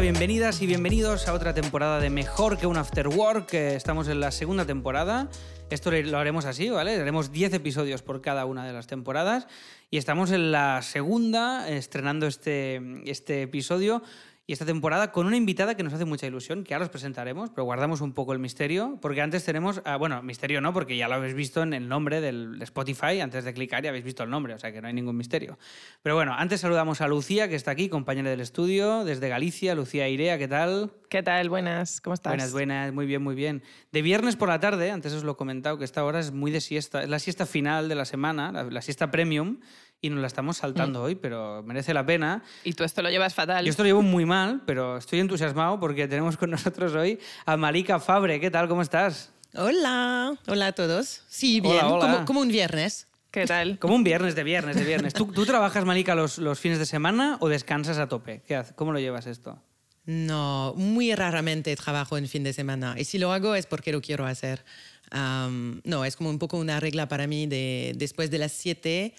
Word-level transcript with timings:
bienvenidas 0.00 0.62
y 0.62 0.66
bienvenidos 0.66 1.28
a 1.28 1.34
otra 1.34 1.52
temporada 1.52 2.00
de 2.00 2.08
Mejor 2.08 2.56
que 2.56 2.66
un 2.66 2.78
After 2.78 3.08
Work. 3.08 3.52
Estamos 3.52 4.08
en 4.08 4.20
la 4.20 4.30
segunda 4.30 4.64
temporada. 4.64 5.28
Esto 5.70 5.90
lo 5.90 6.18
haremos 6.18 6.46
así, 6.46 6.70
¿vale? 6.70 6.96
Haremos 6.96 7.30
10 7.30 7.52
episodios 7.54 8.02
por 8.02 8.22
cada 8.22 8.46
una 8.46 8.66
de 8.66 8.72
las 8.72 8.86
temporadas. 8.86 9.46
Y 9.90 9.98
estamos 9.98 10.30
en 10.30 10.50
la 10.50 10.80
segunda, 10.82 11.68
estrenando 11.68 12.26
este, 12.26 12.80
este 13.04 13.42
episodio 13.42 14.02
y 14.46 14.52
esta 14.52 14.66
temporada 14.66 15.12
con 15.12 15.26
una 15.26 15.36
invitada 15.36 15.76
que 15.76 15.84
nos 15.84 15.92
hace 15.92 16.04
mucha 16.04 16.26
ilusión, 16.26 16.64
que 16.64 16.74
ahora 16.74 16.86
os 16.86 16.90
presentaremos, 16.90 17.50
pero 17.50 17.64
guardamos 17.64 18.00
un 18.00 18.12
poco 18.12 18.32
el 18.32 18.40
misterio, 18.40 18.98
porque 19.00 19.20
antes 19.20 19.44
tenemos, 19.44 19.80
ah, 19.84 19.96
bueno, 19.96 20.20
misterio 20.22 20.60
no, 20.60 20.72
porque 20.72 20.96
ya 20.96 21.06
lo 21.06 21.14
habéis 21.14 21.34
visto 21.34 21.62
en 21.62 21.72
el 21.74 21.88
nombre 21.88 22.20
del 22.20 22.60
Spotify, 22.62 23.20
antes 23.20 23.44
de 23.44 23.54
clicar 23.54 23.84
ya 23.84 23.90
habéis 23.90 24.04
visto 24.04 24.24
el 24.24 24.30
nombre, 24.30 24.54
o 24.54 24.58
sea 24.58 24.72
que 24.72 24.82
no 24.82 24.88
hay 24.88 24.94
ningún 24.94 25.16
misterio. 25.16 25.58
Pero 26.02 26.16
bueno, 26.16 26.34
antes 26.36 26.60
saludamos 26.60 27.00
a 27.00 27.06
Lucía, 27.06 27.48
que 27.48 27.54
está 27.54 27.70
aquí, 27.70 27.88
compañera 27.88 28.30
del 28.30 28.40
estudio, 28.40 29.04
desde 29.04 29.28
Galicia, 29.28 29.76
Lucía 29.76 30.08
Irea, 30.08 30.38
¿qué 30.38 30.48
tal? 30.48 30.92
¿Qué 31.08 31.22
tal? 31.22 31.48
Buenas, 31.48 32.00
¿cómo 32.00 32.14
estás? 32.14 32.32
Buenas, 32.32 32.52
buenas, 32.52 32.92
muy 32.92 33.06
bien, 33.06 33.22
muy 33.22 33.36
bien. 33.36 33.62
De 33.92 34.02
viernes 34.02 34.34
por 34.34 34.48
la 34.48 34.58
tarde, 34.58 34.90
antes 34.90 35.12
os 35.12 35.22
lo 35.22 35.32
he 35.32 35.36
comentado, 35.36 35.78
que 35.78 35.84
esta 35.84 36.04
hora 36.04 36.18
es 36.18 36.32
muy 36.32 36.50
de 36.50 36.60
siesta, 36.60 37.02
es 37.02 37.08
la 37.08 37.20
siesta 37.20 37.46
final 37.46 37.88
de 37.88 37.94
la 37.94 38.04
semana, 38.04 38.50
la 38.50 38.82
siesta 38.82 39.10
premium, 39.10 39.60
y 40.02 40.10
nos 40.10 40.20
la 40.20 40.26
estamos 40.26 40.58
saltando 40.58 41.00
mm. 41.00 41.02
hoy, 41.04 41.14
pero 41.14 41.62
merece 41.62 41.94
la 41.94 42.04
pena. 42.04 42.42
Y 42.64 42.72
tú 42.72 42.82
esto 42.82 43.00
lo 43.02 43.08
llevas 43.08 43.34
fatal. 43.34 43.64
Yo 43.64 43.70
esto 43.70 43.84
lo 43.84 43.86
llevo 43.86 44.02
muy 44.02 44.26
mal, 44.26 44.60
pero 44.66 44.98
estoy 44.98 45.20
entusiasmado 45.20 45.78
porque 45.78 46.08
tenemos 46.08 46.36
con 46.36 46.50
nosotros 46.50 46.92
hoy 46.94 47.20
a 47.46 47.56
Malika 47.56 48.00
Fabre. 48.00 48.40
¿Qué 48.40 48.50
tal? 48.50 48.68
¿Cómo 48.68 48.82
estás? 48.82 49.32
Hola, 49.54 50.34
hola 50.48 50.66
a 50.66 50.72
todos. 50.72 51.22
Sí, 51.28 51.60
bien, 51.60 51.80
Como, 52.26 52.40
un 52.40 52.48
viernes. 52.48 53.06
¿Qué 53.30 53.46
tal? 53.46 53.78
Como 53.80 53.94
un 53.94 54.02
viernes 54.02 54.34
de 54.34 54.42
viernes 54.42 54.74
de 54.76 54.84
viernes. 54.84 55.14
¿Tú, 55.14 55.26
tú 55.26 55.46
trabajas, 55.46 55.84
Malika, 55.84 56.16
los, 56.16 56.38
los, 56.38 56.58
fines 56.58 56.80
de 56.80 56.86
semana 56.86 57.36
o 57.40 57.48
descansas 57.48 57.98
a 57.98 58.08
tope? 58.08 58.42
¿Qué 58.44 58.60
¿Cómo 58.74 58.92
lo 58.92 58.98
llevas 58.98 59.26
esto? 59.26 59.62
No, 60.04 60.74
muy 60.76 61.14
raramente 61.14 61.76
trabajo 61.76 62.18
en 62.18 62.26
fin 62.26 62.42
de 62.42 62.52
semana. 62.52 62.96
Y 62.98 63.04
si 63.04 63.18
lo 63.18 63.32
hago 63.32 63.54
es 63.54 63.66
porque 63.66 63.92
lo 63.92 64.00
quiero 64.00 64.26
hacer. 64.26 64.64
no, 65.12 66.04
es 66.04 66.16
como 66.16 66.28
un 66.30 66.40
poco 66.40 66.58
una 66.58 66.80
regla 66.80 67.06
para 67.06 67.28
mí 67.28 67.46
de 67.46 67.92
después 67.94 68.30
de 68.32 68.38
las 68.38 68.50
7 68.50 69.14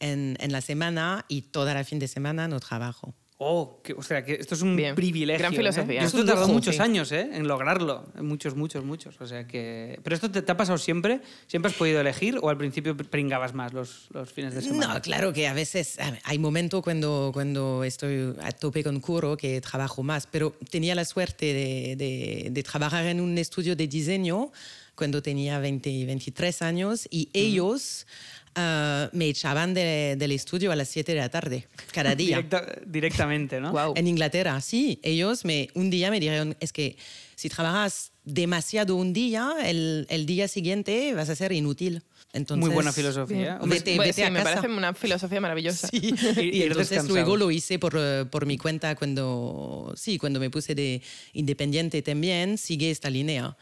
en, 0.00 0.36
en, 0.40 0.52
la 0.52 0.60
semana 0.60 1.24
y 1.28 1.42
toda 1.42 1.74
la 1.74 1.84
fin 1.84 1.98
de 1.98 2.08
semana 2.08 2.48
no 2.48 2.60
trabajo. 2.60 3.14
Oh, 3.40 3.80
que, 3.84 3.92
o 3.92 4.02
sea, 4.02 4.24
que 4.24 4.34
esto 4.34 4.56
es 4.56 4.62
un 4.62 4.76
privilegio. 4.96 5.38
Gran 5.38 5.54
¿eh? 5.54 5.56
filosofía. 5.56 6.02
Esto 6.02 6.24
tardó 6.24 6.48
muchos 6.48 6.80
años 6.80 7.12
¿eh? 7.12 7.30
en 7.32 7.46
lograrlo. 7.46 8.04
Muchos, 8.20 8.56
muchos, 8.56 8.84
muchos. 8.84 9.20
O 9.20 9.28
sea 9.28 9.46
que... 9.46 10.00
¿Pero 10.02 10.16
esto 10.16 10.28
te, 10.28 10.50
ha 10.50 10.56
pasado 10.56 10.76
siempre? 10.76 11.20
¿Siempre 11.46 11.70
has 11.70 11.76
podido 11.76 12.00
elegir 12.00 12.40
o 12.42 12.50
al 12.50 12.58
principio 12.58 12.96
pringabas 12.96 13.54
más 13.54 13.72
los, 13.72 14.08
los 14.10 14.32
fines 14.32 14.54
de 14.54 14.62
semana? 14.62 14.94
No, 14.94 15.02
claro 15.02 15.32
que 15.32 15.46
a 15.46 15.52
veces 15.52 15.98
hay 16.24 16.38
momentos 16.40 16.82
cuando, 16.82 17.30
cuando 17.32 17.84
estoy 17.84 18.34
a 18.42 18.50
tope 18.50 18.82
con 18.82 18.98
curro 18.98 19.36
que 19.36 19.60
trabajo 19.60 20.02
más, 20.02 20.26
pero 20.26 20.56
tenía 20.68 20.96
la 20.96 21.04
suerte 21.04 21.46
de, 21.46 21.94
de, 21.94 22.48
de 22.50 22.62
trabajar 22.64 23.06
en 23.06 23.20
un 23.20 23.38
estudio 23.38 23.76
de 23.76 23.86
diseño 23.86 24.50
cuando 24.96 25.22
tenía 25.22 25.60
20, 25.60 26.06
23 26.06 26.62
años 26.62 27.06
y 27.08 27.28
ellos... 27.32 28.04
Ah, 28.54 29.10
me 29.12 29.26
echaban 29.26 29.74
del 29.74 30.32
estudio 30.32 30.72
a 30.72 30.76
las 30.76 30.88
7 30.88 31.12
de 31.12 31.18
la 31.18 31.28
tarde, 31.28 31.66
cada 31.92 32.14
día. 32.14 32.44
directamente, 32.86 33.60
¿no? 33.60 33.94
En 33.96 34.06
Inglaterra, 34.06 34.60
sí. 34.60 35.00
Ellos 35.02 35.44
me, 35.44 35.68
un 35.74 35.90
día 35.90 36.10
me 36.10 36.20
dijeron, 36.20 36.56
es 36.60 36.72
que 36.72 36.96
si 37.36 37.48
trabajas 37.48 38.12
demasiado 38.24 38.96
un 38.96 39.12
día, 39.12 39.52
el, 39.64 40.06
el 40.10 40.26
día 40.26 40.48
siguiente 40.48 41.14
vas 41.14 41.28
a 41.28 41.36
ser 41.36 41.52
inútil. 41.52 42.02
Entonces, 42.32 42.66
Muy 42.66 42.74
buena 42.74 42.92
filosofía. 42.92 43.58
Vete, 43.64 43.98
vete 43.98 44.30
me 44.30 44.42
parece 44.42 44.68
una 44.68 44.92
filosofía 44.92 45.40
maravillosa. 45.40 45.88
Sí. 45.88 46.14
y, 46.52 46.62
entonces 46.62 47.08
luego 47.08 47.36
lo 47.36 47.50
hice 47.50 47.78
por, 47.78 48.28
por, 48.28 48.44
mi 48.44 48.58
cuenta 48.58 48.94
cuando, 48.96 49.94
sí, 49.96 50.18
cuando 50.18 50.38
me 50.38 50.50
puse 50.50 50.74
de 50.74 51.00
independiente 51.32 52.02
también, 52.02 52.58
sigue 52.58 52.90
esta 52.90 53.08
línea. 53.08 53.56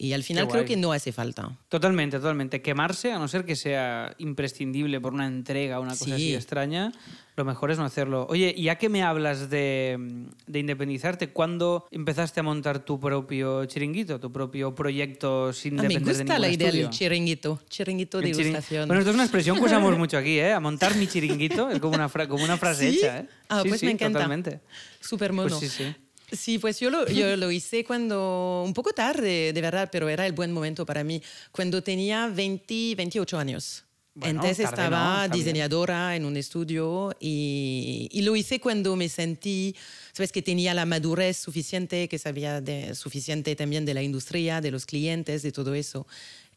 Y 0.00 0.12
al 0.12 0.22
final 0.22 0.46
creo 0.46 0.64
que 0.64 0.76
no 0.76 0.92
hace 0.92 1.10
falta. 1.10 1.50
Totalmente, 1.68 2.18
totalmente. 2.18 2.62
Quemarse, 2.62 3.12
a 3.12 3.18
no 3.18 3.26
ser 3.26 3.44
que 3.44 3.56
sea 3.56 4.14
imprescindible 4.18 5.00
por 5.00 5.12
una 5.12 5.26
entrega 5.26 5.80
o 5.80 5.82
una 5.82 5.96
cosa 5.96 6.14
así 6.14 6.34
extraña, 6.34 6.92
lo 7.34 7.44
mejor 7.44 7.72
es 7.72 7.78
no 7.78 7.84
hacerlo. 7.84 8.26
Oye, 8.30 8.54
ya 8.56 8.76
que 8.76 8.88
me 8.88 9.02
hablas 9.02 9.50
de, 9.50 10.26
de, 10.46 10.58
independizarte, 10.58 11.30
¿cuándo 11.30 11.86
empezaste 11.90 12.40
a 12.40 12.42
montar 12.44 12.84
tu 12.84 13.00
propio 13.00 13.64
chiringuito, 13.64 14.20
tu 14.20 14.30
propio 14.30 14.72
proyecto 14.74 15.52
sin 15.52 15.78
ah, 15.80 15.82
depender 15.82 16.16
de 16.16 16.24
Me 16.24 16.30
gusta 16.30 16.38
la 16.38 16.48
idea 16.48 16.70
del 16.70 16.90
chiringuito, 16.90 17.60
chiringuito 17.68 18.20
de 18.20 18.32
degustación. 18.32 18.86
Bueno, 18.86 19.00
esto 19.00 19.10
es 19.10 19.14
una 19.14 19.24
expresión 19.24 19.56
que 19.56 19.64
usamos 19.64 19.98
mucho 19.98 20.16
aquí, 20.16 20.38
¿eh? 20.38 20.52
A 20.52 20.60
montar 20.60 20.94
mi 20.96 21.08
chiringuito 21.08 21.70
es 21.70 21.80
como 21.80 21.96
una, 21.96 22.08
como 22.08 22.44
una 22.44 22.56
frase 22.56 22.88
hecha, 22.88 23.18
¿eh? 23.18 23.28
Ah, 23.48 23.62
pues 23.66 23.82
me 23.82 23.90
encanta. 23.90 24.20
Totalmente. 24.20 24.60
Súper 25.00 25.32
mono. 25.32 25.58
Pues 25.58 25.72
sí, 25.72 25.84
sí. 25.84 25.94
Sí, 26.32 26.58
pues 26.58 26.78
yo 26.78 26.90
lo, 26.90 27.06
yo 27.08 27.36
lo 27.36 27.50
hice 27.50 27.84
cuando, 27.84 28.62
un 28.66 28.74
poco 28.74 28.92
tarde, 28.92 29.52
de 29.52 29.60
verdad, 29.60 29.88
pero 29.90 30.08
era 30.08 30.26
el 30.26 30.32
buen 30.32 30.52
momento 30.52 30.84
para 30.84 31.02
mí, 31.02 31.22
cuando 31.52 31.82
tenía 31.82 32.26
20, 32.28 32.94
28 32.96 33.38
años. 33.38 33.84
Entonces 34.20 34.60
estaba 34.60 35.28
diseñadora 35.28 36.16
en 36.16 36.24
un 36.24 36.36
estudio 36.36 37.14
y, 37.20 38.08
y, 38.10 38.22
lo 38.22 38.34
hice 38.34 38.58
cuando 38.58 38.96
me 38.96 39.08
sentí, 39.08 39.76
sabes, 40.12 40.32
que 40.32 40.42
tenía 40.42 40.74
la 40.74 40.86
madurez 40.86 41.36
suficiente, 41.36 42.08
que 42.08 42.18
sabía 42.18 42.60
de, 42.60 42.96
suficiente 42.96 43.54
también 43.54 43.84
de 43.84 43.94
la 43.94 44.02
industria, 44.02 44.60
de 44.60 44.72
los 44.72 44.86
clientes, 44.86 45.42
de 45.42 45.52
todo 45.52 45.72
eso. 45.74 46.06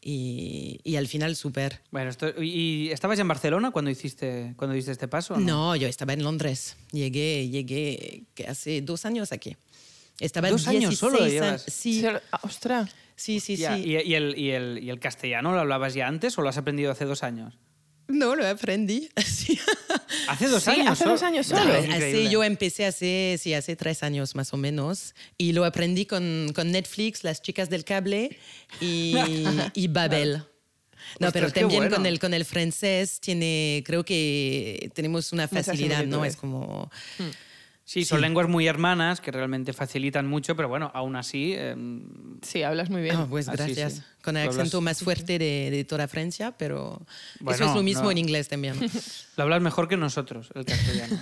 Y, 0.04 0.80
y, 0.82 0.96
al 0.96 1.06
final 1.06 1.36
súper. 1.36 1.80
Bueno, 1.92 2.10
¿y 2.40 2.90
estabas 2.90 3.20
en 3.20 3.28
Barcelona 3.28 3.70
cuando 3.70 3.88
hiciste, 3.88 4.52
cuando 4.56 4.74
hiciste 4.74 4.90
este 4.90 5.06
paso? 5.06 5.36
No? 5.36 5.46
no? 5.46 5.76
yo 5.76 5.86
estaba 5.86 6.12
en 6.12 6.24
Londres. 6.24 6.76
Llegué, 6.90 7.48
llegué 7.48 8.24
hace 8.48 8.82
dos 8.82 9.06
años 9.06 9.30
aquí. 9.30 9.56
Estaba 10.18 10.50
¿Dos 10.50 10.66
años 10.66 10.96
solo 10.96 11.18
Sí. 11.68 12.04
Ostras. 12.42 12.90
Sí, 13.16 13.40
sí, 13.40 13.56
sí. 13.56 13.64
¿Y, 13.64 13.96
y, 13.96 14.14
el, 14.14 14.36
y, 14.36 14.50
el, 14.50 14.80
¿Y 14.82 14.90
el 14.90 14.98
castellano 14.98 15.52
lo 15.52 15.60
hablabas 15.60 15.94
ya 15.94 16.08
antes 16.08 16.36
o 16.36 16.42
lo 16.42 16.48
has 16.48 16.58
aprendido 16.58 16.90
hace 16.90 17.04
dos 17.04 17.22
años? 17.22 17.54
No, 18.12 18.36
lo 18.36 18.46
aprendí. 18.46 19.08
Hace 20.28 20.48
dos 20.48 20.68
años. 20.68 20.88
Hace 20.88 21.04
dos 21.04 21.22
años 21.22 21.46
solo. 21.46 21.72
así 21.72 22.28
yo 22.28 22.44
empecé 22.44 22.84
hace, 22.84 23.38
sí, 23.40 23.54
hace 23.54 23.74
tres 23.74 24.02
años 24.02 24.34
más 24.34 24.52
o 24.52 24.58
menos. 24.58 25.14
Y 25.38 25.52
lo 25.52 25.64
aprendí 25.64 26.04
con, 26.04 26.52
con 26.54 26.70
Netflix, 26.70 27.24
Las 27.24 27.40
Chicas 27.40 27.70
del 27.70 27.84
Cable 27.84 28.38
y, 28.80 29.14
y 29.74 29.88
Babel. 29.88 30.44
No, 31.18 31.32
pero 31.32 31.50
también 31.50 31.88
con, 31.88 32.04
el, 32.04 32.18
con 32.18 32.34
el 32.34 32.44
francés 32.44 33.18
tiene, 33.18 33.82
creo 33.86 34.04
que 34.04 34.90
tenemos 34.94 35.32
una 35.32 35.48
facilidad, 35.48 36.04
¿no? 36.04 36.24
Es 36.24 36.36
como... 36.36 36.90
Hmm. 37.18 37.30
Sí, 37.92 38.06
son 38.06 38.22
lenguas 38.22 38.48
muy 38.48 38.66
hermanas 38.66 39.20
que 39.20 39.30
realmente 39.30 39.74
facilitan 39.74 40.26
mucho, 40.26 40.56
pero 40.56 40.66
bueno, 40.66 40.90
aún 40.94 41.14
así. 41.14 41.52
Em, 41.52 42.38
sí, 42.40 42.62
hablas 42.62 42.88
muy 42.88 43.02
bien. 43.02 43.16
Ah, 43.16 43.26
pues 43.28 43.50
gracias. 43.50 44.02
Con 44.22 44.38
el 44.38 44.48
acento 44.48 44.80
más 44.80 45.02
fuerte 45.02 45.38
de, 45.38 45.84
toda 45.86 46.08
Francia, 46.08 46.54
pero 46.56 47.02
eso 47.46 47.64
es 47.66 47.74
lo 47.74 47.82
mismo 47.82 48.10
en 48.10 48.16
inglés 48.16 48.48
también. 48.48 48.76
Lo 49.36 49.42
hablas 49.42 49.60
mejor 49.60 49.88
que 49.88 49.98
nosotros, 49.98 50.48
el 50.54 50.64
castellano. 50.64 51.18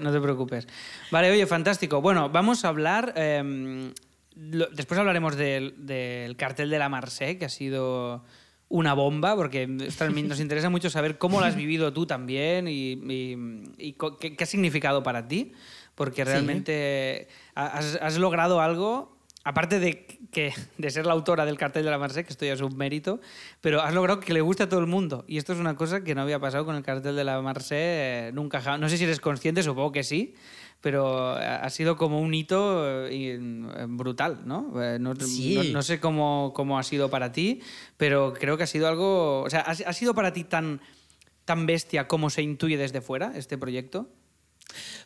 no, 0.00 0.12
te, 0.12 0.20
preocupes. 0.22 0.66
Vale, 1.10 1.30
oye, 1.30 1.46
fantástico. 1.46 2.00
Bueno, 2.00 2.30
vamos 2.30 2.64
a 2.64 2.68
hablar. 2.68 3.12
Em, 3.14 3.92
después 4.34 4.98
hablaremos 4.98 5.36
del, 5.36 5.74
del 5.76 6.38
cartel 6.38 6.70
de 6.70 6.78
la 6.78 6.88
Marseille, 6.88 7.38
que 7.38 7.44
ha 7.44 7.50
sido 7.50 8.24
una 8.68 8.94
bomba, 8.94 9.36
porque 9.36 9.66
nos 9.66 10.00
interesa 10.40 10.70
mucho 10.70 10.90
saber 10.90 11.18
cómo 11.18 11.40
lo 11.40 11.46
has 11.46 11.56
vivido 11.56 11.92
tú 11.92 12.06
también 12.06 12.66
y, 12.68 13.94
qué, 14.20 14.36
ha 14.38 14.46
significado 14.46 15.02
para 15.02 15.28
ti, 15.28 15.52
porque 15.94 16.24
realmente 16.24 17.28
has, 17.54 18.18
logrado 18.18 18.60
algo, 18.60 19.16
aparte 19.44 19.78
de, 19.78 20.06
que, 20.32 20.52
de 20.78 20.90
ser 20.90 21.06
la 21.06 21.12
autora 21.12 21.46
del 21.46 21.56
cartel 21.56 21.84
de 21.84 21.90
la 21.90 21.98
Marseille, 21.98 22.26
que 22.26 22.32
esto 22.32 22.44
ya 22.44 22.54
es 22.54 22.60
un 22.60 22.76
mérito, 22.76 23.20
pero 23.60 23.82
has 23.82 23.94
logrado 23.94 24.20
que 24.20 24.34
le 24.34 24.40
guste 24.40 24.64
a 24.64 24.68
todo 24.68 24.80
el 24.80 24.86
mundo. 24.86 25.24
Y 25.28 25.38
esto 25.38 25.52
es 25.52 25.60
una 25.60 25.76
cosa 25.76 26.02
que 26.02 26.14
no 26.14 26.22
había 26.22 26.40
pasado 26.40 26.66
con 26.66 26.74
el 26.74 26.82
cartel 26.82 27.14
de 27.14 27.24
la 27.24 27.40
Marseille 27.40 28.32
nunca. 28.32 28.78
No 28.78 28.88
sé 28.88 28.98
si 28.98 29.04
eres 29.04 29.20
consciente, 29.20 29.62
supongo 29.62 29.92
que 29.92 30.02
sí, 30.02 30.34
pero 30.86 31.34
ha 31.34 31.68
sido 31.70 31.96
como 31.96 32.20
un 32.20 32.32
hito 32.32 33.08
eh, 33.08 33.40
brutal, 33.88 34.42
¿no? 34.44 34.80
Eh, 34.80 34.98
no, 35.00 35.14
no, 35.14 35.82
sé 35.82 35.98
cómo, 35.98 36.52
cómo, 36.54 36.78
ha 36.78 36.84
sido 36.84 37.10
para 37.10 37.32
ti, 37.32 37.60
pero 37.96 38.32
creo 38.32 38.56
que 38.56 38.62
ha 38.62 38.68
sido 38.68 38.86
algo... 38.86 39.42
O 39.42 39.50
sea, 39.50 39.62
¿ha, 39.62 39.92
sido 39.92 40.14
para 40.14 40.32
ti 40.32 40.44
tan, 40.44 40.80
tan 41.44 41.66
bestia 41.66 42.06
como 42.06 42.30
se 42.30 42.42
intuye 42.42 42.76
desde 42.76 43.00
fuera 43.00 43.32
este 43.34 43.58
proyecto? 43.58 44.08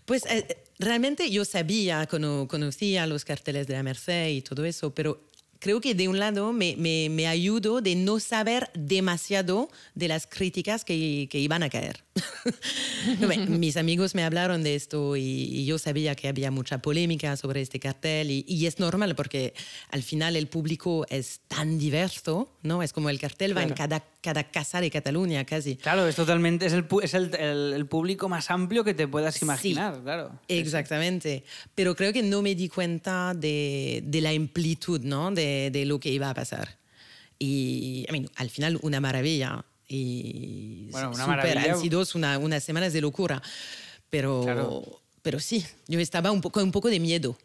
Pues 0.05 0.27
eh, 0.27 0.63
realmente 0.79 1.31
yo 1.31 1.47
sabía, 1.47 2.07
conocía 2.07 3.07
los 3.07 3.25
carteles 3.25 3.67
de 3.67 3.73
la 3.73 3.83
Merced 3.83 4.29
y 4.29 4.43
todo 4.43 4.67
eso, 4.67 4.95
pero 4.95 5.31
creo 5.61 5.81
que 5.81 5.95
de 5.95 6.09
un 6.09 6.19
lado 6.19 6.53
me, 6.53 6.77
me, 6.77 7.27
ayudó 7.27 7.81
de 7.81 7.95
no 7.95 8.21
saber 8.21 8.69
demasiado 8.75 9.71
de 9.95 10.09
las 10.09 10.27
críticas 10.27 10.85
que, 10.85 11.27
que 11.31 11.39
iban 11.39 11.63
a 11.63 11.71
caer. 11.71 12.05
mis 13.49 13.77
amigos 13.77 14.15
me 14.15 14.25
hablaron 14.25 14.63
de 14.63 14.75
esto 14.75 15.17
y, 15.17 15.65
yo 15.65 15.79
sabía 15.79 16.15
que 16.15 16.29
había 16.29 16.51
mucha 16.51 16.79
polémica 16.79 17.37
sobre 17.37 17.61
este 17.61 17.79
cartel 17.79 18.31
y, 18.31 18.67
es 18.67 18.79
normal 18.79 19.15
porque 19.15 19.55
al 19.91 20.03
final 20.03 20.37
el 20.37 20.47
público 20.47 21.07
es 21.09 21.41
tan 21.49 21.79
diverso, 21.79 22.53
¿no? 22.63 22.83
Es 22.83 22.93
como 22.93 23.11
el 23.11 23.19
cartel 23.19 23.57
va 23.57 23.63
en 23.63 23.75
cada, 23.75 24.05
cada 24.21 24.45
casa 24.45 24.81
de 24.81 24.91
Cataluña 24.91 25.45
casi. 25.45 25.77
Claro, 25.77 26.07
es 26.07 26.17
totalmente, 26.17 26.67
es 26.67 26.73
el, 26.73 26.87
es 27.03 27.15
el, 27.15 27.35
el, 27.35 27.87
público 27.87 28.29
más 28.29 28.51
amplio 28.51 28.85
que 28.85 28.95
te 28.95 29.09
puedas 29.09 29.41
imaginar, 29.43 30.01
claro. 30.03 30.39
Exactamente, 30.49 31.45
pero 31.75 31.95
creo 31.97 32.13
que 32.13 32.23
no 32.23 32.43
me 32.43 32.55
di 32.55 32.69
cuenta 32.69 33.35
de, 33.35 34.03
de 34.05 34.21
la 34.21 34.31
amplitud, 34.31 35.01
¿no? 35.03 35.31
De, 35.31 35.71
de, 35.73 35.85
lo 35.85 35.99
que 35.99 36.11
iba 36.11 36.31
a 36.31 36.35
pasar. 36.35 36.79
Y 37.39 38.07
al 38.37 38.51
final 38.51 38.79
una 38.83 39.01
maravilla 39.01 39.65
y 39.93 40.89
bueno, 40.93 41.11
una 41.11 41.27
maravilla. 41.27 41.73
han 41.73 41.81
sido 41.81 42.05
una, 42.15 42.39
unas 42.39 42.63
semanas 42.63 42.93
de 42.93 43.01
locura. 43.01 43.43
Pero, 44.09 45.01
pero 45.21 45.41
sí, 45.41 45.67
yo 45.89 45.99
estaba 45.99 46.31
un 46.31 46.41
poco, 46.41 46.63
un 46.63 46.71
poco 46.71 46.89
de 46.89 47.01
miedo. 47.01 47.37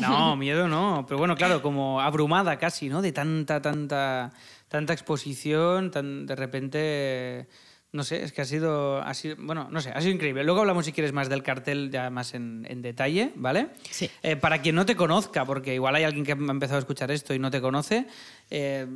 No, 0.00 0.36
miedo 0.36 0.68
no. 0.68 1.04
Pero 1.08 1.16
bueno, 1.18 1.34
claro, 1.36 1.62
como 1.62 2.00
abrumada 2.00 2.58
casi, 2.58 2.88
¿no? 2.88 3.00
De 3.00 3.12
tanta, 3.12 3.62
tanta, 3.62 4.32
tanta 4.68 4.92
exposición, 4.92 5.90
tan 5.90 6.26
de 6.26 6.36
repente. 6.36 7.48
No 7.92 8.02
sé, 8.02 8.24
es 8.24 8.32
que 8.32 8.42
ha 8.42 8.44
sido, 8.44 9.00
ha 9.00 9.14
sido, 9.14 9.36
bueno, 9.38 9.68
no 9.70 9.80
sé, 9.80 9.90
ha 9.90 10.00
sido 10.00 10.12
increíble. 10.12 10.42
Luego 10.42 10.60
hablamos, 10.60 10.84
si 10.84 10.92
quieres, 10.92 11.12
más 11.12 11.28
del 11.28 11.44
cartel, 11.44 11.90
ya 11.92 12.10
más 12.10 12.34
en, 12.34 12.66
en 12.68 12.82
detalle, 12.82 13.30
¿vale? 13.36 13.68
Sí. 13.88 14.10
Eh, 14.24 14.34
para 14.34 14.60
quien 14.60 14.74
no 14.74 14.84
te 14.84 14.96
conozca, 14.96 15.44
porque 15.44 15.74
igual 15.74 15.94
hay 15.94 16.02
alguien 16.02 16.24
que 16.24 16.32
ha 16.32 16.34
empezado 16.34 16.76
a 16.76 16.80
escuchar 16.80 17.12
esto 17.12 17.32
y 17.32 17.38
no 17.38 17.52
te 17.52 17.60
conoce, 17.60 18.08
eh, 18.50 18.88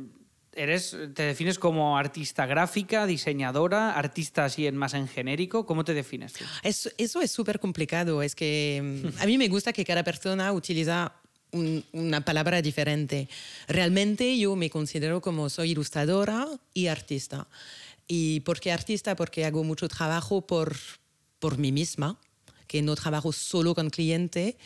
eres, 0.59 0.95
te 1.13 1.23
defines 1.23 1.57
como 1.57 1.97
artista 1.97 2.45
gráfica, 2.45 3.05
diseñadora, 3.05 3.93
artista 3.93 4.45
así 4.45 4.67
en 4.67 4.75
más 4.75 4.93
en 4.93 5.07
genérico. 5.07 5.65
¿Cómo 5.65 5.85
te 5.85 5.93
defines 5.93 6.33
tú? 6.33 6.43
Eso, 6.63 6.89
eso 6.97 7.21
es 7.21 7.31
súper 7.31 7.59
complicado. 7.59 8.21
Es 8.21 8.35
que 8.35 8.81
mm, 8.83 9.21
a 9.21 9.25
mí 9.25 9.37
me 9.37 9.47
gusta 9.47 9.71
que 9.71 9.85
cada 9.85 10.03
persona 10.03 10.51
utiliza 10.51 11.13
una 11.51 12.21
palabra 12.21 12.61
diferente. 12.61 13.27
Realmente 13.67 14.37
yo 14.37 14.55
me 14.55 14.69
considero 14.69 15.21
como 15.21 15.49
soy 15.49 15.71
ilustradora 15.71 16.47
y 16.73 16.87
artista. 16.87 17.47
¿Y 18.07 18.41
por 18.41 18.59
qué 18.59 18.71
artista? 18.71 19.15
Porque 19.15 19.45
hago 19.45 19.63
mucho 19.63 19.87
trabajo 19.87 20.45
por, 20.45 20.75
por 21.39 21.57
mí 21.57 21.71
misma, 21.71 22.19
que 22.67 22.81
no 22.81 22.95
trabajo 22.95 23.31
solo 23.31 23.73
con 23.73 23.89
cliente 23.89 24.57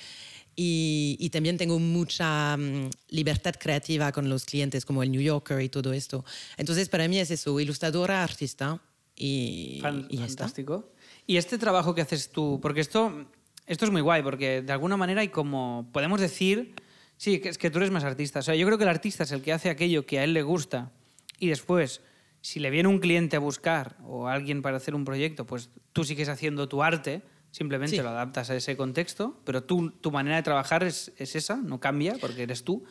y, 0.55 1.29
también 1.31 1.57
tengo 1.57 1.79
mucha 1.79 2.55
mm, 2.57 2.89
libertad 3.09 3.55
creativa 3.59 4.11
con 4.11 4.29
los 4.29 4.45
clientes, 4.45 4.85
como 4.85 5.03
el 5.03 5.11
New 5.11 5.21
Yorker 5.21 5.61
y 5.61 5.69
todo 5.69 5.93
esto. 5.93 6.23
Entonces, 6.57 6.89
para 6.89 7.07
mí 7.07 7.19
es 7.19 7.31
eso, 7.31 7.59
ilustradora, 7.59 8.23
artista 8.23 8.81
y, 9.15 9.81
y 10.09 10.17
Fantástico. 10.17 10.91
Y 11.25 11.37
este 11.37 11.57
trabajo 11.57 11.95
que 11.95 12.01
haces 12.01 12.29
tú, 12.29 12.59
porque 12.61 12.81
esto, 12.81 13.25
esto 13.65 13.85
es 13.85 13.91
muy 13.91 14.01
guay, 14.01 14.21
porque 14.21 14.61
de 14.61 14.73
alguna 14.73 14.97
manera 14.97 15.21
hay 15.21 15.29
como, 15.29 15.89
podemos 15.91 16.19
decir, 16.19 16.75
sí, 17.17 17.39
que 17.39 17.49
es 17.49 17.57
que 17.57 17.71
tú 17.71 17.77
eres 17.77 17.91
más 17.91 18.03
artista. 18.03 18.39
O 18.39 18.43
sea, 18.43 18.55
yo 18.55 18.65
creo 18.65 18.77
que 18.77 18.83
el 18.83 18.89
artista 18.89 19.23
es 19.23 19.31
el 19.31 19.41
que 19.41 19.53
hace 19.53 19.69
aquello 19.69 20.05
que 20.05 20.19
a 20.19 20.23
él 20.23 20.33
le 20.33 20.43
gusta 20.43 20.91
y 21.39 21.47
después, 21.47 22.01
si 22.41 22.59
le 22.59 22.69
viene 22.69 22.89
un 22.89 22.99
cliente 22.99 23.37
a 23.37 23.39
buscar 23.39 23.97
o 24.03 24.27
alguien 24.27 24.61
para 24.61 24.77
hacer 24.77 24.95
un 24.95 25.05
proyecto, 25.05 25.45
pues 25.45 25.69
tú 25.93 26.03
sigues 26.03 26.29
haciendo 26.29 26.67
tu 26.67 26.83
arte 26.83 27.21
Simplemente 27.53 28.01
lo 28.01 28.09
adaptas 28.09 28.49
a 28.49 28.55
ese 28.55 28.75
contexto, 28.75 29.39
pero 29.45 29.63
tú, 29.63 29.91
tu 29.91 30.09
manera 30.09 30.37
de 30.37 30.41
trabajar 30.41 30.83
es, 30.83 31.13
es, 31.17 31.35
esa, 31.35 31.57
no 31.57 31.79
cambia 31.79 32.15
porque 32.19 32.41
eres 32.41 32.63
tú. 32.63 32.83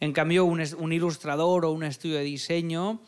En 0.00 0.12
cambio, 0.12 0.44
un, 0.44 0.60
un 0.76 0.92
ilustrador 0.92 1.64
o 1.64 1.70
un 1.70 1.84
estudio 1.84 2.16
de 2.16 2.24
diseño, 2.24 3.00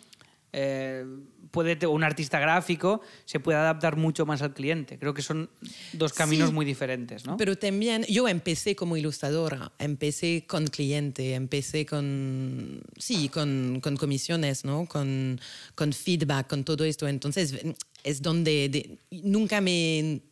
eh, 0.52 1.04
puede, 1.50 1.84
un 1.88 2.04
artista 2.04 2.38
gráfico, 2.38 3.00
se 3.24 3.40
puede 3.40 3.58
adaptar 3.58 3.96
mucho 3.96 4.24
más 4.24 4.40
al 4.40 4.54
cliente. 4.54 5.00
Creo 5.00 5.12
que 5.12 5.22
son 5.22 5.50
dos 5.92 6.12
caminos 6.12 6.52
muy 6.52 6.64
diferentes. 6.64 7.26
¿no? 7.26 7.36
Pero 7.36 7.58
también 7.58 8.04
yo 8.08 8.28
empecé 8.28 8.76
como 8.76 8.96
ilustradora, 8.96 9.72
empecé 9.80 10.44
con 10.46 10.68
cliente, 10.68 11.34
empecé 11.34 11.86
con, 11.86 12.82
sí, 12.96 13.28
con, 13.28 13.80
con 13.82 13.96
comisiones, 13.96 14.64
¿no? 14.64 14.86
con, 14.86 15.40
con 15.74 15.92
feedback, 15.92 16.46
con 16.46 16.62
todo 16.62 16.84
esto. 16.84 17.08
Entonces 17.08 17.56
es 18.04 18.22
donde 18.22 18.96
nunca 19.10 19.60
me 19.60 20.22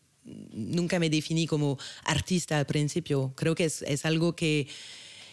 nunca 0.52 0.98
me 0.98 1.10
definí 1.10 1.46
como 1.46 1.78
artista 2.04 2.58
al 2.58 2.66
principio. 2.66 3.32
Creo 3.36 3.54
que 3.54 3.64
es, 3.64 3.82
es 3.82 4.04
algo 4.04 4.34
que, 4.34 4.66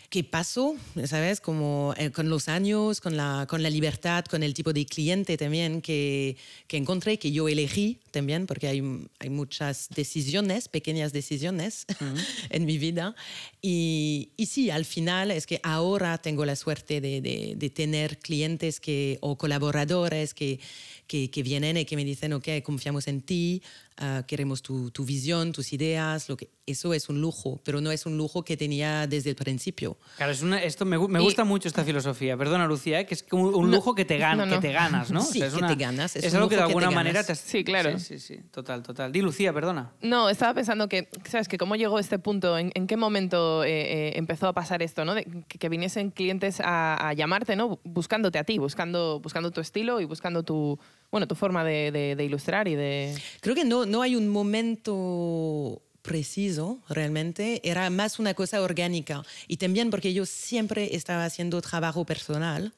que 0.09 0.24
pasó, 0.24 0.75
¿sabes? 1.06 1.42
Como 1.42 1.94
eh, 1.97 2.12
con 2.12 2.30
los 2.30 2.47
años, 2.47 3.01
con 3.01 3.18
la, 3.18 3.47
con 3.50 3.62
la 3.63 3.69
libertad, 3.69 4.24
con 4.25 4.44
el 4.44 4.53
tipo 4.53 4.71
de 4.71 4.86
cliente 4.86 5.38
también 5.38 5.81
que, 5.81 6.38
que 6.68 6.77
encontré, 6.77 7.18
que 7.19 7.31
yo 7.31 7.50
elegí 7.50 8.00
también, 8.12 8.47
porque 8.47 8.68
hay, 8.68 8.81
hay 9.19 9.30
muchas 9.30 9.89
decisiones, 9.89 10.68
pequeñas 10.69 11.12
decisiones 11.12 11.86
en 12.50 12.65
mi 12.65 12.77
vida. 12.77 13.15
Y, 13.62 14.30
y, 14.38 14.45
sí, 14.45 14.69
al 14.69 14.86
final 14.86 15.31
es 15.31 15.45
que 15.47 15.59
ahora 15.63 16.18
tengo 16.18 16.45
la 16.45 16.56
suerte 16.56 17.01
de, 17.01 17.19
de, 17.19 17.56
de 17.57 17.69
tener 17.69 18.19
clientes 18.19 18.80
que, 18.80 19.18
o 19.21 19.38
colaboradores 19.38 20.33
que, 20.33 20.59
que, 21.07 21.30
que, 21.30 21.44
vienen 21.44 21.77
y 21.77 21.86
que 21.86 21.95
me 21.95 22.06
dicen, 22.06 22.33
ok, 22.33 22.47
confiamos 22.63 23.07
en 23.07 23.21
ti, 23.21 23.62
Ah, 23.97 24.24
queremos 24.27 24.62
tu, 24.62 24.92
tu, 24.92 25.06
visión, 25.06 25.53
tus 25.53 25.71
ideas, 25.71 26.27
lo 26.27 26.36
que, 26.36 26.50
eso 26.65 26.94
es 26.94 27.07
un 27.07 27.21
lujo, 27.21 27.62
pero 27.63 27.80
no 27.80 27.92
es 27.92 28.06
un 28.06 28.18
lujo 28.18 28.44
que 28.44 28.57
tenía 28.57 29.07
desde 29.07 29.30
el 29.30 29.38
principio. 29.38 29.97
Claro, 30.18 30.33
es 30.33 30.42
una, 30.42 30.62
esto 30.62 30.83
me, 30.83 30.97
me 31.07 31.21
gusta 31.21 31.45
mucho 31.45 31.69
esta 31.69 31.86
filosofía, 31.86 32.36
perdona 32.36 32.68
Lucía, 32.68 33.00
¿eh? 33.00 33.06
que 33.06 33.13
es 33.13 33.24
como 33.24 33.47
un 33.47 33.71
lujo 33.71 33.95
que 33.95 34.03
te, 34.03 34.18
gan, 34.18 34.50
que 34.50 34.57
te 34.57 34.74
ganas, 34.74 35.12
¿no? 35.12 35.21
Sí, 35.36 35.42
es 35.42 35.53
que 35.53 35.63
te 35.63 35.75
ganas. 35.75 36.18
Es, 36.18 36.33
algo 36.36 36.50
que 36.50 36.57
de 36.57 36.63
alguna 36.63 36.92
manera 36.92 37.24
te... 37.24 37.36
Sí, 37.36 37.63
claro. 37.63 37.97
Sí, 37.97 38.19
sí, 38.19 38.19
sí, 38.19 38.39
total, 38.51 38.83
total. 38.83 39.13
Di 39.13 39.21
Lucía, 39.21 39.53
perdona. 39.53 39.94
No, 40.01 40.30
estaba 40.30 40.53
pensando 40.53 40.89
que, 40.89 41.07
¿sabes? 41.24 41.47
Que 41.47 41.57
cómo 41.57 41.77
llegó 41.77 41.97
este 41.97 42.19
punto, 42.19 42.57
en, 42.57 42.71
qué 42.71 42.97
momento 42.97 43.63
eh, 43.63 43.69
eh, 43.69 44.13
empezó 44.18 44.50
a 44.50 44.53
pasar 44.53 44.83
esto, 44.83 45.06
¿no? 45.06 45.15
De, 45.15 45.25
que, 45.47 45.69
viniesen 45.69 46.12
clientes 46.12 46.59
a, 46.59 47.07
a, 47.07 47.13
llamarte, 47.13 47.56
¿no? 47.56 47.80
Buscándote 47.86 48.39
a 48.39 48.44
ti, 48.44 48.57
buscando, 48.57 49.21
buscando 49.21 49.51
tu 49.51 49.62
estilo 49.62 50.01
y 50.01 50.06
buscando 50.06 50.44
tu 50.44 50.77
bueno, 51.12 51.28
tu 51.28 51.36
forma 51.36 51.63
de, 51.63 52.16
ilustrar 52.19 52.68
y 52.68 52.75
de... 52.75 53.16
Creo 53.42 53.56
que 53.56 53.63
no, 53.63 53.86
no 53.86 54.02
hay 54.02 54.16
un 54.16 54.28
momento 54.28 55.81
preciso 56.02 56.81
realmente, 56.88 57.62
era 57.68 57.90
más 57.90 58.19
una 58.19 58.34
cosa 58.34 58.62
orgánica. 58.62 59.24
Y 59.48 59.57
también 59.57 59.90
porque 59.90 60.13
yo 60.13 60.25
siempre 60.25 60.96
estaba 60.96 61.25
haciendo 61.25 61.62
trabajo 61.62 62.06
personal, 62.06 62.74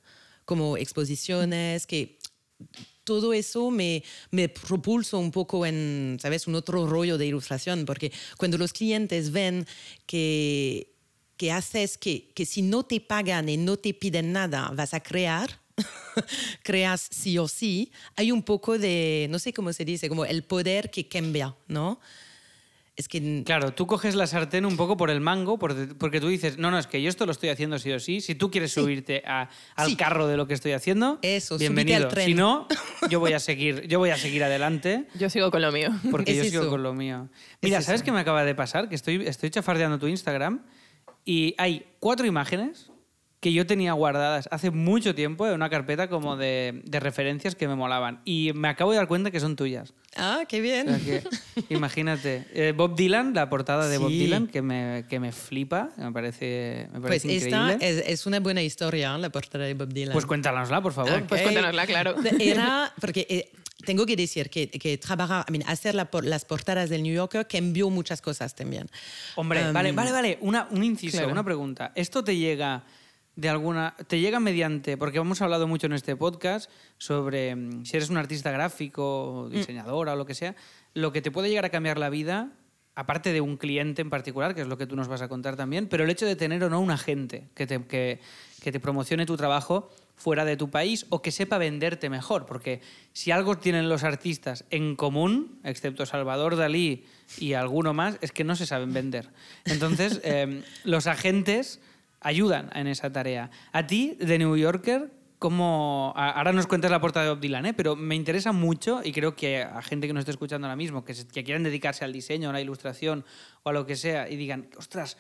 como 0.46 0.78
exposiciones, 0.78 1.86
que 1.86 2.18
todo 3.04 3.34
eso 3.34 3.70
me, 3.72 4.04
me 4.32 4.50
propulsó 4.50 5.20
un 5.20 5.32
poco 5.32 5.66
en, 5.66 6.18
¿sabes?, 6.22 6.48
un 6.48 6.56
otro 6.56 6.88
rollo 6.88 7.18
de 7.18 7.26
ilustración, 7.26 7.86
porque 7.86 8.12
cuando 8.38 8.58
los 8.58 8.74
clientes 8.74 9.32
ven 9.32 9.66
que, 10.06 10.94
que 11.38 11.52
haces 11.52 11.98
que, 11.98 12.30
que 12.34 12.46
si 12.46 12.62
no 12.62 12.84
te 12.84 13.00
pagan 13.00 13.48
y 13.48 13.58
no 13.58 13.78
te 13.78 13.94
piden 13.94 14.34
nada, 14.34 14.72
vas 14.76 14.94
a 14.94 15.00
crear, 15.02 15.62
creas 16.64 17.08
sí 17.12 17.38
o 17.38 17.48
sí, 17.48 17.92
hay 18.16 18.32
un 18.32 18.44
poco 18.44 18.78
de, 18.78 19.28
no 19.30 19.40
sé 19.40 19.54
cómo 19.54 19.74
se 19.74 19.86
dice, 19.86 20.10
como 20.10 20.26
el 20.26 20.44
poder 20.44 20.90
que 20.90 21.08
cambia, 21.08 21.56
¿no? 21.68 22.00
Es 22.98 23.08
que... 23.08 23.44
Claro, 23.46 23.74
tú 23.76 23.86
coges 23.86 24.16
la 24.16 24.26
sartén 24.26 24.66
un 24.66 24.76
poco 24.76 24.98
por 24.98 25.12
el 25.12 25.22
mango, 25.22 25.60
porque 25.60 26.20
tú 26.20 26.30
dices, 26.30 26.58
no, 26.58 26.72
no, 26.72 26.80
es 26.80 26.88
que 26.88 27.00
yo 27.00 27.10
esto 27.10 27.28
lo 27.28 27.32
estoy 27.32 27.50
haciendo 27.50 27.78
sí 27.78 27.92
o 27.92 28.00
sí. 28.00 28.22
Si 28.22 28.34
tú 28.34 28.50
quieres 28.50 28.72
subirte 28.72 29.22
al 29.24 29.98
carro 29.98 30.26
de 30.26 30.36
lo 30.36 30.48
que 30.48 30.56
estoy 30.56 30.72
haciendo, 30.72 31.20
Eso, 31.22 31.60
bienvenido. 31.60 31.98
Al 31.98 32.08
tren. 32.08 32.26
Si 32.26 32.34
no, 32.34 32.68
yo 33.12 33.20
voy 33.20 33.34
a 33.34 33.40
seguir, 33.40 33.88
yo 33.88 34.00
voy 34.00 34.10
a 34.10 34.18
seguir 34.18 34.44
adelante. 34.44 35.06
Yo 35.14 35.30
sigo 35.30 35.52
con 35.52 35.62
lo 35.62 35.72
mío. 35.72 35.92
Porque 36.10 36.36
yo 36.36 36.44
sigo 36.44 36.70
con 36.72 36.82
lo 36.82 36.96
mío. 36.96 37.30
Mira, 37.62 37.84
¿sabes 37.84 38.02
qué 38.02 38.12
me 38.12 38.20
acaba 38.20 38.44
de 38.44 38.56
pasar? 38.56 38.90
Que 38.90 38.96
estoy, 38.96 39.28
estoy 39.28 39.52
chafardeando 39.52 40.00
tu 40.00 40.08
Instagram 40.08 40.64
y 41.24 41.54
hay 41.60 41.86
cuatro 42.00 42.26
imágenes 42.26 42.90
que 43.40 43.54
yo 43.54 43.68
tenía 43.68 43.94
guardadas 43.94 44.50
hace 44.52 44.72
mucho 44.72 45.14
tiempo 45.14 45.46
en 45.48 45.54
una 45.54 45.70
carpeta 45.70 46.10
como 46.10 46.38
de, 46.38 46.82
de, 46.86 47.00
referencias 47.00 47.54
que 47.54 47.68
me 47.68 47.76
molaban. 47.76 48.20
Y 48.26 48.52
me 48.56 48.68
acabo 48.68 48.92
de 48.92 48.98
dar 48.98 49.08
cuenta 49.08 49.30
que 49.30 49.40
son 49.40 49.56
tuyas. 49.56 49.94
Ah, 50.16 50.44
qué 50.48 50.60
bien. 50.60 50.88
imagínate. 51.70 52.46
Eh, 52.54 52.74
Bob 52.76 52.96
Dylan, 52.96 53.36
la 53.36 53.48
portada 53.50 53.88
de 53.88 54.00
Bob 54.00 54.10
Dylan, 54.10 54.48
que 54.48 54.64
me, 54.64 55.06
que 55.08 55.20
me 55.20 55.32
flipa, 55.32 55.92
me 55.98 56.12
parece, 56.12 56.90
me 56.92 57.00
parece 57.00 57.28
pues 57.28 57.36
increíble. 57.46 57.74
esta 57.74 57.86
es, 57.86 58.04
es, 58.08 58.26
una 58.26 58.40
buena 58.40 58.64
historia, 58.64 59.16
la 59.20 59.30
portada 59.30 59.66
de 59.66 59.76
Bob 59.76 59.94
Dylan. 59.94 60.14
Pues 60.14 60.26
cuéntanosla, 60.26 60.82
por 60.82 60.94
favor. 60.94 61.24
Pues 61.28 61.44
cuéntanosla, 61.44 61.86
claro. 61.86 62.16
Era, 62.40 62.92
porque 63.00 63.28
eh, 63.30 63.52
tengo 63.86 64.08
que 64.08 64.16
decir 64.16 64.50
que, 64.50 64.68
que 64.68 64.98
trabajar, 64.98 65.46
I 65.48 65.52
mean, 65.52 65.64
hacer 65.70 65.94
la, 65.94 66.10
las 66.24 66.46
portadas 66.46 66.90
del 66.90 67.04
New 67.04 67.14
Yorker 67.14 67.48
cambió 67.48 67.92
muchas 67.92 68.20
cosas 68.20 68.56
también. 68.56 68.90
Hombre, 69.36 69.72
vale, 69.72 69.92
um, 69.92 69.96
vale, 69.96 70.12
vale. 70.12 70.38
Una, 70.42 70.68
un 70.72 70.84
inciso, 70.84 71.28
una 71.28 71.44
pregunta. 71.44 71.92
¿Esto 71.94 72.24
te 72.24 72.36
llega 72.36 72.84
de 73.38 73.48
alguna. 73.48 73.96
te 74.08 74.20
llega 74.20 74.42
mediante. 74.42 74.98
Porque 74.98 75.20
hemos 75.20 75.42
hablado 75.42 75.68
mucho 75.68 75.86
en 75.86 75.94
este 75.94 76.18
podcast 76.18 76.70
sobre 76.98 77.56
mm, 77.56 77.86
si 77.86 77.96
eres 77.96 78.10
un 78.10 78.18
artista 78.18 78.52
gráfico, 78.52 79.48
mm. 79.48 79.54
diseñadora 79.54 80.14
o 80.14 80.16
lo 80.18 80.26
que 80.26 80.36
sea, 80.36 80.56
lo 80.94 81.14
que 81.14 81.22
te 81.22 81.32
puede 81.32 81.48
llegar 81.48 81.64
a 81.64 81.70
cambiar 81.70 81.98
la 81.98 82.10
vida 82.10 82.52
aparte 82.96 83.32
de 83.32 83.42
un 83.42 83.58
cliente 83.58 84.02
en 84.02 84.10
particular, 84.10 84.56
que 84.56 84.62
es 84.62 84.68
lo 84.68 84.76
que 84.76 84.88
tú 84.88 84.96
nos 84.96 85.08
vas 85.08 85.22
a 85.22 85.28
contar 85.28 85.56
también, 85.56 85.88
pero 85.88 86.04
el 86.04 86.10
hecho 86.10 86.26
de 86.26 86.36
tener 86.36 86.64
o 86.64 86.70
no 86.72 86.82
un 86.82 86.90
agente 86.90 87.48
que 87.54 87.68
te, 87.68 87.86
que, 87.86 88.20
que 88.64 88.72
te 88.72 88.80
promocione 88.80 89.28
tu 89.28 89.38
trabajo 89.38 89.92
fuera 90.16 90.46
de 90.46 90.58
tu 90.58 90.72
país 90.72 91.06
o 91.10 91.22
que 91.22 91.32
sepa 91.32 91.60
venderte 91.60 92.10
mejor, 92.10 92.48
porque 92.48 92.82
si 93.14 93.30
algo 93.30 93.60
tienen 93.60 93.88
los 93.88 94.04
artistas 94.04 94.66
en 94.72 94.96
común, 94.96 95.60
excepto 95.64 96.08
Salvador 96.08 96.56
Dalí 96.56 97.06
y 97.38 97.54
alguno 97.54 97.94
más, 97.94 98.18
es 98.22 98.32
que 98.32 98.44
no 98.44 98.56
se 98.56 98.66
saben 98.66 98.92
vender. 98.94 99.30
Entonces, 99.66 100.20
em, 100.24 100.64
los 100.84 101.06
agentes 101.06 101.80
ayudan 102.28 102.70
en 102.76 102.88
esa 102.88 103.12
tarea. 103.12 103.50
A 103.72 103.88
ti, 103.88 104.18
de 104.20 104.38
New 104.38 104.56
Yorker, 104.56 105.12
¿cómo...? 105.40 106.14
Ahora 106.16 106.52
nos 106.52 106.68
cuentas 106.68 106.92
la 106.92 107.00
portada 107.00 107.26
de 107.26 107.32
Bob 107.32 107.40
Dylan, 107.40 107.66
¿eh? 107.68 107.74
pero 107.74 107.96
me 107.96 108.16
interesa 108.16 108.52
mucho 108.52 109.02
y 109.04 109.12
creo 109.12 109.36
que 109.36 109.62
a 109.62 109.82
gente 109.82 110.08
que 110.08 110.14
nos 110.14 110.22
esté 110.22 110.32
escuchando 110.32 110.68
ahora 110.68 110.76
mismo, 110.76 111.06
que, 111.06 111.14
que 111.14 111.44
quieran 111.44 111.64
dedicarse 111.64 112.04
al 112.04 112.12
diseño, 112.12 112.50
a 112.50 112.54
la 112.54 112.62
ilustración 112.62 113.24
o 113.64 113.70
a 113.70 113.74
lo 113.74 113.86
que 113.86 113.96
sea, 113.96 114.30
y 114.30 114.36
digan, 114.36 114.70
ostras, 114.78 115.18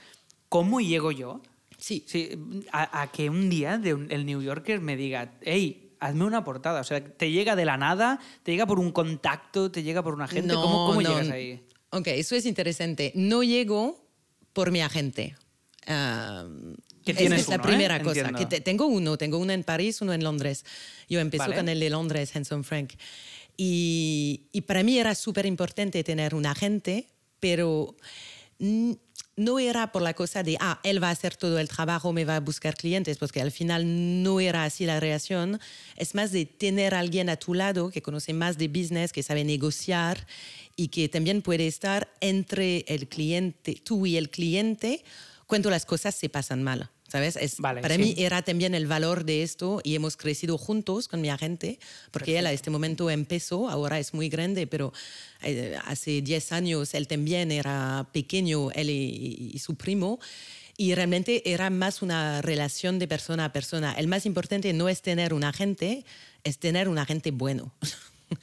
¿cómo 0.50 0.82
llego 0.82 1.12
yo? 1.12 1.42
Sí. 1.78 2.04
sí 2.08 2.30
a, 2.72 3.10
que 3.12 3.30
un 3.30 3.50
día 3.50 3.78
de 3.78 3.92
el 3.92 4.26
New 4.26 4.42
Yorker 4.42 4.82
me 4.82 4.98
diga, 4.98 5.34
hey, 5.42 5.94
hazme 6.00 6.26
una 6.26 6.44
portada. 6.44 6.82
O 6.82 6.84
sea, 6.84 7.04
te 7.04 7.32
llega 7.32 7.56
de 7.56 7.66
la 7.66 7.78
nada, 7.78 8.20
te 8.44 8.52
llega 8.52 8.66
por 8.66 8.80
un 8.80 8.92
contacto, 8.92 9.72
te 9.72 9.84
llega 9.84 10.04
por 10.04 10.14
un 10.14 10.22
agente. 10.22 10.54
¿Cómo, 10.56 10.88
cómo 10.88 11.02
llegas 11.02 11.30
ahí? 11.30 11.64
Ok, 11.92 12.08
eso 12.08 12.36
es 12.36 12.46
interesante. 12.46 13.12
No 13.16 13.44
llego 13.44 14.04
por 14.54 14.72
mi 14.72 14.82
agente. 14.82 15.36
Uh, 15.88 16.74
tienes 17.14 17.42
es, 17.42 17.48
la 17.48 17.56
¿eh? 17.56 17.60
primera 17.60 18.02
cosa. 18.02 18.32
Que 18.34 18.62
tengo 18.62 18.88
uno, 18.88 19.18
tengo 19.18 19.38
uno 19.38 19.54
en 19.54 19.64
París, 19.64 20.02
uno 20.02 20.14
en 20.14 20.24
Londres. 20.24 20.66
Yo 21.10 21.20
empecé 21.20 21.54
con 21.54 21.70
el 21.70 21.80
de 21.80 21.90
Londres, 21.90 22.36
Hanson 22.36 22.64
Frank. 22.64 22.94
Y, 23.58 24.42
y 24.52 24.62
para 24.62 24.84
mí 24.84 25.00
era 25.00 25.16
súper 25.16 25.46
importante 25.46 26.04
tener 26.04 26.36
un 26.36 26.46
agente, 26.46 27.08
pero 27.40 27.96
no 29.38 29.60
era 29.60 29.92
por 29.92 30.02
la 30.02 30.16
cosa 30.16 30.42
de, 30.42 30.58
ah, 30.60 30.80
él 30.84 31.02
va 31.02 31.10
a 31.10 31.12
hacer 31.12 31.36
todo 31.36 31.60
el 31.60 31.70
trabajo, 31.70 32.12
me 32.12 32.26
va 32.26 32.38
a 32.38 32.40
buscar 32.40 32.76
clientes, 32.76 33.18
porque 33.18 33.40
al 33.40 33.52
final 33.52 34.24
no 34.24 34.40
era 34.40 34.64
así 34.64 34.86
la 34.86 35.00
relación. 35.00 35.60
Es 35.96 36.16
más 36.16 36.32
de 36.32 36.46
tener 36.46 36.96
a 36.96 37.00
alguien 37.00 37.30
a 37.30 37.38
tu 37.38 37.54
lado 37.54 37.92
que 37.92 38.02
conoce 38.02 38.34
más 38.34 38.58
de 38.58 38.68
business, 38.68 39.14
que 39.14 39.22
sabe 39.24 39.44
negociar 39.44 40.26
y 40.76 40.88
que 40.88 41.08
también 41.08 41.44
puede 41.44 41.68
estar 41.68 42.10
entre 42.20 42.84
el 42.88 43.08
cliente, 43.08 43.76
tú 43.76 44.08
y 44.08 44.18
el 44.18 44.30
cliente, 44.32 45.04
cuando 45.46 45.70
las 45.70 45.86
cosas 45.86 46.16
se 46.16 46.30
pasan 46.30 46.64
mal. 46.64 46.90
¿Sabes? 47.10 47.38
Es, 47.38 47.56
para 47.56 47.98
mí 47.98 48.16
era 48.18 48.42
también 48.42 48.76
el 48.76 48.86
valor 48.86 49.24
de 49.24 49.42
esto 49.42 49.80
y 49.82 49.96
hemos 49.96 50.18
crecido 50.18 50.58
juntos 50.58 51.08
con 51.08 51.22
mi 51.22 51.30
agente, 51.30 51.80
porque 52.12 52.38
él 52.38 52.46
a 52.46 52.52
este 52.52 52.70
momento 52.70 53.10
empezó, 53.10 53.70
ahora 53.70 53.98
es 53.98 54.14
muy 54.14 54.28
grande, 54.28 54.68
pero 54.68 54.92
eh, 55.42 55.78
hace 55.86 56.22
10 56.22 56.52
años 56.52 56.94
él 56.94 57.08
también 57.08 57.52
era 57.52 58.10
pequeño, 58.12 58.72
él 58.72 58.90
y, 58.90 59.58
su 59.60 59.76
primo, 59.76 60.20
y 60.76 60.96
realmente 60.96 61.50
era 61.50 61.70
más 61.70 62.02
una 62.02 62.42
relación 62.42 63.00
de 63.00 63.08
persona 63.08 63.46
a 63.46 63.54
persona. 63.54 63.94
El 63.94 64.08
más 64.08 64.26
importante 64.26 64.74
no 64.74 64.90
es 64.90 65.02
tener 65.02 65.34
un 65.34 65.46
agente, 65.46 66.04
es 66.44 66.58
tener 66.58 66.90
un 66.90 66.98
agente 66.98 67.32
bueno. 67.32 67.72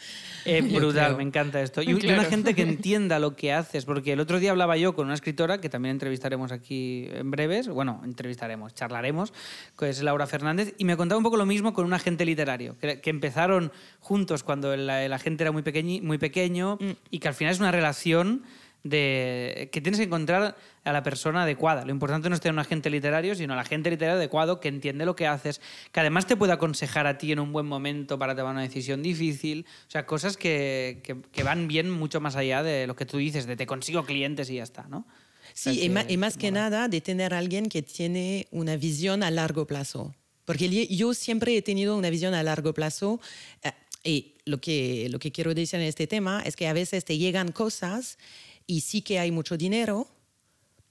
Eh, 0.47 0.61
brutal, 0.61 1.17
me 1.17 1.23
encanta 1.23 1.62
esto. 1.62 1.81
Y, 1.81 1.95
una 2.12 2.25
gente 2.25 2.55
que 2.55 2.61
entienda 2.75 3.19
lo 3.19 3.35
que 3.35 3.55
haces, 3.55 3.87
porque 3.87 4.12
el 4.12 4.21
otro 4.21 4.38
día 4.38 4.50
hablaba 4.50 4.76
yo 4.76 4.95
con 4.95 5.07
una 5.07 5.14
escritora 5.14 5.59
que 5.59 5.71
también 5.71 5.93
entrevistaremos 5.93 6.53
aquí 6.53 7.09
en 7.11 7.31
breves, 7.31 7.67
bueno, 7.69 8.03
entrevistaremos, 8.05 8.75
charlaremos, 8.75 9.33
que 9.79 9.88
es 9.88 10.03
Laura 10.03 10.26
Fernández, 10.26 10.75
y 10.76 10.85
me 10.85 10.99
contaba 10.99 11.17
un 11.17 11.25
poco 11.25 11.38
lo 11.38 11.47
mismo 11.47 11.73
con 11.73 11.87
un 11.87 11.95
agente 11.95 12.26
literario, 12.26 12.76
que, 12.79 13.00
empezaron 13.07 13.73
juntos 14.00 14.43
cuando 14.43 14.75
el, 14.75 14.91
agente 14.91 15.45
era 15.45 15.50
muy, 15.50 15.62
muy 16.03 16.19
pequeño 16.19 16.76
mm. 16.79 16.91
y 17.11 17.19
que 17.21 17.29
al 17.29 17.35
final 17.35 17.55
es 17.55 17.61
una 17.61 17.73
relación 17.73 18.43
de 18.85 19.71
que 19.73 19.81
tienes 19.81 19.99
que 19.99 20.05
encontrar 20.05 20.57
a 20.85 20.93
la 20.93 21.03
persona 21.03 21.43
adecuada. 21.43 21.85
Lo 21.87 21.91
importante 21.91 22.29
no 22.29 22.35
es 22.35 22.41
tener 22.41 22.53
un 22.53 22.59
agente 22.59 22.91
literario, 22.91 23.35
sino 23.35 23.55
el 23.55 23.59
agente 23.59 23.91
literario 23.91 24.19
adecuado 24.19 24.61
que 24.61 24.69
entiende 24.69 25.07
lo 25.07 25.17
que 25.17 25.26
haces, 25.26 25.62
que 25.91 26.00
además 26.00 26.26
te 26.26 26.37
puede 26.37 26.53
aconsejar 26.53 27.07
a 27.07 27.17
ti 27.17 27.33
en 27.33 27.41
un 27.41 27.50
buen 27.50 27.67
momento 27.67 28.19
para 28.19 28.37
tomar 28.37 28.53
una 28.53 28.62
decisión 28.62 29.03
difícil. 29.03 29.64
O 29.88 29.91
sea, 29.91 30.05
cosas 30.05 30.37
que, 30.37 31.00
que, 31.33 31.43
van 31.43 31.67
bien 31.67 31.91
mucho 31.91 32.21
más 32.21 32.37
allá 32.37 32.62
de 32.62 32.87
lo 32.87 32.95
que 32.95 33.07
tú 33.07 33.17
dices, 33.17 33.47
de 33.47 33.57
te 33.57 33.67
consigo 33.67 34.05
clientes 34.05 34.50
y 34.50 34.57
ya 34.57 34.62
está, 34.62 34.87
¿no? 34.88 35.07
Sí, 35.55 35.83
y, 35.83 36.17
más, 36.17 36.37
que 36.37 36.50
nada 36.50 36.88
de 36.88 37.00
tener 37.00 37.33
a 37.33 37.38
alguien 37.38 37.69
que 37.69 37.83
tiene 37.83 38.49
una 38.50 38.76
visión 38.76 39.23
a 39.23 39.31
largo 39.31 39.67
plazo. 39.67 40.14
Porque 40.45 40.69
yo 40.88 41.14
siempre 41.14 41.57
he 41.57 41.62
tenido 41.62 41.97
una 41.97 42.11
visión 42.11 42.35
a 42.35 42.43
largo 42.43 42.75
plazo. 42.75 43.21
Eh, 43.62 43.73
y 44.03 44.35
lo 44.45 44.61
que, 44.61 45.09
lo 45.11 45.19
que 45.19 45.33
quiero 45.33 45.55
decir 45.55 45.81
en 45.81 45.87
este 45.87 46.07
tema 46.07 46.43
es 46.45 46.57
que 46.57 46.69
a 46.69 46.75
veces 46.75 47.05
te 47.07 47.17
llegan 47.17 47.53
cosas 47.53 48.19
y 48.66 48.80
sí 48.80 49.02
que 49.02 49.18
hay 49.18 49.30
mucho 49.30 49.56
dinero, 49.56 50.09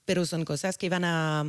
pero 0.06 0.26
son 0.26 0.46
cosas 0.46 0.78
que 0.78 0.90
van 0.90 1.06
a, 1.06 1.46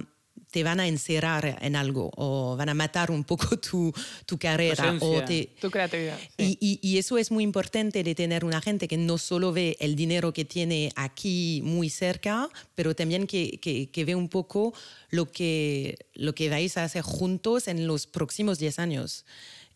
te 0.50 0.62
van 0.62 0.80
a 0.80 0.86
encerrar 0.86 1.58
en 1.60 1.76
algo 1.76 2.10
o 2.16 2.56
van 2.56 2.68
a 2.68 2.74
matar 2.74 3.10
un 3.10 3.24
poco 3.24 3.58
tu, 3.58 3.92
tu 4.26 4.38
carrera. 4.38 4.96
O 5.00 5.22
tu 5.60 5.70
creatividad. 5.70 6.18
Y, 6.38 6.78
y, 6.80 6.98
eso 6.98 7.18
es 7.18 7.30
muy 7.30 7.44
importante 7.44 8.02
de 8.02 8.14
tener 8.14 8.44
una 8.44 8.60
gente 8.60 8.88
que 8.88 8.96
no 8.96 9.18
solo 9.18 9.52
ve 9.52 9.76
el 9.80 9.96
dinero 9.96 10.32
que 10.32 10.44
tiene 10.44 10.92
aquí 10.96 11.60
muy 11.64 11.90
cerca, 11.90 12.48
pero 12.74 12.94
también 12.94 13.26
que, 13.26 13.58
que, 13.58 13.90
que 13.90 14.04
ve 14.04 14.14
un 14.14 14.28
poco 14.28 14.74
lo 15.10 15.30
que, 15.30 15.98
lo 16.14 16.34
que 16.34 16.48
vais 16.48 16.76
a 16.76 16.84
hacer 16.84 17.02
juntos 17.02 17.68
en 17.68 17.86
los 17.86 18.06
próximos 18.06 18.58
10 18.58 18.78
años. 18.78 19.24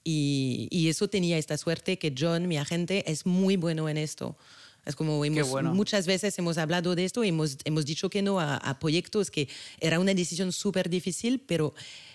Y, 0.05 0.69
y 0.71 0.88
eso 0.88 1.09
tenía 1.09 1.38
esta 1.38 1.59
suerte 1.59 1.99
que 1.99 2.14
John, 2.17 2.49
mi 2.49 2.57
agente, 2.57 3.11
es 3.11 3.26
muy 3.26 3.57
bueno 3.57 3.88
en 3.88 3.97
esto. 3.99 4.37
Es 4.88 4.97
como 4.97 5.23
muchas 5.75 6.07
veces 6.07 6.38
hemos 6.38 6.57
hablado 6.57 6.95
de 6.95 7.04
esto 7.04 7.23
y 7.23 7.28
hemos, 7.28 7.59
hemos 7.64 7.85
dicho 7.85 8.09
que 8.09 8.23
no 8.23 8.40
a, 8.40 8.78
proyectos 8.80 9.30
que 9.30 9.47
era 9.80 10.00
una 10.00 10.14
decisión 10.14 10.50
súper 10.50 10.88
difícil, 10.88 11.40
pero 11.47 11.75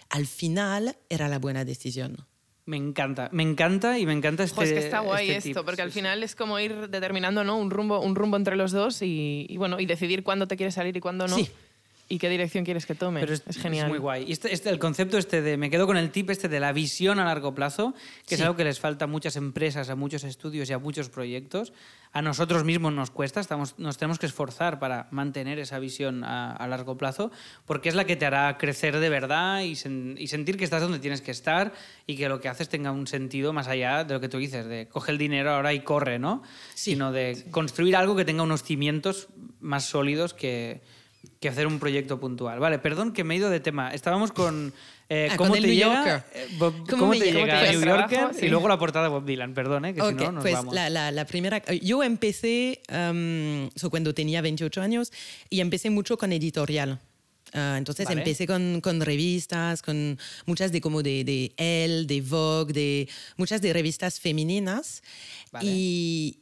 al 0.10 0.26
final 0.26 0.98
era 1.08 1.28
la 1.30 1.38
buena 1.38 1.66
decisión. 1.66 2.18
Me 2.66 2.78
encanta, 2.78 3.30
me 3.32 3.44
encanta 3.44 4.00
y 4.00 4.08
me 4.08 4.14
encanta 4.14 4.44
este. 4.44 4.56
Pues 4.56 4.72
que 4.72 4.80
está 4.80 5.02
guay 5.02 5.30
este 5.30 5.50
esto, 5.50 5.64
porque 5.64 5.84
al 5.84 5.92
final 5.92 6.24
es 6.24 6.34
como 6.34 6.60
ir 6.60 6.90
determinando 6.90 7.44
¿no? 7.44 7.58
un, 7.58 7.70
rumbo, 7.70 8.00
un 8.00 8.16
rumbo 8.16 8.38
entre 8.38 8.56
los 8.56 8.72
dos 8.72 9.04
y, 9.04 9.46
y, 9.48 9.58
bueno, 9.58 9.80
y 9.80 9.86
decidir 9.86 10.24
cuándo 10.24 10.48
te 10.48 10.58
quieres 10.58 10.74
salir 10.74 10.98
y 10.98 11.00
cuándo 11.00 11.28
no. 11.28 11.36
Sí 11.36 11.52
y 12.10 12.18
qué 12.20 12.30
dirección 12.30 12.66
quieres 12.66 12.86
que 12.86 12.96
tome. 12.96 13.22
Pero 13.22 13.34
es, 13.34 13.44
genial. 13.58 13.86
Es 13.86 13.90
muy 13.90 14.00
guay. 14.00 14.26
Y 14.28 14.34
este, 14.34 14.54
este, 14.54 14.70
el 14.70 14.78
concepto 14.78 15.18
este 15.18 15.42
de, 15.42 15.58
me 15.58 15.70
quedo 15.70 15.88
con 15.88 15.98
el 15.98 16.12
tip 16.12 16.30
este 16.30 16.50
de 16.50 16.60
la 16.60 16.74
visión 16.74 17.20
a 17.20 17.26
largo 17.26 17.56
plazo, 17.56 17.94
que 18.28 18.36
es 18.36 18.42
algo 18.42 18.56
que 18.56 18.64
les 18.64 18.80
falta 18.80 19.06
a 19.06 19.08
muchas 19.08 19.36
empresas, 19.36 19.90
a 19.90 19.96
muchos 19.96 20.24
estudios 20.24 20.70
y 20.70 20.74
a 20.74 20.80
muchos 20.80 21.10
proyectos. 21.10 21.74
A 22.12 22.22
nosotros 22.22 22.64
mismos 22.64 22.94
nos 22.94 23.10
cuesta, 23.10 23.40
estamos, 23.40 23.80
nos 23.80 23.98
tenemos 23.98 24.20
que 24.20 24.28
esforzar 24.28 24.78
para 24.78 25.08
mantener 25.10 25.58
esa 25.58 25.80
visión 25.80 26.24
a, 26.24 26.68
largo 26.68 26.96
plazo, 26.96 27.32
porque 27.66 27.90
es 27.90 27.96
la 27.96 28.06
que 28.06 28.16
te 28.16 28.28
hará 28.28 28.58
crecer 28.60 29.00
de 29.00 29.10
verdad 29.10 29.62
y, 29.62 29.72
y, 29.72 30.28
sentir 30.28 30.58
que 30.58 30.64
estás 30.64 30.84
donde 30.84 31.00
tienes 31.00 31.22
que 31.22 31.32
estar 31.32 31.74
y 32.06 32.16
que 32.16 32.30
lo 32.30 32.40
que 32.40 32.50
haces 32.50 32.70
tenga 32.70 32.92
un 32.92 33.08
sentido 33.08 33.52
más 33.52 33.68
allá 33.68 34.04
de 34.04 34.14
lo 34.14 34.20
que 34.20 34.30
tú 34.30 34.38
dices, 34.38 34.68
de 34.68 34.88
coge 34.88 35.12
el 35.12 35.18
dinero 35.18 35.52
ahora 35.52 35.74
y 35.74 35.80
corre, 35.80 36.20
¿no? 36.20 36.44
Sino 36.76 37.12
de 37.12 37.46
construir 37.50 37.96
algo 37.96 38.16
que 38.16 38.26
tenga 38.26 38.44
unos 38.44 38.62
cimientos 38.62 39.30
más 39.60 39.86
sólidos 39.86 40.36
que 40.36 40.82
que 41.40 41.50
hacer 41.50 41.68
un 41.68 41.80
proyecto 41.80 42.20
puntual. 42.20 42.60
Vale, 42.60 42.80
perdón 42.80 43.14
que 43.14 43.24
me 43.24 43.34
he 43.34 43.38
ido 43.38 43.50
de 43.50 43.60
tema. 43.60 43.94
Estábamos 43.94 44.32
con 44.32 44.74
eh, 45.10 45.28
ah, 45.32 45.38
cómo, 45.38 45.54
te 45.54 45.62
llega, 45.62 46.26
eh, 46.34 46.48
¿Cómo, 46.90 47.12
te 47.12 47.32
llega 47.32 47.72
New 47.72 47.86
Yorker 47.86 48.30
y 48.42 48.48
luego 48.48 48.68
la 48.68 48.80
portada 48.80 49.06
de 49.06 49.12
Bob 49.12 49.26
Dylan, 49.26 49.54
perdón, 49.54 49.86
eh, 49.86 49.94
que 49.94 50.02
si 50.02 50.14
no 50.14 50.32
nos 50.32 50.42
pues 50.42 50.54
vamos. 50.54 50.74
La, 50.74 50.90
la, 50.90 51.12
la, 51.12 51.26
primera, 51.26 51.62
yo 51.82 52.04
empecé 52.04 52.82
um, 52.90 53.70
cuando 53.90 54.14
tenía 54.14 54.42
28 54.42 54.82
años 54.82 55.12
y 55.50 55.60
empecé 55.60 55.90
mucho 55.90 56.18
con 56.18 56.32
editorial. 56.32 57.00
Uh, 57.54 57.76
entonces 57.76 58.10
empecé 58.10 58.48
con, 58.48 58.82
con, 58.82 59.00
revistas, 59.02 59.84
con 59.84 60.18
muchas 60.48 60.72
de 60.72 60.82
como 60.82 61.04
de, 61.04 61.24
de 61.24 61.54
Elle, 61.58 62.06
de 62.06 62.22
Vogue, 62.22 62.74
de 62.74 63.10
muchas 63.38 63.62
de 63.62 63.72
revistas 63.74 64.20
femeninas. 64.20 65.04
Y, 65.62 66.40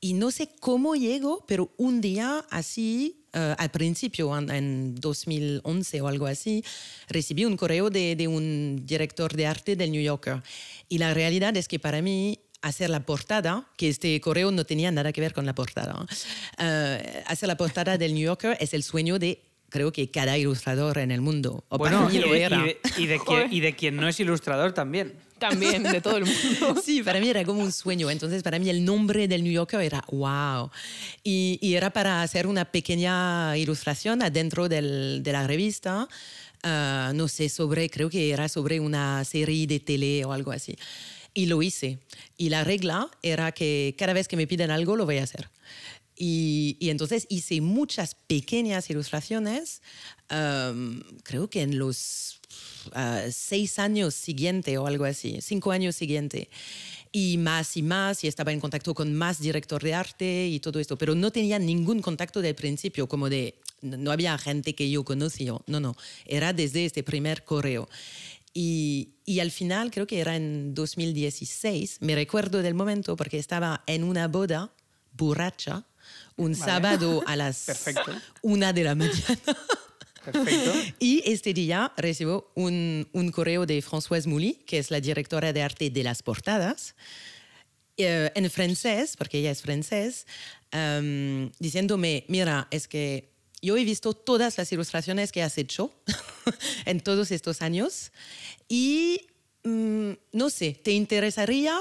y 0.00 0.12
no 0.12 0.30
sé 0.30 0.50
cómo 0.60 0.96
llegó, 0.96 1.46
pero 1.46 1.72
un 1.78 2.02
día 2.02 2.44
así 2.50 3.19
Uh, 3.32 3.54
al 3.58 3.70
principio, 3.70 4.36
en, 4.36 4.50
en, 4.50 4.94
2011 4.96 6.00
o 6.00 6.08
algo 6.08 6.26
así, 6.26 6.64
recibí 7.08 7.44
un 7.44 7.56
correo 7.56 7.88
de, 7.88 8.26
un 8.26 8.82
director 8.84 9.32
de 9.36 9.46
arte 9.46 9.76
del 9.76 9.92
New 9.92 10.02
Yorker. 10.02 10.42
Y 10.88 10.98
la 10.98 11.14
realidad 11.14 11.56
es 11.56 11.68
que 11.68 11.78
para 11.78 12.02
mí 12.02 12.40
hacer 12.60 12.90
la 12.90 13.06
portada, 13.06 13.68
que 13.76 13.88
este 13.88 14.20
correo 14.20 14.50
no 14.50 14.64
tenía 14.64 14.90
nada 14.90 15.12
que 15.12 15.20
ver 15.20 15.32
con 15.32 15.46
la 15.46 15.54
portada, 15.54 15.94
uh, 15.94 16.06
hacer 17.26 17.46
la 17.46 17.56
portada 17.56 17.96
del 17.96 18.14
New 18.14 18.24
Yorker 18.24 18.56
es 18.58 18.74
el 18.74 18.82
sueño 18.82 19.20
de 19.20 19.49
creo 19.70 19.92
que 19.92 20.10
cada 20.10 20.36
ilustrador 20.36 20.98
en 20.98 21.10
el 21.10 21.20
mundo. 21.20 21.64
O 21.68 21.78
bueno, 21.78 22.08
y, 22.10 22.18
de, 22.18 22.78
y, 22.98 23.06
de, 23.06 23.18
quien, 23.18 23.52
y 23.52 23.60
de 23.60 23.74
quien 23.74 23.96
no 23.96 24.06
es 24.08 24.20
ilustrador 24.20 24.72
también 24.72 25.14
también 25.40 25.82
de 25.82 26.00
todo 26.00 26.18
el 26.18 26.26
mundo. 26.26 26.80
Sí, 26.84 27.02
para 27.02 27.18
mí 27.18 27.28
era 27.28 27.44
como 27.44 27.60
un 27.60 27.72
sueño. 27.72 28.08
Entonces, 28.10 28.44
para 28.44 28.60
mí 28.60 28.70
el 28.70 28.84
nombre 28.84 29.26
del 29.26 29.42
New 29.42 29.52
Yorker 29.52 29.80
era 29.80 30.04
wow. 30.12 30.70
Y, 31.24 31.58
y 31.60 31.74
era 31.74 31.90
para 31.90 32.22
hacer 32.22 32.46
una 32.46 32.66
pequeña 32.66 33.56
ilustración 33.56 34.22
adentro 34.22 34.68
del, 34.68 35.22
de 35.24 35.32
la 35.32 35.46
revista. 35.46 36.06
Uh, 36.62 37.14
no 37.14 37.26
sé, 37.26 37.48
sobre, 37.48 37.88
creo 37.88 38.10
que 38.10 38.30
era 38.30 38.48
sobre 38.48 38.78
una 38.80 39.24
serie 39.24 39.66
de 39.66 39.80
tele 39.80 40.24
o 40.24 40.32
algo 40.32 40.52
así. 40.52 40.76
Y 41.32 41.46
lo 41.46 41.62
hice. 41.62 41.98
Y 42.36 42.50
la 42.50 42.62
regla 42.62 43.08
era 43.22 43.50
que 43.52 43.94
cada 43.98 44.12
vez 44.12 44.28
que 44.28 44.36
me 44.36 44.46
piden 44.46 44.70
algo, 44.70 44.94
lo 44.94 45.06
voy 45.06 45.18
a 45.18 45.24
hacer. 45.24 45.48
Y, 46.22 46.76
y, 46.78 46.90
entonces 46.90 47.26
hice 47.30 47.62
muchas 47.62 48.14
pequeñas 48.14 48.90
ilustraciones, 48.90 49.80
um, 50.30 51.00
creo 51.22 51.48
que 51.48 51.62
en 51.62 51.78
los 51.78 52.42
uh, 52.88 53.30
seis 53.32 53.78
años 53.78 54.14
siguientes 54.16 54.76
o 54.76 54.86
algo 54.86 55.06
así, 55.06 55.38
cinco 55.40 55.72
años 55.72 55.96
siguientes. 55.96 56.48
Y 57.10 57.38
más 57.38 57.74
y 57.78 57.82
más, 57.82 58.22
y 58.22 58.28
estaba 58.28 58.52
en 58.52 58.60
contacto 58.60 58.92
con 58.92 59.14
más 59.14 59.40
director 59.40 59.82
de 59.82 59.94
arte 59.94 60.46
y 60.48 60.60
todo 60.60 60.78
esto, 60.78 60.98
pero 60.98 61.14
no 61.14 61.30
tenía 61.30 61.58
ningún 61.58 62.02
contacto 62.02 62.42
del 62.42 62.54
principio, 62.54 63.08
como 63.08 63.30
de, 63.30 63.54
no 63.80 64.12
había 64.12 64.36
gente 64.36 64.74
que 64.74 64.90
yo 64.90 65.06
conocía, 65.06 65.54
no, 65.66 65.80
no, 65.80 65.96
era 66.26 66.52
desde 66.52 66.84
este 66.84 67.02
primer 67.02 67.44
correo. 67.44 67.88
Y, 68.52 69.14
y, 69.24 69.40
al 69.40 69.52
final, 69.52 69.90
creo 69.90 70.06
que 70.06 70.20
era 70.20 70.36
en 70.36 70.74
2016, 70.74 72.02
me 72.02 72.14
recuerdo 72.14 72.60
del 72.60 72.74
momento 72.74 73.16
porque 73.16 73.38
estaba 73.38 73.84
en 73.86 74.04
una 74.04 74.28
boda 74.28 74.70
borracha 75.12 75.86
un 76.36 76.54
sábado 76.54 77.22
a 77.26 77.36
las 77.36 77.66
una 78.42 78.72
de 78.72 78.84
la 78.84 78.94
mañana. 78.94 79.40
Perfecto. 80.24 80.72
Y 80.98 81.22
este 81.24 81.54
día 81.54 81.92
recibo 81.96 82.50
un, 82.54 83.08
un, 83.12 83.30
correo 83.30 83.64
de 83.64 83.82
Françoise 83.82 84.26
Mouly, 84.26 84.54
que 84.66 84.78
es 84.78 84.90
la 84.90 85.00
directora 85.00 85.52
de 85.52 85.62
arte 85.62 85.90
de 85.90 86.02
las 86.02 86.22
portadas, 86.22 86.94
eh, 87.96 88.30
en 88.34 88.50
francés, 88.50 89.16
porque 89.16 89.38
ella 89.38 89.50
es 89.50 89.60
francés, 89.60 90.26
um, 90.72 91.50
diciéndome, 91.58 92.24
mira, 92.28 92.66
es 92.70 92.88
que 92.88 93.30
yo 93.60 93.76
he 93.76 93.84
visto 93.84 94.14
todas 94.14 94.56
las 94.56 94.72
ilustraciones 94.72 95.32
que 95.32 95.42
has 95.42 95.58
hecho 95.58 95.92
en 96.86 97.00
todos 97.00 97.30
estos 97.30 97.60
años 97.60 98.10
y 98.68 99.26
um, 99.64 100.16
no 100.32 100.48
sé, 100.48 100.72
¿te 100.82 100.92
interesaría 100.92 101.78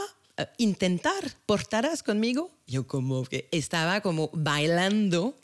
intentar 0.58 1.24
portadas 1.46 2.04
conmigo? 2.04 2.52
Yo 2.68 2.88
como 2.88 3.24
que 3.26 3.48
estaba 3.52 4.02
como 4.02 4.30
bailando 4.34 5.36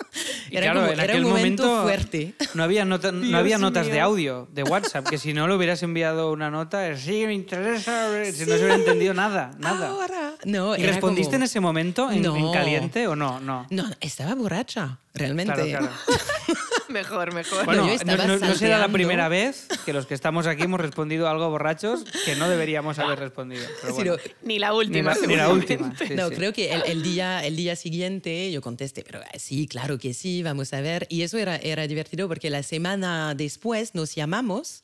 era, 0.50 0.72
claro, 0.72 0.92
en 0.92 1.00
aquel 1.00 1.24
un 1.24 1.32
momento, 1.32 1.82
fuerte. 1.82 2.34
No 2.54 2.62
había, 2.62 2.84
no 2.84 2.98
había 3.36 3.58
notas 3.58 3.86
de 3.86 4.00
audio 4.00 4.48
de 4.52 4.62
WhatsApp, 4.62 5.08
que 5.08 5.18
si 5.18 5.32
no 5.32 5.48
le 5.48 5.54
hubieras 5.54 5.82
enviado 5.82 6.32
una 6.32 6.50
nota, 6.50 6.96
sí, 6.96 7.24
me 7.26 7.34
interesa, 7.34 8.08
si 8.32 8.40
no 8.40 8.56
se 8.56 8.56
hubiera 8.56 8.74
entendido 8.74 9.14
nada, 9.14 9.52
nada. 9.58 9.88
Ahora. 9.88 10.34
No, 10.44 10.76
¿Y 10.76 10.82
respondiste 10.82 11.36
en 11.36 11.44
ese 11.44 11.60
momento, 11.60 12.10
en, 12.10 12.24
en, 12.24 12.52
caliente 12.52 13.06
o 13.06 13.16
no? 13.16 13.40
No, 13.40 13.66
no 13.70 13.90
estaba 14.00 14.34
borracha, 14.34 14.98
realmente. 15.14 15.54
Claro, 15.54 15.68
claro. 15.68 15.90
mejor, 16.88 17.34
mejor. 17.34 17.64
Bueno, 17.64 17.86
no, 18.04 18.38
no, 18.38 18.54
será 18.54 18.78
la 18.78 18.88
primera 18.88 19.28
vez 19.28 19.68
que 19.84 19.92
los 19.92 20.06
que 20.06 20.14
estamos 20.14 20.46
aquí 20.46 20.62
hemos 20.62 20.80
respondido 20.80 21.28
algo 21.28 21.50
borrachos 21.50 22.04
que 22.24 22.36
no 22.36 22.48
deberíamos 22.48 22.98
haber 22.98 23.18
respondido. 23.18 23.66
Pero 23.96 24.16
ni 24.42 24.58
la 24.58 24.74
última. 24.74 25.14
Ni 25.26 25.36
la, 25.36 25.48
última. 25.48 25.94
no, 26.14 26.30
creo 26.30 26.52
que 26.52 26.72
el, 26.72 26.82
el, 26.86 27.02
día, 27.02 27.44
el 27.44 27.56
día 27.56 27.76
siguiente 27.76 28.50
yo 28.52 28.60
contesté, 28.60 29.02
pero 29.04 29.20
eh, 29.20 29.38
sí, 29.38 29.66
claro 29.66 29.98
que 29.98 30.14
sí, 30.14 30.42
vamos 30.42 30.72
a 30.72 30.80
ver. 30.80 31.06
Y 31.08 31.22
eso 31.22 31.38
era, 31.38 31.56
era 31.56 31.86
divertido 31.86 32.28
porque 32.28 32.50
la 32.50 32.62
semana 32.62 33.34
después 33.34 33.94
nos 33.94 34.14
llamamos 34.14 34.82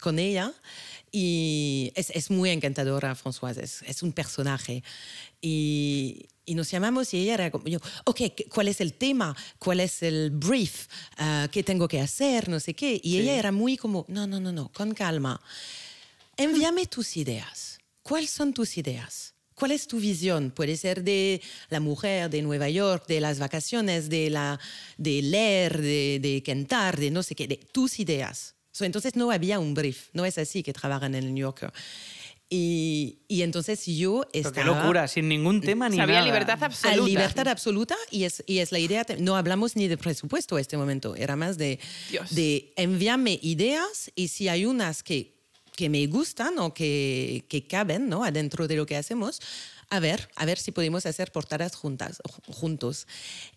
con 0.00 0.18
ella 0.18 0.52
y 1.12 1.92
es, 1.94 2.10
es 2.10 2.30
muy 2.30 2.50
encantadora, 2.50 3.14
Françoise, 3.14 3.58
es, 3.58 3.82
es 3.82 4.02
un 4.02 4.12
personaje. 4.12 4.82
Y, 5.40 6.26
y 6.50 6.54
nos 6.56 6.68
llamamos 6.68 7.14
y 7.14 7.18
ella 7.18 7.34
era 7.34 7.50
como 7.52 7.68
yo, 7.68 7.78
ok, 8.04 8.22
¿cuál 8.52 8.66
es 8.66 8.80
el 8.80 8.94
tema? 8.94 9.36
¿Cuál 9.60 9.78
es 9.78 10.02
el 10.02 10.30
brief? 10.32 10.88
Uh, 11.16 11.48
¿Qué 11.48 11.62
tengo 11.62 11.86
que 11.86 12.00
hacer? 12.00 12.48
No 12.48 12.58
sé 12.58 12.74
qué. 12.74 13.00
Y 13.04 13.12
sí. 13.12 13.18
ella 13.20 13.36
era 13.36 13.52
muy 13.52 13.76
como, 13.76 14.04
no, 14.08 14.26
no, 14.26 14.40
no, 14.40 14.50
no, 14.50 14.68
con 14.72 14.92
calma. 14.92 15.40
Envíame 16.36 16.86
tus 16.86 17.16
ideas. 17.16 17.78
¿Cuáles 18.02 18.30
son 18.30 18.52
tus 18.52 18.76
ideas? 18.78 19.32
¿Cuál 19.54 19.70
es 19.70 19.86
tu 19.86 20.00
visión? 20.00 20.50
Puede 20.50 20.76
ser 20.76 21.04
de 21.04 21.40
la 21.68 21.78
mujer, 21.78 22.28
de 22.30 22.42
Nueva 22.42 22.68
York, 22.68 23.06
de 23.06 23.20
las 23.20 23.38
vacaciones, 23.38 24.08
de, 24.08 24.30
la, 24.30 24.58
de 24.98 25.22
leer, 25.22 25.80
de, 25.80 26.18
de 26.20 26.42
cantar, 26.44 26.98
de 26.98 27.12
no 27.12 27.22
sé 27.22 27.36
qué, 27.36 27.46
de 27.46 27.58
tus 27.58 28.00
ideas. 28.00 28.56
So, 28.72 28.84
entonces 28.84 29.14
no 29.14 29.30
había 29.30 29.60
un 29.60 29.74
brief, 29.74 30.08
no 30.14 30.24
es 30.24 30.36
así 30.36 30.64
que 30.64 30.72
trabajan 30.72 31.14
en 31.14 31.22
el 31.22 31.34
New 31.34 31.42
Yorker. 31.42 31.72
Y, 32.52 33.20
y, 33.28 33.42
entonces 33.42 33.86
yo 33.86 34.24
estaba... 34.32 34.52
Pero 34.52 34.72
qué 34.72 34.78
locura, 34.80 35.06
sin 35.06 35.28
ningún 35.28 35.60
tema 35.60 35.88
ni 35.88 36.00
Había 36.00 36.16
nada. 36.16 36.26
libertad 36.26 36.60
absoluta. 36.60 37.06
libertad 37.08 37.46
absoluta 37.46 37.96
y 38.10 38.24
es, 38.24 38.42
y 38.44 38.58
es 38.58 38.72
la 38.72 38.80
idea, 38.80 39.06
no 39.20 39.36
hablamos 39.36 39.76
ni 39.76 39.86
de 39.86 39.96
presupuesto 39.96 40.58
en 40.58 40.62
este 40.62 40.76
momento, 40.76 41.14
era 41.14 41.36
más 41.36 41.58
de, 41.58 41.78
de 42.30 42.72
enviarme 42.74 43.38
ideas 43.40 44.10
y 44.16 44.26
si 44.28 44.48
hay 44.48 44.64
unas 44.64 45.04
que, 45.04 45.36
que 45.76 45.88
me 45.88 46.04
gustan 46.08 46.58
o 46.58 46.74
que, 46.74 47.44
que 47.48 47.68
caben 47.68 48.08
¿no? 48.08 48.24
adentro 48.24 48.66
de 48.66 48.74
lo 48.74 48.84
que 48.84 48.96
hacemos, 48.96 49.40
a 49.88 50.00
ver, 50.00 50.28
a 50.34 50.44
ver 50.44 50.58
si 50.58 50.72
podemos 50.72 51.06
hacer 51.06 51.30
portadas 51.30 51.76
juntas, 51.76 52.20
juntos. 52.48 53.06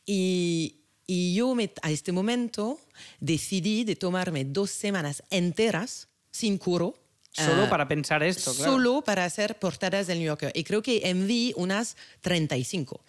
Y, 0.05 0.81
y 1.07 1.33
yo 1.33 1.55
me, 1.55 1.71
a 1.81 1.89
este 1.89 2.11
momento 2.11 2.79
decidí 3.19 3.85
de 3.85 3.95
tomarme 3.95 4.45
dos 4.45 4.69
semanas 4.69 5.23
enteras 5.31 6.09
sin 6.29 6.59
curo 6.59 7.02
Solo 7.33 7.65
uh, 7.65 7.69
para 7.69 7.87
pensar 7.87 8.21
esto, 8.21 8.53
claro. 8.53 8.71
Solo 8.71 9.01
para 9.01 9.25
hacer 9.25 9.57
portadas 9.57 10.07
del 10.07 10.19
New 10.19 10.27
Yorker. 10.27 10.51
Y 10.53 10.63
creo 10.63 10.81
que 10.81 11.01
envié 11.09 11.53
unas 11.57 11.97
35. 12.21 13.01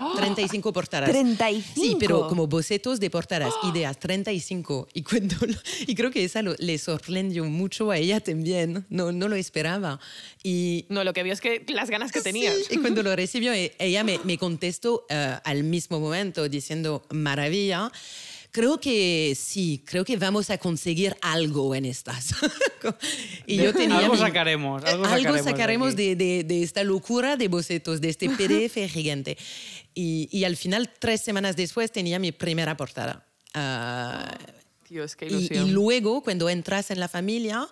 ¡Oh! 0.00 0.16
35 0.16 0.72
portadas. 0.72 1.10
35. 1.10 1.74
Sí, 1.74 1.96
pero 2.00 2.26
como 2.26 2.46
bocetos 2.46 2.98
de 2.98 3.10
portadas, 3.10 3.52
¡Oh! 3.62 3.70
ideas, 3.70 3.98
35. 3.98 4.88
Y, 4.94 5.02
cuando 5.02 5.36
lo, 5.46 5.54
y 5.86 5.94
creo 5.94 6.10
que 6.10 6.24
eso 6.24 6.40
le 6.58 6.78
sorprendió 6.78 7.44
mucho 7.44 7.90
a 7.90 7.98
ella 7.98 8.18
también. 8.18 8.86
No, 8.88 9.12
no 9.12 9.28
lo 9.28 9.36
esperaba. 9.36 10.00
Y, 10.42 10.86
no, 10.88 11.04
lo 11.04 11.12
que 11.12 11.22
vio 11.22 11.32
es 11.32 11.40
que 11.40 11.64
las 11.68 11.90
ganas 11.90 12.10
que 12.10 12.22
tenía. 12.22 12.52
Sí, 12.52 12.64
y 12.70 12.76
cuando 12.78 13.02
lo 13.02 13.14
recibió, 13.14 13.52
ella 13.52 14.02
me, 14.02 14.18
me 14.24 14.36
contestó 14.36 15.06
uh, 15.10 15.38
al 15.44 15.62
mismo 15.62 16.00
momento 16.00 16.48
diciendo, 16.48 17.04
maravilla 17.10 17.92
creo 18.50 18.80
que 18.80 19.36
sí, 19.38 19.82
creo 19.86 20.04
que 20.04 20.16
vamos 20.16 20.50
a 20.50 20.58
conseguir 20.58 21.16
algo 21.20 21.74
en 21.74 21.84
estas. 21.84 22.34
y 23.46 23.56
yo 23.56 23.72
tenía 23.72 23.98
algo 23.98 24.16
sacaremos. 24.16 24.84
Algo, 24.84 25.04
algo 25.06 25.38
sacaremos, 25.38 25.96
de, 25.96 26.16
de, 26.16 26.44
de, 26.44 26.62
esta 26.62 26.84
locura 26.84 27.36
de 27.36 27.48
bocetos, 27.48 28.00
de 28.00 28.08
este 28.08 28.28
PDF 28.28 28.90
gigante. 28.90 29.36
Y, 29.94 30.28
y, 30.30 30.44
al 30.44 30.56
final, 30.56 30.90
tres 30.98 31.20
semanas 31.20 31.56
después, 31.56 31.90
tenía 31.92 32.18
mi 32.18 32.32
primera 32.32 32.76
portada. 32.76 33.26
Uh, 33.54 34.52
Dios, 34.88 35.16
qué 35.16 35.26
ilusión. 35.26 35.66
Y, 35.66 35.68
y, 35.68 35.72
luego, 35.72 36.22
cuando 36.22 36.48
entras 36.48 36.90
en 36.90 37.00
la 37.00 37.08
familia, 37.08 37.68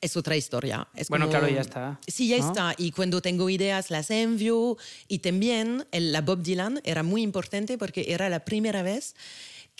es 0.00 0.16
otra 0.16 0.36
historia. 0.36 0.88
Es 0.94 1.08
bueno, 1.08 1.26
como, 1.26 1.38
claro, 1.38 1.54
ya 1.54 1.60
está. 1.60 2.00
Sí, 2.06 2.28
ya 2.28 2.38
¿no? 2.38 2.48
está. 2.48 2.74
Y 2.78 2.92
cuando 2.92 3.20
tengo 3.20 3.50
ideas, 3.50 3.90
las 3.90 4.10
envío. 4.10 4.76
Y 5.08 5.18
también 5.18 5.86
el, 5.92 6.12
la 6.12 6.22
Bob 6.22 6.42
Dylan 6.42 6.80
era 6.84 7.02
muy 7.02 7.22
importante 7.22 7.76
porque 7.76 8.06
era 8.08 8.28
la 8.28 8.44
primera 8.44 8.82
vez 8.82 9.14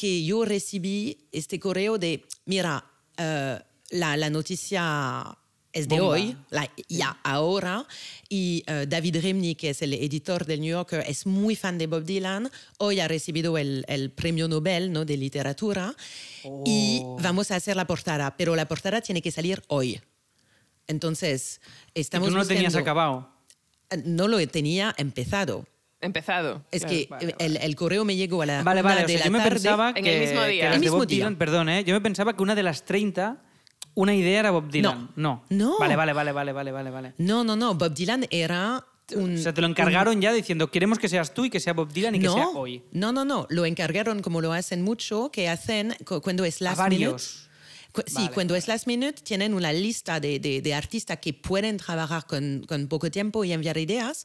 que 0.00 0.24
yo 0.24 0.46
recibí 0.46 1.28
este 1.30 1.60
correo 1.60 1.98
de, 1.98 2.24
mira, 2.46 2.82
uh, 3.18 3.62
la, 3.90 4.16
la, 4.16 4.30
noticia 4.30 5.36
es 5.74 5.88
de 5.88 6.00
Bomba. 6.00 6.14
hoy, 6.14 6.36
la, 6.48 6.70
ya 6.88 7.20
ahora, 7.22 7.86
y 8.26 8.64
uh, 8.66 8.86
David 8.86 9.18
Rimney, 9.20 9.56
que 9.56 9.68
es 9.68 9.82
el 9.82 9.92
editor 9.92 10.46
del 10.46 10.62
New 10.62 10.70
Yorker, 10.70 11.04
es 11.06 11.26
muy 11.26 11.54
fan 11.54 11.76
de 11.76 11.86
Bob 11.86 12.04
Dylan, 12.04 12.50
hoy 12.78 12.98
ha 13.00 13.08
recibido 13.08 13.58
el, 13.58 13.84
el 13.88 14.10
premio 14.10 14.48
Nobel 14.48 14.90
¿no? 14.90 15.04
de 15.04 15.18
literatura, 15.18 15.94
oh. 16.44 16.64
y 16.64 17.02
vamos 17.22 17.50
a 17.50 17.56
hacer 17.56 17.76
la 17.76 17.86
portada, 17.86 18.38
pero 18.38 18.56
la 18.56 18.66
portada 18.66 19.02
tiene 19.02 19.20
que 19.20 19.30
salir 19.30 19.62
hoy. 19.68 20.00
Entonces, 20.86 21.60
estamos... 21.92 22.28
¿Y 22.28 22.30
tú 22.30 22.36
no 22.38 22.42
lo 22.42 22.48
tenías 22.48 22.74
acabado? 22.74 23.28
No 24.06 24.28
lo 24.28 24.48
tenía 24.48 24.94
empezado. 24.96 25.66
Empezado. 26.00 26.64
Es 26.70 26.82
claro, 26.82 26.96
que 26.96 27.06
vale, 27.10 27.34
el, 27.38 27.56
el, 27.58 27.76
correo 27.76 28.04
me 28.04 28.16
llegó 28.16 28.40
a 28.42 28.46
la 28.46 28.62
Vale, 28.62 28.80
vale. 28.82 29.00
de 29.00 29.04
O 29.04 29.08
sea, 29.08 29.18
la 29.18 29.24
yo 29.26 29.30
me 29.32 29.38
tarde. 29.38 29.50
pensaba 29.50 29.92
en 29.94 30.04
que, 30.04 30.14
el 30.14 30.20
mismo 30.28 30.44
día. 30.44 30.68
que 30.68 30.74
El 30.74 30.80
mismo 30.80 30.96
Bob 30.96 31.06
día. 31.06 31.16
Dylan, 31.18 31.36
perdón, 31.36 31.68
¿eh? 31.68 31.84
Yo 31.84 31.94
me 31.94 32.00
pensaba 32.00 32.34
que 32.34 32.42
una 32.42 32.54
de 32.54 32.62
las 32.62 32.84
30, 32.84 33.36
una 33.94 34.14
idea 34.14 34.40
era 34.40 34.50
Bob 34.50 34.70
Dylan. 34.70 35.10
No. 35.16 35.44
No. 35.50 35.78
Vale, 35.78 35.96
vale, 35.96 36.12
vale, 36.14 36.32
vale, 36.32 36.52
vale, 36.52 36.72
vale, 36.72 36.90
vale. 36.90 37.14
No, 37.18 37.44
no, 37.44 37.54
no. 37.56 37.74
Bob 37.74 37.92
Dylan 37.92 38.26
era 38.30 38.82
un. 39.14 39.34
O 39.34 39.38
sea, 39.38 39.52
te 39.52 39.60
lo 39.60 39.66
encargaron 39.66 40.20
ya 40.22 40.32
diciendo, 40.32 40.70
queremos 40.70 40.98
que 40.98 41.08
seas 41.08 41.34
tú 41.34 41.44
y 41.44 41.50
que 41.50 41.60
sea 41.60 41.74
Bob 41.74 41.92
Dylan 41.92 42.14
y 42.14 42.20
que 42.20 42.28
sea 42.30 42.48
hoy. 42.48 42.82
No, 42.92 43.12
no, 43.12 43.24
no. 43.26 43.46
Lo 43.50 43.66
encargaron 43.66 44.22
como 44.22 44.40
lo 44.40 44.52
hacen 44.54 44.80
mucho, 44.82 45.30
que 45.30 45.48
hacen 45.50 45.94
cu- 46.06 46.22
cuando 46.22 46.44
es 46.46 46.62
A 46.62 46.64
last 46.64 46.88
minute. 46.88 47.22
Cu- 47.92 48.02
Sí, 48.06 48.14
Vale, 48.14 48.30
cuando 48.32 48.54
es 48.54 48.68
last 48.68 48.86
minute 48.86 49.20
tienen 49.22 49.52
una 49.54 49.72
lista 49.72 50.20
de, 50.20 50.38
de, 50.38 50.62
de 50.62 50.74
artistas 50.74 51.18
que 51.18 51.32
pueden 51.32 51.76
trabajar 51.76 52.24
con, 52.26 52.64
con 52.68 52.86
poco 52.86 53.10
tiempo 53.10 53.44
y 53.44 53.52
enviar 53.52 53.76
ideas 53.78 54.24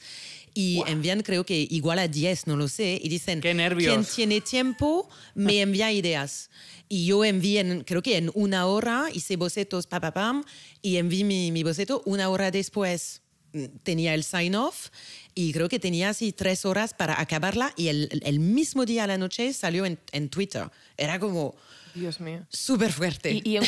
y 0.53 0.81
envían 0.87 1.21
creo 1.21 1.45
que 1.45 1.67
igual 1.69 1.99
a 1.99 2.07
10, 2.07 2.47
no 2.47 2.55
lo 2.55 2.67
sé, 2.67 2.99
y 3.03 3.09
dicen, 3.09 3.41
Qué 3.41 3.53
nervios. 3.53 3.91
quien 3.91 4.05
tiene 4.05 4.41
tiempo 4.41 5.09
me 5.33 5.59
envía 5.61 5.91
ideas. 5.91 6.49
Y 6.87 7.07
yo 7.07 7.25
envié, 7.25 7.61
en- 7.61 7.83
creo 7.83 8.01
que 8.03 8.17
en 8.17 8.29
una 8.35 8.67
hora, 8.67 9.07
hice 9.13 9.35
bocetos, 9.35 9.87
pa, 9.87 9.99
pa, 9.99 10.13
pam, 10.13 10.43
y 10.81 10.97
envié 10.97 11.23
mi, 11.23 11.51
mi 11.51 11.63
boceto 11.63 12.03
una 12.05 12.29
hora 12.29 12.51
después. 12.51 13.21
mm, 13.53 13.65
Tenía 13.83 14.13
el 14.13 14.23
sign-off 14.23 14.89
y 15.33 15.51
creo 15.51 15.67
que 15.69 15.79
tenía 15.79 16.09
así 16.09 16.31
tres 16.31 16.63
horas 16.65 16.93
para 16.93 17.19
acabarla 17.19 17.73
y 17.75 17.87
el, 17.87 18.21
el 18.23 18.39
mismo 18.39 18.85
día 18.85 19.05
a 19.05 19.07
la 19.07 19.17
noche 19.17 19.51
salió 19.53 19.85
en, 19.85 19.97
en 20.11 20.29
Twitter. 20.29 20.69
Era 20.97 21.19
como 21.19 21.55
Dios 21.95 22.19
mío. 22.19 22.45
súper 22.49 22.91
fuerte. 22.91 23.31
Y, 23.31 23.41
y 23.43 23.57
en, 23.57 23.63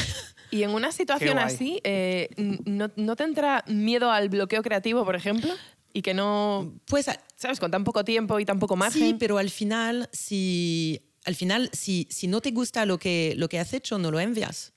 y 0.52 0.64
en 0.64 0.70
una 0.70 0.92
situación 1.00 1.40
así, 1.40 1.80
eh, 1.84 2.30
¿no, 2.38 2.92
¿no 2.96 3.16
te 3.16 3.24
entra 3.24 3.64
miedo 3.68 4.12
al 4.12 4.30
bloqueo 4.30 4.62
creativo, 4.62 5.04
por 5.04 5.16
ejemplo? 5.16 5.52
Y 5.94 6.02
que 6.04 6.14
no... 6.14 6.76
Pues 6.86 7.08
a- 7.08 7.20
¿sabes? 7.36 7.60
Con 7.60 7.72
tan 7.72 7.84
poco 7.84 8.04
tiempo 8.04 8.40
y 8.40 8.46
tan 8.46 8.60
poco 8.60 8.76
margen. 8.76 9.02
Sí, 9.02 9.16
pero 9.18 9.38
al 9.40 9.50
final, 9.50 10.10
si, 10.12 11.02
al 11.26 11.34
final, 11.36 11.70
si, 11.74 12.08
si 12.12 12.28
no 12.28 12.42
te 12.42 12.52
gusta 12.52 12.86
lo 12.86 13.00
que, 13.00 13.34
lo 13.38 13.50
que 13.50 13.58
has 13.60 13.74
hecho, 13.74 13.98
no 13.98 14.12
lo 14.12 14.20
envías. 14.20 14.74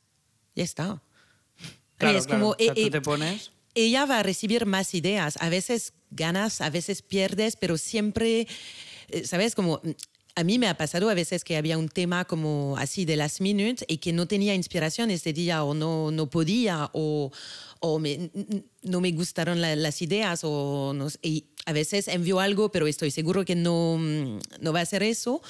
Ya 0.54 0.64
está. 0.64 1.02
Claro, 1.98 2.16
es 2.18 2.26
como, 2.26 2.54
tú 2.56 2.64
eh, 2.74 2.90
te 2.90 3.00
pones 3.02 3.50
ella 3.74 4.04
va 4.04 4.18
a 4.18 4.22
recibir 4.22 4.66
más 4.66 4.94
ideas. 4.94 5.36
A 5.40 5.48
veces 5.48 5.92
ganas, 6.10 6.60
a 6.60 6.70
veces 6.70 7.02
pierdes, 7.02 7.56
pero 7.56 7.78
siempre, 7.78 8.46
eh, 9.08 9.24
¿sabes? 9.24 9.54
Como 9.54 9.80
a 10.34 10.44
mí 10.44 10.58
me 10.58 10.68
ha 10.68 10.76
pasado 10.76 11.10
a 11.10 11.14
veces 11.14 11.44
que 11.44 11.56
había 11.56 11.78
un 11.78 11.88
tema 11.88 12.24
como 12.24 12.76
así 12.78 13.04
de 13.04 13.16
last 13.16 13.40
minute 13.40 13.84
y 13.88 13.98
que 13.98 14.12
no 14.12 14.26
tenía 14.26 14.54
inspiración 14.54 15.10
este 15.10 15.32
día 15.32 15.64
o 15.64 15.74
no, 15.74 16.10
no 16.10 16.30
podía 16.30 16.90
o, 16.92 17.30
o 17.80 18.00
no 18.82 19.00
me 19.00 19.12
gustaron 19.12 19.60
las 19.60 20.02
ideas 20.02 20.40
o 20.44 20.92
no, 20.94 21.08
y 21.22 21.46
a 21.66 21.72
veces 21.72 22.08
envío 22.08 22.40
algo 22.40 22.70
pero 22.70 22.86
estoy 22.86 23.10
seguro 23.10 23.44
que 23.44 23.54
no, 23.54 23.98
no 24.60 24.72
va 24.72 24.80
a 24.80 24.86
ser 24.86 25.02
eso. 25.02 25.42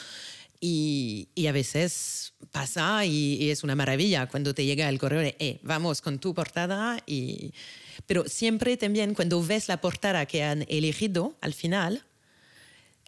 Y, 0.62 1.28
y 1.34 1.46
a 1.46 1.52
veces 1.52 2.34
pasa 2.52 3.06
y, 3.06 3.36
y, 3.42 3.48
es 3.48 3.64
una 3.64 3.74
maravilla 3.74 4.26
cuando 4.26 4.52
te 4.52 4.66
llega 4.66 4.90
el 4.90 4.98
correo 4.98 5.20
de 5.20 5.34
eh, 5.38 5.58
vamos 5.62 6.02
con 6.02 6.18
tu 6.18 6.34
portada 6.34 7.02
y 7.06 7.54
pero 8.06 8.28
siempre 8.28 8.76
también 8.76 9.14
cuando 9.14 9.42
ves 9.42 9.68
la 9.68 9.80
portada 9.80 10.26
que 10.26 10.42
han 10.42 10.66
elegido 10.68 11.34
al 11.40 11.54
final, 11.54 12.04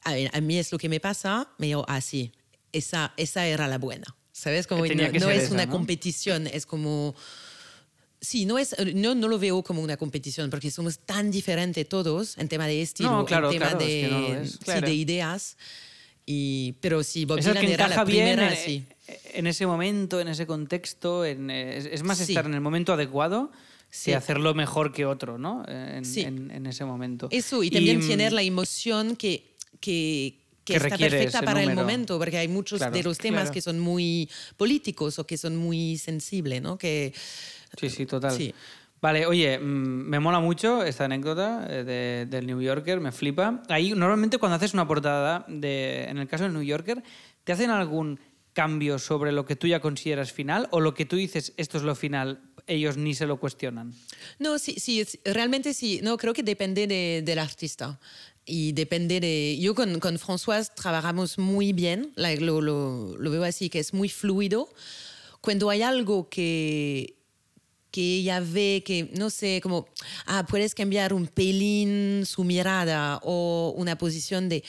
a, 0.05 0.41
mí 0.41 0.59
es 0.59 0.73
lo 0.73 0.79
que 0.79 0.89
me 0.89 1.01
pasa, 1.01 1.49
me 1.59 1.69
digo, 1.69 1.85
ah, 1.89 2.01
sí, 2.01 2.33
esa, 2.73 3.13
esa 3.17 3.47
era 3.47 3.69
la 3.69 3.79
buena. 3.79 4.07
¿Sabes? 4.33 4.67
Como 4.67 4.87
no, 4.87 5.31
es 5.31 5.51
una 5.51 5.69
competición, 5.69 6.47
es 6.47 6.67
como... 6.67 7.15
Sí, 8.21 8.47
no, 8.47 8.57
es, 8.57 8.77
no, 8.95 9.17
no, 9.17 9.27
lo 9.27 9.39
veo 9.39 9.65
como 9.65 9.83
una 9.83 9.97
competición 9.97 10.49
porque 10.49 10.71
somos 10.71 11.01
tan 11.01 11.33
diferentes 11.33 11.89
todos 11.89 12.39
en 12.39 12.49
tema 12.49 12.69
de 12.69 12.81
estilo, 12.81 13.21
en 13.21 13.27
tema 13.27 13.75
de, 13.75 14.49
sí, 14.65 14.81
de, 14.81 14.95
ideas. 14.95 15.57
Y, 16.25 16.75
pero 16.81 17.03
sí, 17.03 17.25
Bob 17.25 17.41
Dylan 17.41 17.65
era 17.65 17.89
la 17.89 18.05
primera, 18.05 18.47
bien, 18.47 18.59
sí. 18.65 18.85
En 19.35 19.49
ese 19.49 19.67
momento, 19.67 20.21
en 20.21 20.29
ese 20.29 20.47
contexto, 20.47 21.25
en, 21.25 21.51
es, 21.51 22.03
más 22.05 22.21
estar 22.21 22.47
en 22.47 22.55
el 22.55 22.61
momento 22.61 22.93
adecuado 22.93 23.51
sí. 23.93 24.13
hacerlo 24.13 24.55
mejor 24.55 24.93
que 24.93 25.07
otro, 25.07 25.39
¿no? 25.39 25.65
En, 25.69 26.05
sí. 26.05 26.23
en, 26.23 26.67
ese 26.67 26.85
momento. 26.85 27.29
Eso, 27.31 27.63
y 27.63 27.71
también 27.71 27.99
mm, 27.99 28.09
tener 28.09 28.33
la 28.33 28.43
emoción 28.43 29.15
que, 29.15 29.52
que, 29.83 30.39
que, 30.65 30.77
está 30.77 30.97
perfecta 30.97 31.43
para 31.43 31.63
el 31.63 31.75
momento, 31.75 32.19
porque 32.19 32.39
hay 32.39 32.49
muchos 32.49 32.81
de 32.81 33.03
los 33.03 33.19
temas 33.19 33.51
que 33.51 33.61
son 33.61 33.79
muy 33.79 34.31
políticos 34.57 35.19
o 35.19 35.27
que 35.27 35.37
son 35.37 35.57
muy 35.57 35.99
sensibles, 35.99 36.63
¿no? 36.63 36.79
Que, 36.79 37.13
sí, 37.79 37.91
sí, 37.91 38.07
total. 38.07 38.33
Sí. 38.33 38.55
Vale, 39.03 39.27
oye, 39.27 39.59
mm, 39.59 39.63
me 39.63 40.21
mola 40.21 40.39
mucho 40.39 40.85
esta 40.85 41.07
anécdota 41.07 41.67
eh, 41.69 41.83
de, 41.83 42.27
del 42.31 42.47
New 42.47 42.63
Yorker, 42.63 43.01
me 43.01 43.11
flipa. 43.11 43.61
Ahí, 43.69 43.93
normalmente 43.95 44.39
cuando 44.39 44.57
haces 44.57 44.73
una 44.75 44.87
portada, 44.87 45.45
de, 45.49 46.05
en 46.05 46.19
el 46.19 46.29
caso 46.29 46.45
del 46.45 46.53
New 46.53 46.63
Yorker, 46.63 47.03
¿te 47.43 47.53
hacen 47.53 47.71
algún 47.71 48.21
cambio 48.53 48.99
sobre 48.99 49.33
lo 49.33 49.45
que 49.45 49.57
tú 49.57 49.67
ya 49.67 49.81
consideras 49.81 50.33
final 50.33 50.69
o 50.71 50.81
lo 50.81 50.95
que 50.95 51.05
tú 51.05 51.17
dices, 51.17 51.53
esto 51.57 51.79
es 51.79 51.85
lo 51.85 51.95
final, 51.95 52.41
ellos 52.67 52.97
ni 52.97 53.15
se 53.15 53.27
lo 53.27 53.39
cuestionan. 53.41 53.93
No, 54.39 54.59
sí, 54.59 54.77
sí 54.79 55.05
realmente 55.25 55.75
sí. 55.75 56.01
No, 56.03 56.17
creo 56.17 56.33
que 56.35 56.43
depende 56.43 56.87
de, 56.87 57.23
del 57.25 57.39
artista. 57.39 57.99
Y 58.45 58.73
depende 58.73 59.21
de... 59.21 59.59
Yo 59.61 59.75
con, 59.75 60.01
con 60.01 60.19
François 60.19 60.73
trabajamos 60.75 61.39
muy 61.39 61.73
bien, 61.73 62.13
lo, 62.17 62.61
lo, 62.61 63.17
lo 63.17 63.31
veo 63.31 63.45
así, 63.45 63.69
que 63.69 63.79
es 63.79 63.95
muy 63.95 64.09
fluido. 64.09 64.69
Cuando 65.41 65.71
hay 65.71 65.83
algo 65.83 66.29
que 66.29 67.17
que 67.93 68.01
ella 68.01 68.41
ve 68.41 68.83
que, 68.85 69.11
no 69.19 69.29
sé, 69.29 69.61
como, 69.63 69.87
ah, 70.25 70.47
puedes 70.49 70.75
cambiar 70.75 71.13
un 71.13 71.27
pelín 71.27 72.25
su 72.25 72.43
mirada 72.43 73.21
o 73.23 73.75
una 73.77 73.97
posición 73.99 74.49
de, 74.49 74.65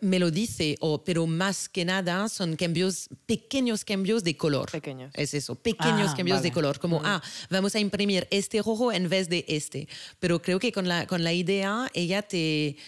me 0.00 0.18
lo 0.18 0.30
dice, 0.30 0.76
o, 0.80 1.04
pero 1.04 1.26
más 1.26 1.68
que 1.68 1.84
nada 1.84 2.28
son 2.30 2.56
cambios, 2.56 3.10
pequeños 3.26 3.84
cambios 3.84 4.24
de 4.24 4.36
color. 4.38 4.70
Pequeños. 4.70 5.12
Es 5.14 5.34
eso, 5.34 5.54
pequeños 5.54 6.12
ah, 6.12 6.14
cambios 6.16 6.42
de 6.42 6.50
color, 6.50 6.80
como, 6.80 7.02
ah, 7.04 7.22
vamos 7.50 7.74
a 7.74 7.80
imprimir 7.80 8.26
este 8.30 8.62
rojo 8.62 8.90
en 8.92 9.10
vez 9.10 9.28
de 9.28 9.44
este. 9.46 9.86
Pero 10.18 10.40
creo 10.40 10.58
que 10.58 10.72
con 10.72 10.88
la, 10.88 11.06
con 11.06 11.22
la 11.22 11.34
idea, 11.34 11.90
ella 11.92 12.22
te 12.22 12.78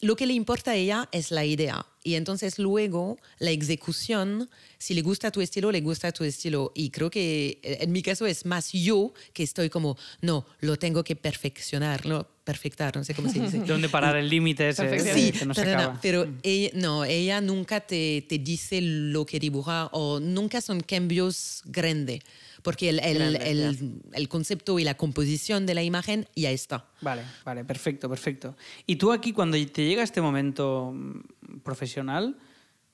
lo 0.00 0.16
que 0.16 0.26
le 0.26 0.32
importa 0.32 0.72
a 0.72 0.74
ella 0.74 1.08
es 1.12 1.30
la 1.30 1.44
idea. 1.44 1.86
Y 2.02 2.14
entonces 2.14 2.58
luego 2.58 3.18
la 3.38 3.50
ejecución, 3.50 4.48
si 4.78 4.94
le 4.94 5.02
gusta 5.02 5.30
tu 5.30 5.40
estilo, 5.40 5.72
le 5.72 5.80
gusta 5.80 6.12
tu 6.12 6.22
estilo. 6.24 6.72
Y 6.74 6.90
creo 6.90 7.10
que 7.10 7.58
eh, 7.62 7.78
en 7.80 7.92
mi 7.92 8.02
caso 8.02 8.26
es 8.26 8.46
más 8.46 8.72
yo 8.72 9.12
que 9.32 9.42
estoy 9.42 9.68
como, 9.70 9.96
no, 10.20 10.46
lo 10.60 10.76
tengo 10.76 11.02
que 11.02 11.16
perfeccionar, 11.16 12.06
no, 12.06 12.26
perfectar, 12.44 12.94
no 12.96 13.02
sé 13.02 13.14
cómo 13.14 13.28
se 13.28 13.40
dice. 13.40 13.58
¿Dónde 13.66 13.88
parar 13.88 14.16
el 14.16 14.28
límite 14.28 14.72
sí, 14.72 15.32
que 15.32 15.44
no 15.44 15.54
se 15.54 15.62
acaba? 15.62 15.98
pero 16.00 16.26
mm. 16.26 16.38
ella, 16.42 16.70
no, 16.74 17.04
ella 17.04 17.40
nunca 17.40 17.80
te, 17.80 18.24
te 18.28 18.38
dice 18.38 18.80
lo 18.80 19.26
que 19.26 19.40
dibuja 19.40 19.86
o 19.92 20.20
nunca 20.20 20.60
son 20.60 20.80
cambios 20.80 21.62
grandes 21.64 22.20
porque 22.66 22.88
el, 22.88 22.98
el, 22.98 24.02
el, 24.12 24.28
concepto 24.28 24.76
y 24.80 24.82
la 24.82 24.96
composición 24.96 25.66
de 25.66 25.74
la 25.74 25.84
imagen 25.84 26.26
ya 26.34 26.50
está. 26.50 26.88
Vale, 27.00 27.22
vale, 27.44 27.64
perfecto, 27.64 28.08
perfecto. 28.08 28.56
Y 28.88 28.96
tú 28.96 29.12
aquí, 29.12 29.32
cuando 29.32 29.56
te 29.68 29.86
llega 29.86 30.02
este 30.02 30.20
momento 30.20 30.92
mm, 30.92 31.60
profesional, 31.60 32.36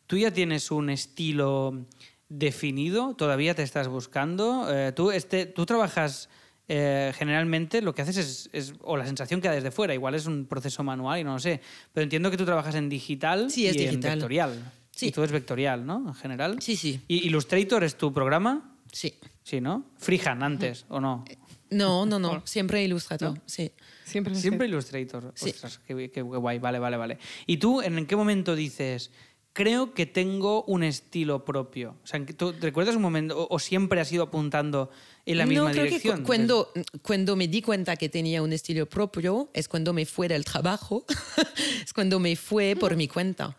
¿tú 0.07 0.19
ya 0.19 0.31
tienes 0.31 0.71
un 0.71 0.91
estilo 0.91 1.87
definido? 2.29 3.15
¿Todavía 3.15 3.55
te 3.55 3.63
estás 3.63 3.89
buscando? 3.89 4.67
Eh, 4.71 4.93
¿tú, 4.93 5.11
este, 5.11 5.47
¿Tú 5.47 5.65
trabajas... 5.65 6.29
Eh, 6.69 7.13
generalmente 7.17 7.83
lo 7.83 7.93
que 7.93 8.03
haces 8.03 8.17
es, 8.17 8.51
es, 8.53 8.75
o 8.83 8.97
la 8.97 9.05
sensación 9.05 9.41
que 9.41 9.49
da 9.49 9.55
desde 9.55 9.73
fuera, 9.73 9.95
igual 9.95 10.15
es 10.15 10.27
un 10.27 10.47
proceso 10.47 10.85
manual 10.85 11.19
y 11.19 11.25
no 11.25 11.33
lo 11.33 11.39
sé, 11.39 11.61
pero 11.93 12.05
entiendo 12.05 12.31
que 12.31 12.37
tú 12.37 12.45
trabajas 12.45 12.77
en 12.77 12.89
digital 12.89 13.51
sí, 13.51 13.67
es 13.67 13.75
y 13.75 13.79
digital. 13.81 14.13
en 14.13 14.19
vectorial. 14.19 14.73
Sí. 14.93 15.09
Y 15.09 15.11
tú 15.11 15.25
es 15.25 15.33
vectorial, 15.33 15.85
¿no? 15.85 16.05
En 16.07 16.15
general. 16.15 16.63
Sí, 16.63 16.77
sí. 16.77 17.01
¿Y 17.09 17.27
Illustrator 17.27 17.83
es 17.83 17.97
tu 17.97 18.13
programa? 18.13 18.72
Sí. 18.93 19.19
Sí, 19.43 19.61
¿no? 19.61 19.87
Freehand 19.97 20.43
antes, 20.43 20.85
¿o 20.89 21.01
no? 21.01 21.25
No, 21.71 22.07
no, 22.07 22.19
no. 22.19 22.43
Siempre 22.47 22.85
Illustrator, 22.85 23.41
sí. 23.47 23.73
Siempre, 24.05 24.35
Siempre 24.35 24.69
Illustrator. 24.69 25.33
Sí. 25.35 25.51
Ostras, 25.51 25.81
qué, 25.87 26.11
qué, 26.11 26.23
guay. 26.23 26.59
Vale, 26.59 26.79
vale, 26.79 26.97
vale. 26.97 27.19
¿Y 27.47 27.57
tú 27.57 27.81
en 27.81 28.07
qué 28.07 28.15
momento 28.15 28.55
dices, 28.55 29.11
creo 29.53 29.95
que 29.95 30.07
tengo 30.07 30.65
un 30.65 30.83
estilo 30.83 31.45
propio? 31.45 31.97
O 32.05 32.07
sea, 32.07 32.25
¿tú 32.25 32.55
recuerdas 32.61 32.95
un 32.95 33.03
momento 33.03 33.49
o, 33.51 33.59
siempre 33.59 34.01
has 34.01 34.13
ido 34.13 34.25
apuntando 34.25 34.91
en 35.25 35.39
la 35.39 35.47
misma 35.47 35.69
no, 35.69 35.71
creo 35.71 35.85
dirección? 35.85 36.19
Que 36.19 36.25
cuando, 36.25 36.73
cuando 37.01 37.37
me 37.37 37.49
di 37.49 37.63
cuenta 37.63 37.97
que 37.97 38.09
tenía 38.09 38.43
un 38.43 38.53
estilo 38.53 38.87
propio 38.87 39.51
es 39.55 39.67
cuando 39.67 39.93
me 39.93 40.05
fue 40.05 40.29
del 40.29 40.45
trabajo, 40.45 41.07
es 41.85 41.93
cuando 41.93 42.21
me 42.21 42.37
fue 42.37 42.77
por 42.79 42.97
mi 42.97 43.09
cuenta. 43.09 43.57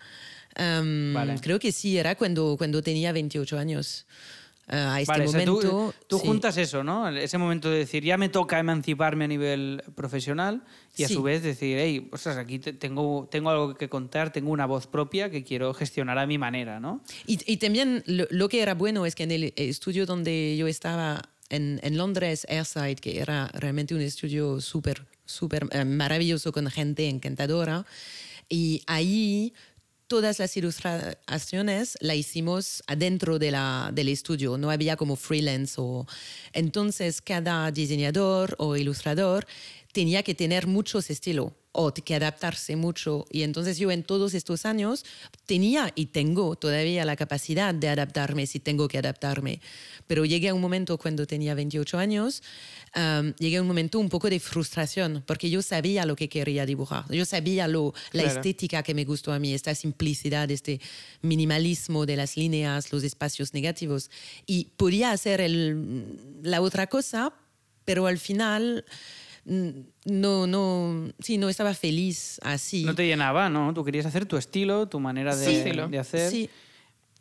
Um, 0.55 1.13
vale. 1.13 1.35
Creo 1.41 1.57
que 1.57 1.71
sí, 1.71 1.97
era 1.97 2.15
cuando, 2.15 2.55
cuando 2.57 2.83
tenía 2.83 3.11
28 3.11 3.57
años. 3.57 4.05
Eh, 4.69 4.75
a 4.77 5.01
este 5.01 5.25
momento. 5.25 5.93
tú, 6.07 6.19
juntas 6.19 6.55
eso, 6.55 6.85
¿no? 6.85 7.09
Ese 7.09 7.37
momento 7.37 7.69
de 7.69 7.79
decir, 7.79 8.03
ya 8.03 8.17
me 8.17 8.29
toca 8.29 8.59
emanciparme 8.59 9.25
a 9.25 9.27
nivel 9.27 9.83
profesional 9.93 10.63
y 10.95 11.03
a 11.03 11.09
su 11.09 11.21
vez 11.21 11.43
decir, 11.43 11.77
hey, 11.77 12.07
ostras, 12.13 12.37
aquí 12.37 12.59
tengo, 12.59 13.27
tengo 13.29 13.49
algo 13.49 13.75
que 13.75 13.89
contar, 13.89 14.31
tengo 14.31 14.51
una 14.51 14.65
voz 14.65 14.87
propia 14.87 15.29
que 15.29 15.43
quiero 15.43 15.73
gestionar 15.73 16.17
a 16.17 16.25
mi 16.25 16.37
manera, 16.37 16.79
¿no? 16.79 17.01
Y, 17.27 17.39
y 17.51 17.57
también 17.57 18.03
lo, 18.07 18.47
que 18.47 18.61
era 18.61 18.73
bueno 18.73 19.05
es 19.05 19.15
que 19.15 19.23
en 19.23 19.31
el 19.31 19.53
estudio 19.57 20.05
donde 20.05 20.55
yo 20.57 20.67
estaba 20.67 21.21
en, 21.49 21.81
en 21.83 21.97
Londres, 21.97 22.47
Airside, 22.49 22.95
que 22.95 23.19
era 23.19 23.49
realmente 23.53 23.93
un 23.93 24.01
estudio 24.01 24.61
súper, 24.61 25.05
súper 25.25 25.67
eh, 25.71 25.83
maravilloso 25.83 26.53
con 26.53 26.69
gente 26.71 27.09
encantadora, 27.09 27.85
y 28.47 28.81
ahí 28.87 29.53
todas 30.07 30.39
las 30.39 30.55
ilustraciones 30.57 31.97
la 32.01 32.15
hicimos 32.15 32.83
adentro 32.87 33.39
de 33.39 33.51
la, 33.51 33.91
del 33.93 34.09
estudio, 34.09 34.57
no 34.57 34.69
había 34.69 34.95
como 34.95 35.15
freelance. 35.15 35.75
O... 35.77 36.05
Entonces 36.53 37.21
cada 37.21 37.71
diseñador 37.71 38.55
o 38.57 38.75
ilustrador 38.75 39.45
tenía 39.93 40.23
que 40.23 40.35
tener 40.35 40.67
muchos 40.67 41.09
estilos 41.09 41.53
o 41.71 41.91
que 41.93 42.15
adaptarse 42.15 42.75
mucho. 42.75 43.25
Y 43.31 43.41
entonces 43.41 43.77
yo 43.77 43.89
en 43.91 44.03
todos 44.03 44.33
estos 44.35 44.65
años 44.65 45.05
tenía 45.45 45.91
y 45.95 46.07
tengo 46.07 46.55
todavía 46.55 47.03
la 47.03 47.15
capacidad 47.15 47.73
de 47.73 47.89
adaptarme 47.89 48.45
si 48.45 48.59
tengo 48.59 48.87
que 48.87 48.99
adaptarme. 48.99 49.59
Pero 50.05 50.23
llegué 50.23 50.49
a 50.49 50.53
un 50.53 50.61
momento 50.61 50.97
cuando 50.97 51.25
tenía 51.25 51.55
28 51.55 51.97
años, 51.97 52.43
llegué 53.39 53.57
a 53.57 53.61
un 53.61 53.67
momento 53.67 53.99
un 53.99 54.09
poco 54.09 54.29
de 54.29 54.39
frustración, 54.39 55.23
porque 55.25 55.49
yo 55.49 55.61
sabía 55.63 56.05
lo 56.05 56.15
que 56.15 56.29
quería 56.29 56.65
dibujar. 56.65 57.05
Yo 57.11 57.25
sabía 57.25 57.67
lo, 57.67 57.93
la 58.11 58.23
estética 58.23 58.83
que 58.83 58.93
me 58.93 59.05
gustó 59.05 59.33
a 59.33 59.39
mí, 59.39 59.53
esta 59.53 59.73
simplicidad, 59.73 60.51
este 60.51 60.79
minimalismo 61.21 62.05
de 62.05 62.17
las 62.17 62.37
líneas, 62.37 62.91
los 62.91 63.03
espacios 63.03 63.53
negativos. 63.53 64.11
Y 64.45 64.65
podía 64.77 65.11
hacer 65.11 65.41
el, 65.41 66.19
la 66.43 66.61
otra 66.61 66.85
cosa, 66.85 67.33
pero 67.83 68.05
al 68.05 68.19
final 68.19 68.85
no, 69.45 70.47
no, 70.47 71.09
sí, 71.19 71.37
no 71.37 71.49
estaba 71.49 71.73
feliz 71.73 72.39
así. 72.43 72.85
No 72.85 72.95
te 72.95 73.05
llenaba, 73.05 73.49
¿no? 73.49 73.73
Tú 73.73 73.83
querías 73.83 74.05
hacer 74.05 74.25
tu 74.25 74.37
estilo, 74.37 74.87
tu 74.87 74.99
manera 74.99 75.35
de, 75.35 75.87
de 75.89 75.99
hacer. 75.99 76.31
Sí. 76.31 76.49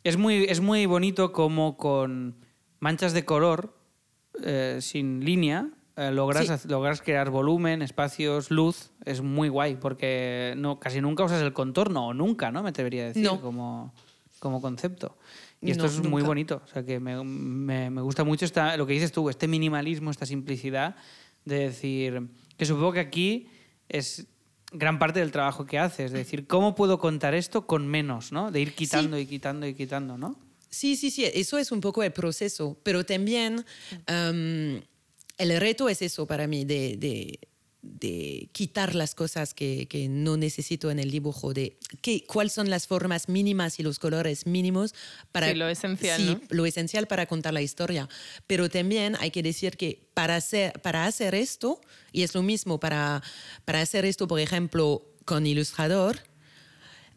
Es 0.05 0.17
muy, 0.17 0.45
es 0.45 0.61
muy 0.61 0.87
bonito 0.87 1.33
como 1.33 1.77
con 1.77 2.37
manchas 2.81 3.13
de 3.13 3.25
color, 3.25 3.77
eh, 4.43 4.79
sin 4.81 5.25
línea, 5.25 5.71
eh, 5.97 6.11
logras, 6.11 6.65
logras 6.67 7.03
crear 7.03 7.31
volumen, 7.31 7.83
espacios, 7.83 8.51
luz, 8.51 8.91
es 9.05 9.21
muy 9.21 9.49
guay, 9.49 9.77
porque 9.77 10.55
no, 10.57 10.81
casi 10.81 11.01
nunca 11.01 11.25
usas 11.25 11.43
el 11.43 11.53
contorno, 11.53 12.09
o 12.09 12.15
nunca, 12.15 12.51
¿no? 12.51 12.63
Me 12.63 12.71
atrevería 12.71 13.05
a 13.05 13.07
decir, 13.07 13.29
como, 13.41 13.95
como 14.39 14.61
concepto. 14.61 15.17
Y 15.61 15.71
esto 15.71 15.87
es 15.87 16.03
muy 16.03 16.23
bonito, 16.23 16.61
o 16.65 16.67
sea 16.67 16.85
que 16.85 16.99
me, 16.99 17.23
me, 17.23 17.89
me 17.89 18.01
gusta 18.01 18.25
mucho 18.25 18.45
esta, 18.45 18.77
lo 18.77 18.85
que 18.85 18.95
dices 18.95 19.13
tú, 19.13 19.29
este 19.31 19.47
minimalismo, 19.47 20.11
esta 20.11 20.27
simplicidad 20.27 20.97
de 21.45 21.59
decir, 21.59 22.29
que 22.57 22.65
supongo 22.65 22.93
que 22.93 23.01
aquí 23.01 23.49
es 23.89 24.27
gran 24.73 24.99
parte 24.99 25.21
del 25.21 25.33
trabajo 25.33 25.67
que 25.67 25.79
haces, 25.79 26.07
es 26.07 26.13
decir, 26.13 26.47
¿cómo 26.47 26.75
puedo 26.75 26.99
contar 26.99 27.35
esto 27.35 27.67
con 27.67 27.87
menos, 27.87 28.33
¿no? 28.33 28.51
De 28.51 28.61
ir 28.61 28.75
quitando 28.75 29.19
y 29.19 29.27
quitando 29.27 29.67
y 29.67 29.75
quitando, 29.75 30.17
¿no? 30.17 30.39
Sí, 30.71 30.97
sí, 30.97 31.11
sí, 31.11 31.25
eso 31.25 31.59
es 31.59 31.71
un 31.71 31.81
poco 31.81 32.03
el 32.03 32.13
proceso, 32.13 32.79
pero 32.83 33.05
también 33.05 33.65
um, 34.09 34.81
el 35.39 35.61
reto 35.61 35.89
es 35.89 36.01
eso 36.01 36.27
para 36.27 36.47
mí, 36.47 36.65
de, 36.65 36.97
de, 36.97 37.39
de 37.83 38.49
quitar 38.53 38.95
las 38.95 39.15
cosas 39.17 39.55
que, 39.55 39.89
que, 39.89 40.09
no 40.09 40.37
necesito 40.37 40.91
en 40.93 41.01
el 41.01 41.11
dibujo, 41.11 41.53
de 41.53 41.79
qué, 42.01 42.25
cuáles 42.25 42.53
son 42.53 42.71
las 42.71 42.87
formas 42.87 43.29
mínimas 43.29 43.81
y 43.81 43.83
los 43.83 43.99
colores 43.99 44.47
mínimos 44.47 44.95
para... 45.33 45.49
Sí, 45.49 45.55
lo 45.55 45.69
esencial, 45.69 46.21
sí, 46.21 46.47
lo 46.51 46.65
esencial 46.65 47.09
para 47.09 47.27
contar 47.27 47.53
la 47.53 47.61
historia. 47.61 48.09
Pero 48.47 48.71
también 48.71 49.17
hay 49.19 49.33
que 49.33 49.43
decir 49.43 49.77
que 49.77 50.09
para 50.15 50.37
hacer, 50.37 50.81
para 50.81 51.07
hacer 51.07 51.35
esto, 51.35 51.81
y 52.13 52.23
es 52.23 52.35
lo 52.35 52.43
mismo, 52.43 52.79
para, 52.79 53.21
para 53.65 53.81
hacer 53.81 54.05
esto, 54.05 54.29
por 54.29 54.39
ejemplo, 54.39 55.05
con 55.25 55.45
ilustrador, 55.45 56.21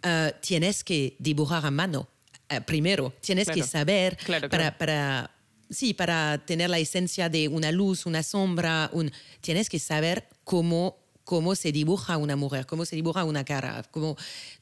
uh, 0.04 0.32
tienes 0.42 0.84
que 0.84 1.16
dibujar 1.20 1.64
a 1.64 1.72
mano. 1.72 2.10
Uh, 2.52 2.62
primero, 2.64 3.14
tienes 3.22 3.46
Claro. 3.46 3.62
que 3.62 3.68
saber 3.68 4.18
Claro, 4.18 4.50
para, 4.50 4.64
claro. 4.64 4.78
para 4.80 5.32
sí, 5.70 5.94
para 5.94 6.44
tener 6.46 6.70
la 6.70 6.80
esencia 6.80 7.30
de 7.30 7.48
una 7.48 7.72
luz, 7.72 8.06
una 8.06 8.24
sombra, 8.24 8.90
un, 8.94 9.12
tienes 9.42 9.70
que 9.70 9.80
saber 9.80 10.28
cómo, 10.46 10.98
cómo 11.26 11.56
se 11.56 11.74
dibuja 11.74 12.16
una 12.16 12.38
mujer, 12.38 12.66
cómo 12.66 12.86
se 12.86 12.96
dibuja 12.96 13.26
una 13.26 13.44
cara, 13.44 13.84
cómo 13.92 14.16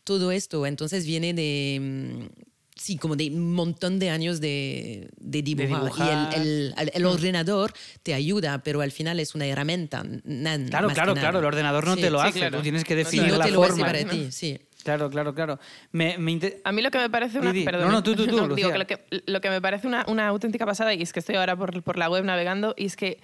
todo 0.04 0.32
esto. 0.32 0.66
Entonces 0.66 1.06
viene 1.06 1.34
de, 1.36 1.80
mm, 1.80 2.42
sí, 2.76 2.98
como 2.98 3.16
de 3.16 3.28
un 3.30 3.54
montón 3.54 4.00
de 4.00 4.10
años 4.10 4.40
de, 4.42 5.10
de 5.20 5.42
dibujar. 5.44 5.82
dibujar. 5.84 6.34
Y 6.34 6.36
el, 6.36 6.42
el- 6.42 6.74
el- 6.78 6.92
el 6.96 7.06
ordenador 7.06 7.74
te 8.02 8.14
ayuda, 8.14 8.64
pero 8.64 8.82
al 8.82 8.92
final 8.92 9.20
es 9.20 9.36
una 9.36 9.46
herramienta. 9.46 10.04
na- 10.24 10.58
Claro, 10.66 10.88
más 10.88 10.96
claro, 10.96 11.14
que 11.14 11.20
claro, 11.20 11.40
el 11.40 11.46
ordenador 11.46 11.86
no 11.86 11.96
Sí. 11.96 12.02
te 12.02 12.10
lo 12.10 12.20
sí, 12.22 12.28
hace, 12.30 12.40
claro. 12.40 12.58
tú 12.58 12.64
tienes 12.64 12.84
que 12.84 12.94
No 12.96 12.98
definir 12.98 13.32
no 13.34 13.38
la 13.38 13.46
te 13.46 13.52
lo 13.52 13.64
hace 13.64 13.72
forma. 13.74 13.86
para 13.86 14.04
ti, 14.10 14.32
sí. 14.32 14.60
Claro, 14.84 15.10
claro, 15.10 15.34
claro. 15.34 15.60
Me, 15.94 16.18
me 16.18 16.32
inter- 16.34 16.60
A 16.66 16.74
mí 16.74 16.82
lo 16.82 16.92
que 16.92 16.98
me 16.98 17.10
parece 17.10 17.40
una... 17.40 17.54
Perdón, 17.54 17.88
No, 17.88 17.92
no, 17.94 18.04
tú, 18.04 18.16
tú, 18.18 18.26
digo 18.56 18.70
que 18.72 18.78
lo, 18.78 18.86
que, 18.88 19.06
lo 19.28 19.40
que 19.40 19.50
me 19.50 19.62
parece 19.62 19.88
una, 19.88 20.04
una 20.10 20.28
auténtica 20.28 20.66
pasada, 20.66 20.94
y 20.94 21.02
es 21.02 21.14
que 21.14 21.20
estoy 21.20 21.36
ahora 21.36 21.56
por, 21.56 21.84
por 21.84 21.98
la 21.98 22.10
web 22.10 22.26
navegando, 22.26 22.74
y 22.78 22.86
es 22.88 22.98
que, 22.98 23.20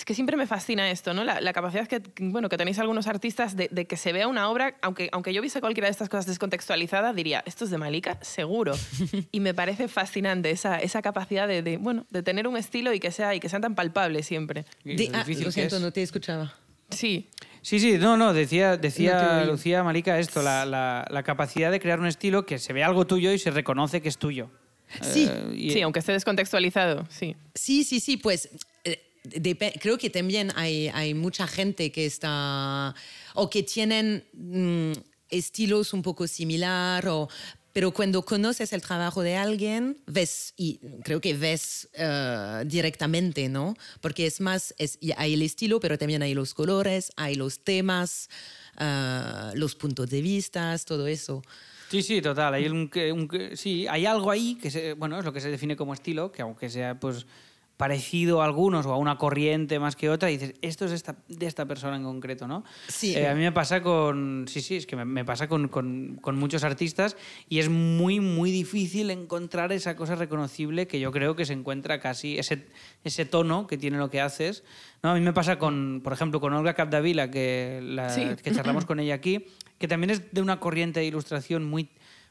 es 0.00 0.04
que 0.06 0.14
siempre 0.14 0.36
me 0.38 0.46
fascina 0.46 0.90
esto, 0.90 1.12
¿no? 1.12 1.24
La, 1.24 1.40
la 1.42 1.52
capacidad 1.52 1.86
que, 1.86 2.00
bueno, 2.20 2.48
que 2.48 2.56
tenéis 2.56 2.78
algunos 2.78 3.06
artistas 3.06 3.54
de, 3.54 3.68
de 3.70 3.84
que 3.84 3.98
se 3.98 4.12
vea 4.14 4.28
una 4.28 4.48
obra, 4.48 4.76
aunque, 4.80 5.10
aunque 5.12 5.34
yo 5.34 5.42
viese 5.42 5.60
cualquiera 5.60 5.88
de 5.88 5.92
estas 5.92 6.08
cosas 6.08 6.24
descontextualizada, 6.26 7.12
diría, 7.12 7.42
¿esto 7.44 7.64
es 7.66 7.70
de 7.70 7.76
Malika? 7.76 8.18
Seguro. 8.22 8.72
y 9.32 9.40
me 9.40 9.52
parece 9.52 9.88
fascinante 9.88 10.50
esa, 10.50 10.78
esa 10.78 11.02
capacidad 11.02 11.46
de, 11.46 11.62
de, 11.62 11.76
bueno, 11.76 12.06
de 12.08 12.22
tener 12.22 12.48
un 12.48 12.56
estilo 12.56 12.94
y 12.94 12.98
que, 13.00 13.10
sea, 13.12 13.34
y 13.34 13.40
que 13.40 13.48
sean 13.50 13.60
tan 13.62 13.74
palpables 13.74 14.26
siempre. 14.26 14.64
De- 14.84 15.08
lo 15.10 15.18
ah, 15.18 15.24
lo 15.28 15.52
siento, 15.52 15.76
es. 15.76 15.82
no 15.82 15.92
te 15.92 16.02
escuchaba. 16.02 16.54
Sí, 16.88 17.28
Sí, 17.62 17.78
sí, 17.78 17.98
no, 17.98 18.16
no, 18.16 18.32
decía, 18.32 18.78
decía. 18.78 19.44
Lucía 19.44 19.84
Marica 19.84 20.18
esto, 20.18 20.40
la, 20.42 20.64
la- 20.64 21.06
la 21.10 21.22
capacidad 21.22 21.70
de 21.70 21.78
crear 21.78 22.00
un 22.00 22.06
estilo 22.06 22.46
que 22.46 22.58
se 22.58 22.72
ve 22.72 22.82
algo 22.82 23.06
tuyo 23.06 23.32
y 23.32 23.38
se 23.38 23.50
reconoce 23.50 24.00
que 24.00 24.08
es 24.08 24.16
tuyo. 24.16 24.48
Sí. 25.02 25.28
Eh, 25.30 25.52
y- 25.54 25.70
sí, 25.72 25.82
aunque 25.82 25.98
esté 25.98 26.12
descontextualizado, 26.12 27.06
sí. 27.10 27.36
Sí, 27.54 27.84
sí, 27.84 28.00
sí, 28.00 28.16
pues 28.16 28.48
eh, 28.84 29.09
depe- 29.30 29.78
creo 29.80 29.98
que 29.98 30.10
también 30.10 30.50
hay, 30.56 30.88
hay 30.88 31.14
mucha 31.14 31.46
gente 31.46 31.90
que 31.92 32.06
está 32.06 32.94
o 33.34 33.48
que 33.50 33.62
tienen 33.62 34.24
mm, 34.32 34.92
estilos 35.30 35.92
un 35.92 36.02
poco 36.02 36.26
similar 36.26 37.06
o 37.08 37.28
pero 37.72 37.92
cuando 37.92 38.24
conoces 38.24 38.72
el 38.72 38.82
trabajo 38.82 39.22
de 39.22 39.36
alguien 39.36 39.98
ves 40.06 40.54
y 40.56 40.80
creo 41.04 41.20
que 41.20 41.34
ves 41.34 41.88
eh, 41.94 42.64
directamente 42.66 43.48
no 43.48 43.74
porque 44.00 44.26
es 44.26 44.40
más 44.40 44.74
es, 44.78 44.98
hay 45.16 45.34
el 45.34 45.42
estilo 45.42 45.78
pero 45.78 45.96
también 45.96 46.22
hay 46.22 46.34
los 46.34 46.52
colores 46.52 47.12
hay 47.16 47.36
los 47.36 47.60
temas 47.62 48.28
eh, 48.78 49.50
los 49.54 49.76
puntos 49.76 50.10
de 50.10 50.20
vista 50.20 50.76
todo 50.84 51.06
eso 51.06 51.42
Sí, 51.90 52.04
sí, 52.04 52.22
total. 52.22 52.54
Hay, 52.54 52.68
un, 52.68 52.88
un 53.12 53.28
sí, 53.56 53.84
hay 53.88 54.06
algo 54.06 54.30
ahí 54.30 54.54
que 54.62 54.70
se- 54.70 54.92
bueno, 54.92 55.18
es 55.18 55.24
lo 55.24 55.32
que 55.32 55.40
se 55.40 55.50
define 55.50 55.74
como 55.74 55.92
estilo, 55.92 56.30
que 56.30 56.40
aunque 56.40 56.70
sea 56.70 57.00
pues 57.00 57.26
parecido 57.80 58.42
a 58.42 58.44
algunos 58.44 58.84
o 58.84 58.92
a 58.92 58.98
una 58.98 59.16
corriente 59.16 59.78
más 59.78 59.96
que 59.96 60.10
otra, 60.10 60.28
dices, 60.28 60.52
esto 60.60 60.84
es 60.84 60.92
esta, 60.92 61.16
de 61.28 61.46
esta 61.46 61.64
persona 61.64 61.96
en 61.96 62.02
concreto, 62.02 62.46
¿no? 62.46 62.62
Sí. 62.88 63.14
Eh, 63.16 63.26
a 63.26 63.34
mí 63.34 63.40
me 63.40 63.52
pasa 63.52 63.82
con, 63.82 64.44
sí, 64.48 64.60
sí, 64.60 64.76
es 64.76 64.84
que 64.86 64.96
me, 64.96 65.06
me 65.06 65.24
pasa 65.24 65.48
con, 65.48 65.68
con- 65.68 66.18
con 66.20 66.36
muchos 66.38 66.62
artistas 66.62 67.16
y 67.48 67.58
es 67.58 67.70
muy, 67.70 68.20
muy 68.20 68.50
difícil 68.50 69.10
encontrar 69.10 69.72
esa 69.72 69.96
cosa 69.96 70.14
reconocible 70.14 70.86
que 70.86 71.00
yo 71.00 71.10
creo 71.10 71.34
que 71.36 71.46
se 71.46 71.54
encuentra 71.54 72.00
casi, 72.00 72.38
ese, 72.38 72.66
ese 73.02 73.24
tono 73.24 73.66
que 73.66 73.78
tiene 73.78 73.96
lo 73.96 74.10
que 74.10 74.20
haces. 74.20 74.62
¿no? 75.02 75.12
A 75.12 75.14
mí 75.14 75.20
me 75.22 75.32
pasa 75.32 75.58
con, 75.58 76.02
por 76.04 76.12
ejemplo, 76.12 76.38
con 76.38 76.52
Olga 76.52 76.74
Capdavila, 76.74 77.30
que, 77.30 77.80
la- 77.82 78.10
Sí. 78.10 78.26
que 78.44 78.52
charlamos 78.52 78.84
con 78.84 79.00
ella 79.00 79.14
aquí, 79.14 79.46
que 79.78 79.88
también 79.88 80.10
es 80.10 80.30
de 80.34 80.42
una 80.42 80.60
corriente 80.60 81.00
de 81.00 81.06
ilustración 81.06 81.64
muy, 81.64 81.88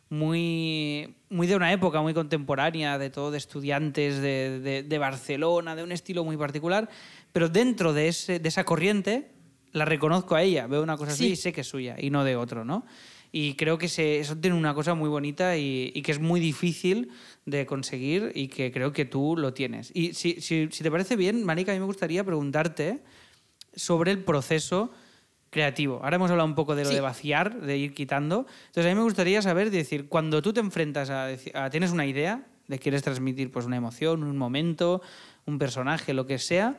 muy, 0.10 1.15
muy 1.30 1.48
de 1.48 1.56
una 1.56 1.72
época 1.72 2.02
muy 2.02 2.13
contemporánea, 2.13 2.98
de 2.98 3.10
todo 3.10 3.32
de 3.32 3.38
estudiantes 3.38 4.17
de, 4.22 4.60
de- 4.60 4.84
de 4.84 4.98
Barcelona, 4.98 5.76
de 5.76 5.84
un 5.84 5.91
estilo 5.91 6.24
muy 6.24 6.36
particular, 6.38 6.89
pero 7.32 7.48
dentro 7.50 7.93
de, 7.93 8.08
ese, 8.08 8.39
de 8.39 8.50
esa 8.50 8.63
corriente 8.63 9.32
la 9.72 9.86
reconozco 9.86 10.36
a 10.36 10.41
ella, 10.41 10.65
veo 10.67 10.82
una 10.82 10.98
cosa 10.98 11.12
así 11.13 11.26
Sí. 11.28 11.32
y 11.34 11.36
sé 11.36 11.54
que 11.54 11.62
es 11.62 11.67
suya 11.67 11.95
y 12.00 12.10
no 12.10 12.24
de 12.24 12.36
otro, 12.36 12.65
¿no? 12.65 12.86
Y 13.32 13.54
creo 13.54 13.78
que 13.78 13.88
se- 13.88 14.19
eso 14.19 14.36
tiene 14.36 14.58
una 14.58 14.74
cosa 14.74 14.95
muy 14.95 15.08
bonita 15.08 15.56
y, 15.56 15.91
y 15.93 16.02
que 16.02 16.12
es 16.12 16.19
muy 16.19 16.39
difícil 16.39 17.12
de 17.45 17.67
conseguir 17.67 18.32
y 18.34 18.48
que 18.48 18.72
creo 18.72 18.91
que 18.91 19.06
tú 19.06 19.36
lo 19.38 19.54
tienes. 19.54 19.91
Y 19.93 20.15
si, 20.15 20.41
si, 20.41 20.69
si 20.72 20.84
te 20.84 20.89
parece 20.89 21.15
bien, 21.15 21.43
Marica, 21.45 21.72
a 21.72 21.76
mí 21.76 21.80
me 21.80 21.86
gustaría 21.86 22.24
preguntarte 22.24 23.02
sobre 23.76 24.10
el 24.10 24.24
proceso 24.24 24.91
creativo. 25.50 26.00
Ahora 26.04 26.16
hemos 26.18 26.30
hablado 26.32 26.48
un 26.48 26.56
poco 26.56 26.76
de 26.76 26.84
lo 26.84 26.90
Sí. 26.90 26.96
de 26.96 27.02
vaciar, 27.02 27.62
de 27.62 27.78
ir 27.78 27.94
quitando. 27.94 28.46
Entonces 28.68 28.86
a 28.86 28.90
mí 28.90 28.96
me 28.96 29.04
gustaría 29.04 29.42
saber, 29.42 29.72
decir, 29.72 30.08
cuando 30.08 30.42
tú 30.42 30.54
te 30.54 30.60
enfrentas 30.60 31.10
a, 31.10 31.30
tienes 31.70 31.92
una 31.92 32.06
idea, 32.06 32.46
de 32.68 32.78
quieres 32.78 33.02
transmitir 33.02 33.52
pues 33.52 33.66
una 33.66 33.78
emoción, 33.78 34.24
un 34.24 34.38
momento, 34.38 35.02
un 35.48 35.58
personaje, 35.58 36.14
lo 36.14 36.28
que 36.28 36.38
sea, 36.38 36.78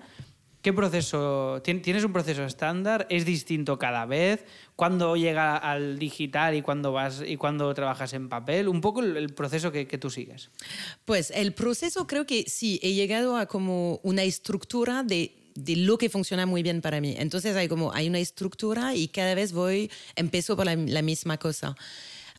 ¿qué 0.63 0.73
proceso 0.73 1.61
tien- 1.65 1.83
tienes 1.83 2.05
un 2.05 2.13
proceso 2.13 2.45
estándar? 2.45 3.09
¿Es 3.11 3.25
distinto 3.25 3.77
cada 3.79 4.07
vez? 4.07 4.45
¿Cuándo 4.77 5.17
llega 5.17 5.57
al 5.57 5.99
digital 5.99 6.55
y 6.55 6.63
cuándo 6.63 6.93
vas 6.93 7.25
y 7.27 7.37
cuándo 7.37 7.75
trabajas 7.75 8.13
en 8.13 8.29
papel? 8.29 8.69
Un 8.69 8.81
poco 8.81 9.01
el, 9.01 9.17
el 9.17 9.35
proceso 9.35 9.73
que, 9.73 9.89
que 9.89 9.99
tú 9.99 10.11
sigues. 10.11 10.51
Pues 11.05 11.33
el 11.35 11.55
proceso 11.55 12.07
creo 12.07 12.25
que 12.25 12.45
sí, 12.47 12.79
he 12.85 12.93
llegado 12.95 13.37
a 13.37 13.47
como 13.47 13.99
una 14.05 14.23
estructura 14.23 15.03
de, 15.03 15.35
de 15.55 15.77
lo 15.77 15.99
que 15.99 16.09
funciona 16.09 16.47
muy 16.47 16.63
bien 16.63 16.81
para 16.81 17.01
mí. 17.01 17.15
Entonces 17.19 17.57
hay 17.57 17.69
como 17.69 17.93
hay 17.93 18.09
una 18.09 18.19
estructura 18.19 18.95
y 18.95 19.09
cada 19.09 19.35
vez 19.35 19.53
voy, 19.53 19.91
empiezo 20.17 20.57
por 20.57 20.67
la, 20.67 20.77
la 20.77 21.03
misma 21.03 21.39
cosa. 21.39 21.75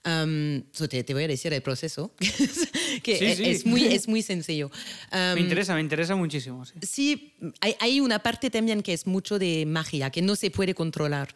Um, 0.03 0.63
so 0.71 0.87
te, 0.89 1.03
te 1.03 1.13
voy 1.13 1.25
a 1.25 1.27
decir 1.27 1.53
el 1.53 1.61
proceso, 1.61 2.11
que 3.03 3.17
Sí, 3.19 3.25
es, 3.25 3.37
sí. 3.37 3.43
es 3.45 3.65
muy, 3.67 3.85
es 3.85 4.07
muy 4.07 4.23
sencillo. 4.23 4.71
Um, 5.11 5.35
me 5.35 5.41
interesa, 5.41 5.75
me 5.75 5.81
interesa 5.81 6.15
muchísimo. 6.15 6.65
sí. 6.65 6.73
Sí, 6.81 7.33
hay, 7.59 7.75
hay 7.79 7.99
una 7.99 8.17
parte 8.17 8.49
también 8.49 8.81
que 8.81 8.93
es 8.93 9.05
mucho 9.05 9.37
de 9.37 9.63
magia, 9.67 10.09
que 10.09 10.23
no 10.23 10.35
se 10.35 10.49
puede 10.49 10.73
controlar. 10.73 11.33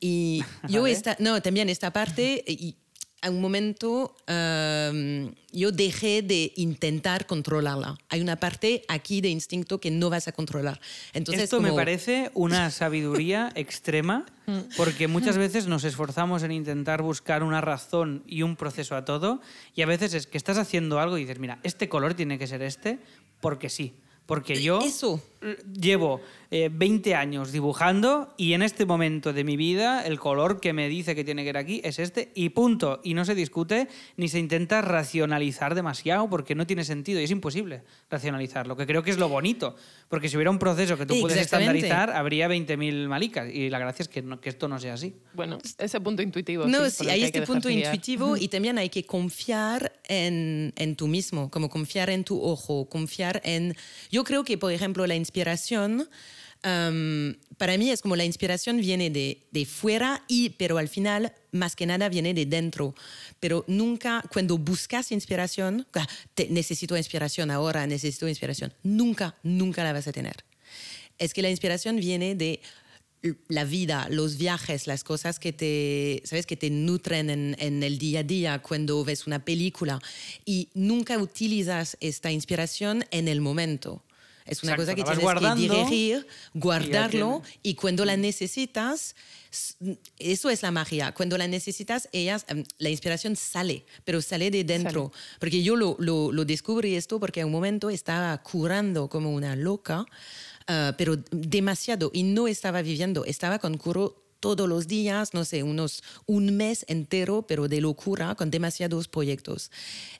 Y 0.00 0.42
yo 0.68 0.82
Vale. 0.82 0.94
esta, 0.94 1.16
no, 1.20 1.42
también 1.42 1.68
esta 1.68 1.92
parte, 1.92 2.42
y 2.48 2.76
a 3.22 3.30
un 3.30 3.40
momento 3.40 4.14
um, 4.28 5.32
yo 5.52 5.72
dejé 5.72 6.22
de 6.22 6.52
intentar 6.56 7.26
controlarla. 7.26 7.96
Hay 8.08 8.20
una 8.20 8.36
parte 8.36 8.84
aquí 8.88 9.20
de 9.20 9.28
instinto 9.28 9.80
que 9.80 9.90
no 9.90 10.10
vas 10.10 10.28
a 10.28 10.32
controlar. 10.32 10.80
Entonces, 11.12 11.44
Esto 11.44 11.60
me 11.60 11.72
parece 11.72 12.30
una 12.34 12.70
sabiduría 12.70 13.50
extrema, 13.54 14.26
porque 14.76 15.08
muchas 15.08 15.38
veces 15.38 15.66
nos 15.66 15.84
esforzamos 15.84 16.42
en 16.42 16.52
intentar 16.52 17.02
buscar 17.02 17.42
una 17.42 17.60
razón 17.60 18.22
y 18.26 18.42
un 18.42 18.54
proceso 18.56 18.94
a 18.94 19.04
todo, 19.04 19.40
y 19.74 19.82
a 19.82 19.86
veces 19.86 20.14
es 20.14 20.26
que 20.26 20.38
estás 20.38 20.58
haciendo 20.58 21.00
algo 21.00 21.18
y 21.18 21.22
dices, 21.22 21.38
mira, 21.38 21.58
este 21.62 21.88
color 21.88 22.14
tiene 22.14 22.38
que 22.38 22.46
ser 22.46 22.62
este, 22.62 22.98
porque 23.40 23.70
sí. 23.70 23.94
Porque 24.26 24.60
yo 24.60 24.80
Eso. 24.80 25.22
Llevo 25.80 26.20
eh, 26.50 26.70
20 26.72 27.14
años 27.14 27.52
dibujando 27.52 28.32
y 28.36 28.52
en 28.54 28.62
este 28.62 28.84
momento 28.86 29.32
de 29.32 29.44
mi 29.44 29.56
vida 29.56 30.04
el 30.06 30.18
color 30.18 30.60
que 30.60 30.72
me 30.72 30.88
dice 30.88 31.14
que 31.14 31.24
tiene 31.24 31.42
que 31.42 31.50
ir 31.50 31.56
aquí 31.56 31.80
es 31.84 31.98
este 31.98 32.30
y 32.34 32.50
punto. 32.50 33.00
Y 33.04 33.14
no 33.14 33.24
se 33.24 33.34
discute 33.34 33.88
ni 34.16 34.28
se 34.28 34.38
intenta 34.38 34.80
racionalizar 34.82 35.74
demasiado 35.74 36.28
porque 36.30 36.54
no 36.54 36.66
tiene 36.66 36.84
sentido 36.84 37.20
y 37.20 37.24
es 37.24 37.30
imposible 37.30 37.82
racionalizarlo, 38.10 38.76
que 38.76 38.86
creo 38.86 39.02
que 39.02 39.10
es 39.10 39.18
lo 39.18 39.28
bonito. 39.28 39.76
Porque 40.08 40.28
si 40.28 40.36
hubiera 40.36 40.50
un 40.50 40.58
proceso 40.58 40.96
que 40.96 41.04
tú 41.06 41.20
puedes 41.20 41.36
estandarizar, 41.38 42.10
habría 42.10 42.48
20.000 42.48 43.08
malicas 43.08 43.52
y 43.52 43.70
la 43.70 43.78
gracia 43.80 44.04
es 44.04 44.08
que, 44.08 44.22
no- 44.22 44.40
que 44.40 44.48
esto 44.48 44.68
no 44.68 44.78
sea 44.78 44.94
así. 44.94 45.14
Bueno, 45.34 45.58
ese 45.78 46.00
punto 46.00 46.22
intuitivo. 46.22 46.66
No, 46.66 46.84
sí, 46.88 47.04
sí, 47.04 47.10
hay 47.10 47.20
que 47.20 47.26
este 47.26 47.42
punto 47.42 47.68
guiar. 47.68 47.92
intuitivo 47.94 48.36
y 48.36 48.46
también 48.48 48.78
hay 48.78 48.88
que 48.88 49.04
confiar 49.04 49.92
en, 50.04 50.72
en 50.76 50.94
tú 50.94 51.08
mismo, 51.08 51.50
como 51.50 51.68
confiar 51.68 52.10
en 52.10 52.22
tu 52.22 52.40
ojo, 52.40 52.88
confiar 52.88 53.40
en... 53.44 53.74
Yo 54.10 54.22
creo 54.22 54.44
que, 54.44 54.56
por 54.58 54.70
ejemplo, 54.72 55.04
la 55.08 55.16
inspiración 55.26 56.08
para 57.58 57.78
mí 57.78 57.90
es 57.90 58.02
como 58.02 58.16
la 58.16 58.24
inspiración 58.24 58.78
viene 58.78 59.10
de, 59.10 59.46
de, 59.52 59.66
fuera, 59.66 60.24
y, 60.26 60.50
pero 60.50 60.78
al 60.78 60.88
final, 60.88 61.32
más 61.52 61.76
que 61.76 61.86
nada, 61.86 62.08
viene 62.08 62.34
de 62.34 62.46
dentro. 62.46 62.94
Pero 63.38 63.64
nunca, 63.68 64.22
cuando 64.32 64.58
buscas 64.58 65.12
inspiración, 65.12 65.86
ah, 65.94 66.06
necesito 66.48 66.96
inspiración 66.96 67.50
ahora, 67.50 67.86
necesito 67.86 68.28
inspiración, 68.28 68.72
nunca, 68.82 69.36
nunca 69.42 69.84
la 69.84 69.92
vas 69.92 70.08
a 70.08 70.12
tener. 70.12 70.44
Es 71.18 71.32
que 71.32 71.42
la 71.42 71.50
inspiración 71.50 71.96
viene 71.96 72.34
de 72.34 72.60
la 73.48 73.64
vida, 73.64 74.08
los 74.10 74.36
viajes, 74.36 74.86
las 74.86 75.04
cosas 75.04 75.38
que 75.38 75.52
te, 75.52 76.22
¿sabes? 76.24 76.46
que 76.46 76.56
te 76.56 76.70
nutren 76.70 77.30
en, 77.30 77.56
en, 77.58 77.82
el 77.82 77.98
día 77.98 78.20
a 78.20 78.22
día 78.22 78.58
cuando 78.60 79.04
ves 79.04 79.26
una 79.26 79.44
película 79.44 80.00
y 80.44 80.68
nunca 80.74 81.16
utilizas 81.18 81.96
esta 82.00 82.30
inspiración 82.30 83.04
en 83.10 83.28
el 83.28 83.40
momento. 83.40 84.02
Es 84.46 84.62
una 84.62 84.76
cosa 84.76 84.94
que 84.94 85.02
tienes 85.02 85.24
que 85.24 85.54
dirigir, 85.56 86.26
guardarlo 86.54 87.42
y, 87.62 87.74
cuando 87.74 88.04
la 88.04 88.16
necesitas, 88.16 89.16
eso 90.18 90.50
es 90.50 90.62
la 90.62 90.70
magia. 90.70 91.12
Cuando 91.12 91.36
la 91.36 91.48
necesitas, 91.48 92.08
ellas, 92.12 92.44
em, 92.48 92.64
la 92.78 92.90
inspiración 92.90 93.34
sale, 93.34 93.84
pero 94.04 94.22
sale 94.22 94.50
de 94.50 94.62
dentro. 94.62 95.12
Porque 95.40 95.62
yo 95.62 95.74
lo, 95.74 95.96
lo, 95.98 96.30
lo, 96.30 96.44
descubrí 96.44 96.94
esto 96.94 97.18
porque 97.18 97.40
en 97.40 97.46
un 97.46 97.52
momento 97.52 97.90
estaba 97.90 98.40
curando 98.42 99.08
como 99.08 99.32
una 99.32 99.56
loca, 99.56 100.06
ah, 100.68 100.94
pero 100.96 101.16
demasiado 101.32 102.10
y 102.14 102.22
no 102.22 102.46
estaba 102.46 102.82
viviendo, 102.82 103.24
estaba 103.24 103.58
con 103.58 103.76
curo 103.78 104.22
todos 104.38 104.68
los 104.68 104.86
días, 104.86 105.34
no 105.34 105.44
sé, 105.44 105.64
unos 105.64 106.04
un 106.26 106.56
mes 106.56 106.84
entero, 106.88 107.46
pero 107.48 107.66
de 107.66 107.80
locura, 107.80 108.36
con 108.36 108.50
demasiados 108.50 109.08
proyectos. 109.08 109.72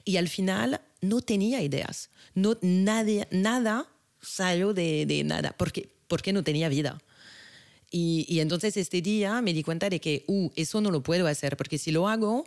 Y 0.03 0.17
al 0.17 0.27
final 0.27 0.81
no 1.01 1.21
tenía 1.21 1.61
ideas, 1.61 2.09
no, 2.33 2.57
nadie, 2.61 3.27
nada 3.31 3.87
salió 4.21 4.73
de, 4.73 5.05
de 5.05 5.23
nada, 5.23 5.53
porque, 5.57 5.89
porque 6.07 6.33
no 6.33 6.43
tenía 6.43 6.69
vida. 6.69 6.97
Y, 7.89 8.25
y, 8.27 8.41
entonces 8.41 8.75
este 8.75 9.01
día 9.01 9.41
me 9.41 9.53
di 9.53 9.63
cuenta 9.63 9.89
de 9.89 10.01
que, 10.01 10.25
uh, 10.27 10.49
eso 10.55 10.81
no 10.81 10.91
lo 10.91 11.01
puedo 11.01 11.27
hacer, 11.27 11.55
porque 11.55 11.77
si 11.77 11.91
lo 11.91 12.09
hago, 12.09 12.45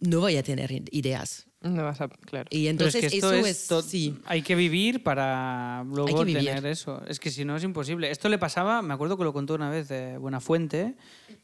no 0.00 0.20
voy 0.20 0.36
a 0.36 0.42
tener 0.42 0.70
ideas. 0.92 1.46
No 1.62 1.82
vas 1.82 2.00
a, 2.00 2.08
claro. 2.08 2.46
Y 2.50 2.68
entonces 2.68 3.02
es 3.02 3.10
que 3.10 3.18
eso 3.18 3.32
es, 3.32 3.68
sí. 3.86 4.16
Hay 4.26 4.42
que 4.42 4.54
vivir 4.54 5.02
para 5.02 5.84
luego 5.84 6.24
tener 6.24 6.64
eso. 6.66 7.02
Es 7.08 7.18
que 7.18 7.30
si 7.30 7.44
no 7.44 7.56
es 7.56 7.64
imposible. 7.64 8.10
Esto 8.10 8.28
le 8.28 8.38
pasaba, 8.38 8.82
me 8.82 8.94
acuerdo 8.94 9.16
que 9.16 9.24
lo 9.24 9.32
contó 9.32 9.54
una 9.54 9.70
vez 9.70 9.88
de 9.88 10.18
Buenafuente, 10.18 10.94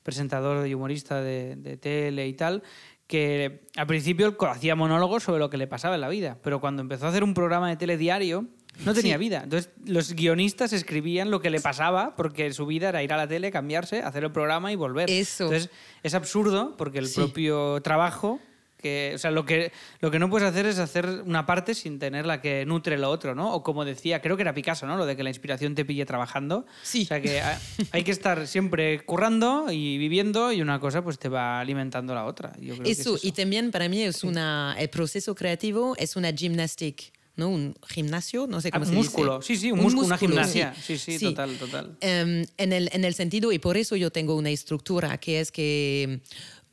presentador 0.05 0.67
y 0.69 0.75
humorista 0.75 1.21
de, 1.21 1.57
de 1.57 1.77
tele 1.77 2.29
y 2.29 2.35
tal, 2.35 2.63
que 3.07 3.67
al 3.77 3.87
principio 3.87 4.37
hacía 4.49 4.77
monólogos 4.77 5.25
sobre 5.25 5.39
lo 5.39 5.51
que 5.51 5.57
le 5.57 5.67
pasaba 5.67 5.97
en 5.97 6.01
la 6.01 6.09
vida, 6.09 6.39
pero 6.43 6.61
cuando 6.61 6.83
empezó 6.83 7.07
a 7.07 7.09
hacer 7.09 7.25
un 7.25 7.35
programa 7.35 7.69
de 7.69 7.77
telediario, 7.77 8.47
no 8.85 8.95
tenía 8.95 9.17
vida. 9.19 9.43
Entonces, 9.45 9.71
los 9.85 10.15
guionistas 10.15 10.73
escribían 10.73 11.31
lo 11.31 11.41
que 11.41 11.51
le 11.51 11.61
pasaba 11.61 12.17
porque 12.17 12.53
su 12.53 12.67
vida 12.67 12.89
era 12.89 13.03
ir 13.03 13.13
a 13.13 13.17
la 13.17 13.29
tele, 13.29 13.51
cambiarse, 13.51 14.03
hacer 14.03 14.25
el 14.25 14.33
programa 14.33 14.73
y 14.73 14.77
volver. 14.77 15.11
Eso. 15.11 15.45
Entonces, 15.45 15.71
es 16.03 16.15
absurdo 16.15 16.75
porque 16.77 16.99
el 16.99 17.09
propio 17.11 17.81
trabajo 17.83 18.41
que, 18.83 19.13
o 19.15 19.19
sea, 19.19 19.31
lo 19.31 19.47
que, 19.47 19.73
lo 20.01 20.11
que 20.11 20.19
no 20.19 20.29
puedes 20.29 20.47
hacer 20.47 20.67
es 20.67 20.79
hacer 20.79 21.07
una 21.25 21.47
parte 21.47 21.75
sin 21.75 21.99
tener 21.99 22.27
la 22.27 22.41
que 22.41 22.67
nutre 22.67 22.99
lo 22.99 23.09
otro, 23.11 23.35
¿no? 23.35 23.55
O 23.55 23.63
como 23.63 23.85
decía, 23.85 24.21
creo 24.21 24.37
que 24.37 24.43
era 24.43 24.53
Picasso, 24.53 24.87
¿no? 24.87 24.97
Lo 24.97 25.07
de 25.07 25.17
que 25.17 25.23
la 25.23 25.31
inspiración 25.31 25.75
te 25.75 25.85
pille 25.85 26.05
trabajando. 26.05 26.67
Sí. 26.83 27.03
O 27.05 27.07
sea, 27.07 27.21
que 27.23 27.41
hay 27.93 28.03
que 28.03 28.11
estar 28.11 28.47
siempre 28.47 29.05
currando 29.05 29.71
y 29.71 29.97
viviendo 29.97 30.53
y 30.53 30.61
una 30.61 30.81
cosa 30.81 31.03
pues 31.03 31.19
te 31.19 31.29
va 31.29 31.61
alimentando 31.61 32.15
la 32.15 32.27
otra. 32.27 32.53
Yo 32.61 32.75
creo 32.75 32.75
eso, 32.75 32.83
que 32.83 32.91
es 32.91 32.99
eso. 32.99 33.19
y 33.23 33.33
también 33.33 33.71
para 33.71 33.89
mí 33.89 34.03
es 34.03 34.25
una, 34.25 34.75
el 34.79 34.91
proceso 34.91 35.35
creativo 35.35 35.95
es 35.97 36.17
una 36.17 36.33
gimnástica. 36.33 37.05
¿No? 37.37 37.49
Un 37.49 37.75
gimnasio, 37.89 38.47
no 38.47 38.61
sé 38.61 38.71
cómo 38.71 38.85
ah, 38.85 38.89
se 38.89 38.93
músculo. 38.93 39.39
dice. 39.39 39.55
Sí, 39.55 39.61
sí, 39.61 39.73
un, 39.73 39.79
un 39.79 39.85
músculo, 39.85 40.07
una 40.07 40.19
gimnasia. 40.19 40.75
Sí, 40.75 40.99
sí, 40.99 40.99
sí, 40.99 41.19
sí. 41.19 41.25
total, 41.27 41.57
total. 41.57 41.87
Um, 41.87 42.45
en, 42.57 42.73
el, 42.73 42.91
en 42.93 43.05
el 43.05 43.15
sentido, 43.15 43.53
y 43.53 43.59
por 43.59 43.77
eso 43.77 43.97
yo 43.97 44.11
tengo 44.11 44.37
una 44.37 44.51
estructura, 44.51 45.19
que 45.19 45.41
es 45.41 45.53
que 45.53 46.21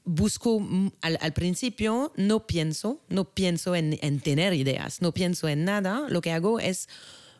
busco 0.04 0.62
al, 1.02 1.17
al, 1.22 1.34
principio, 1.34 2.12
no 2.15 2.48
pienso, 2.48 3.02
no 3.10 3.34
pienso 3.34 3.76
en, 3.76 3.98
en, 4.02 4.19
tener 4.19 4.54
ideas, 4.54 5.02
no 5.02 5.13
pienso 5.13 5.48
en 5.48 5.65
nada, 5.65 6.08
lo 6.10 6.22
que 6.22 6.32
hago 6.32 6.60
es 6.60 6.89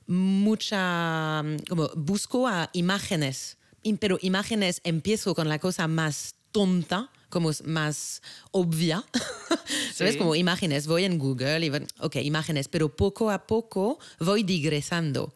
mucha, 0.08 1.44
como 1.68 1.90
busco 1.96 2.48
a 2.48 2.70
imágenes, 2.74 3.58
pero 4.00 4.18
imágenes 4.22 4.82
empiezo 4.84 5.36
con 5.36 5.50
la 5.50 5.60
cosa 5.60 5.88
más 5.88 6.36
tonta, 6.52 7.12
como 7.30 7.52
más 7.66 8.22
obvia, 8.52 9.04
¿sabes? 9.94 10.18
Como 10.18 10.36
imágenes, 10.36 10.88
voy 10.88 11.06
en 11.06 11.18
Google 11.18 11.66
y, 11.66 11.72
ok, 12.00 12.16
imágenes, 12.18 12.68
pero 12.68 12.96
poco 12.96 13.32
a 13.32 13.46
poco 13.48 14.00
voy 14.20 14.44
digresando. 14.44 15.34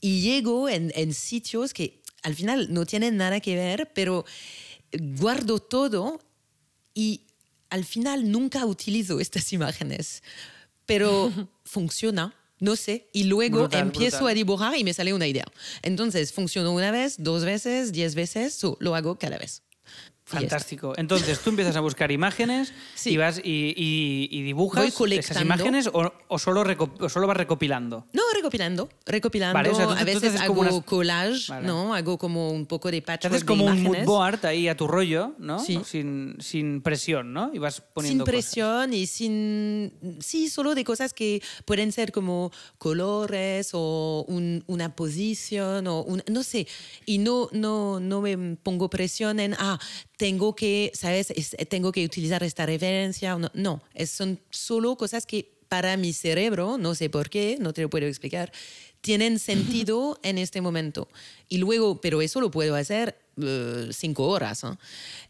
Y 0.00 0.22
llego 0.22 0.68
en, 0.68 0.92
en 0.94 1.12
sitios 1.12 1.74
que 1.74 2.00
al 2.22 2.34
final 2.34 2.72
no 2.72 2.86
tienen 2.86 3.16
nada 3.16 3.40
que 3.40 3.56
ver, 3.56 3.90
pero 3.94 4.24
guardo 4.92 5.58
todo 5.58 6.20
y 6.94 7.26
al 7.70 7.84
final 7.84 8.30
nunca 8.30 8.66
utilizo 8.66 9.20
estas 9.20 9.52
imágenes, 9.52 10.22
pero 10.86 11.32
funciona. 11.64 12.34
No 12.62 12.76
sé, 12.76 13.08
y 13.14 13.24
luego 13.24 13.60
Brutal, 13.60 13.80
empiezo 13.80 14.18
brutal. 14.18 14.32
a 14.32 14.34
dibujar 14.34 14.76
y 14.76 14.84
me 14.84 14.92
sale 14.92 15.14
una 15.14 15.26
idea. 15.26 15.46
Entonces, 15.80 16.30
funcionó 16.30 16.72
una 16.72 16.90
vez, 16.90 17.14
dos 17.16 17.42
veces, 17.42 17.90
diez 17.90 18.14
veces, 18.14 18.52
so, 18.52 18.76
lo 18.80 18.94
hago 18.94 19.18
cada 19.18 19.38
vez. 19.38 19.62
Fantástico. 20.38 20.92
Entonces 20.96 21.40
tú 21.40 21.50
empiezas 21.50 21.76
a 21.76 21.80
buscar 21.80 22.10
imágenes 22.12 22.72
Sí. 22.94 23.10
y 23.10 23.16
vas 23.16 23.38
y, 23.42 23.74
y- 23.76 24.28
y 24.30 24.42
dibujas 24.42 24.84
esas 25.12 25.42
imágenes 25.42 25.88
o, 25.92 26.12
o 26.28 26.38
solo, 26.38 26.62
o 27.00 27.08
solo 27.08 27.26
vas 27.26 27.36
recopilando. 27.36 28.06
No, 28.12 28.22
recopilando, 28.34 28.88
recopilando. 29.06 29.54
Vale, 29.54 29.70
o 29.70 29.74
sea, 29.74 29.86
tú- 29.86 29.92
a 29.92 30.04
veces 30.04 30.40
hago 30.40 30.54
como 30.54 30.60
unas- 30.70 30.84
collage, 30.84 31.46
Vale. 31.48 31.66
¿no? 31.66 31.94
Hago 31.94 32.18
como 32.18 32.50
un 32.50 32.66
poco 32.66 32.90
de 32.90 33.02
patchwork 33.02 33.34
haces 33.34 33.44
como 33.44 33.64
de 33.66 33.70
un 33.72 33.76
mood 33.78 33.86
imágenes. 33.86 34.06
board 34.06 34.46
ahí 34.46 34.68
a 34.68 34.76
tu 34.76 34.86
rollo, 34.86 35.34
¿no? 35.38 35.58
Sí. 35.58 35.80
Sin, 35.84 36.36
sin 36.40 36.80
presión, 36.82 37.32
¿no? 37.32 37.50
Y 37.52 37.58
vas 37.58 37.80
poniendo 37.80 38.24
sin 38.24 38.30
presión 38.32 38.92
y 38.94 39.06
sin... 39.06 39.92
Sí, 40.20 40.48
solo 40.48 40.74
de 40.74 40.84
cosas 40.84 41.12
que 41.12 41.42
pueden 41.64 41.92
ser 41.92 42.12
como 42.12 42.52
colores 42.78 43.70
o 43.72 44.24
un- 44.28 44.62
una 44.66 44.94
posición 44.94 45.86
o 45.86 46.02
un, 46.02 46.22
no 46.28 46.42
sé. 46.42 46.66
Y 47.06 47.18
no, 47.18 47.48
no, 47.52 48.00
no 48.00 48.20
me 48.20 48.56
pongo 48.56 48.90
presión 48.90 49.40
en, 49.40 49.54
ah, 49.58 49.78
tengo 50.20 50.54
que, 50.54 50.92
¿sabes? 50.94 51.30
Es- 51.30 51.56
tengo 51.70 51.92
que 51.92 52.04
utilizar 52.04 52.42
esta 52.42 52.66
referencia. 52.66 53.38
No, 53.38 53.50
no, 53.54 53.82
es- 53.94 54.10
son 54.10 54.38
solo 54.50 54.94
cosas 54.96 55.24
que 55.24 55.50
para 55.70 55.96
mi 55.96 56.12
cerebro, 56.12 56.76
no 56.76 56.94
sé 56.94 57.08
por 57.08 57.30
qué, 57.30 57.56
no 57.58 57.72
te 57.72 57.80
lo 57.80 57.88
puedo 57.88 58.06
explicar, 58.06 58.52
tienen 59.00 59.38
sentido 59.38 60.18
en 60.22 60.36
este 60.36 60.60
momento. 60.60 61.08
Y 61.48 61.56
luego, 61.56 62.02
pero 62.02 62.20
eso 62.20 62.38
lo 62.42 62.50
puedo 62.50 62.74
hacer 62.74 63.16
eh, 63.42 63.88
cinco 63.92 64.24
horas. 64.28 64.62
¿no? 64.62 64.78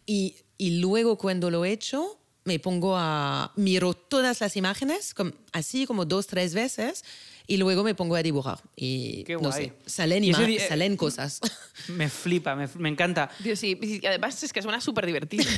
Y, 0.06 0.34
y 0.58 0.80
luego 0.80 1.16
cuando 1.16 1.50
lo 1.50 1.64
he 1.64 1.70
hecho, 1.70 2.18
me 2.44 2.58
pongo 2.58 2.96
a 2.96 3.52
miro 3.54 3.94
todas 3.94 4.40
las 4.40 4.56
imágenes, 4.56 5.14
así 5.52 5.86
como 5.86 6.04
dos, 6.04 6.26
tres 6.26 6.52
veces, 6.52 7.04
y 7.50 7.56
luego 7.56 7.82
me 7.82 7.96
pongo 7.96 8.14
a 8.14 8.22
dibujar. 8.22 8.60
Y 8.76 9.24
Qué 9.24 9.32
no 9.34 9.40
guay. 9.40 9.66
sé, 9.66 9.72
salen, 9.84 10.22
Y 10.22 10.30
ese 10.30 10.46
di- 10.46 10.56
eh, 10.56 10.68
salen 10.68 10.96
cosas. 10.96 11.40
Me 11.88 12.08
flipa, 12.08 12.54
me, 12.54 12.68
me 12.78 12.88
encanta. 12.88 13.28
Dios, 13.40 13.58
sí, 13.58 13.76
y 13.82 14.06
además 14.06 14.40
es 14.42 14.52
que 14.52 14.62
suena 14.62 14.80
súper 14.80 15.04
divertido. 15.06 15.44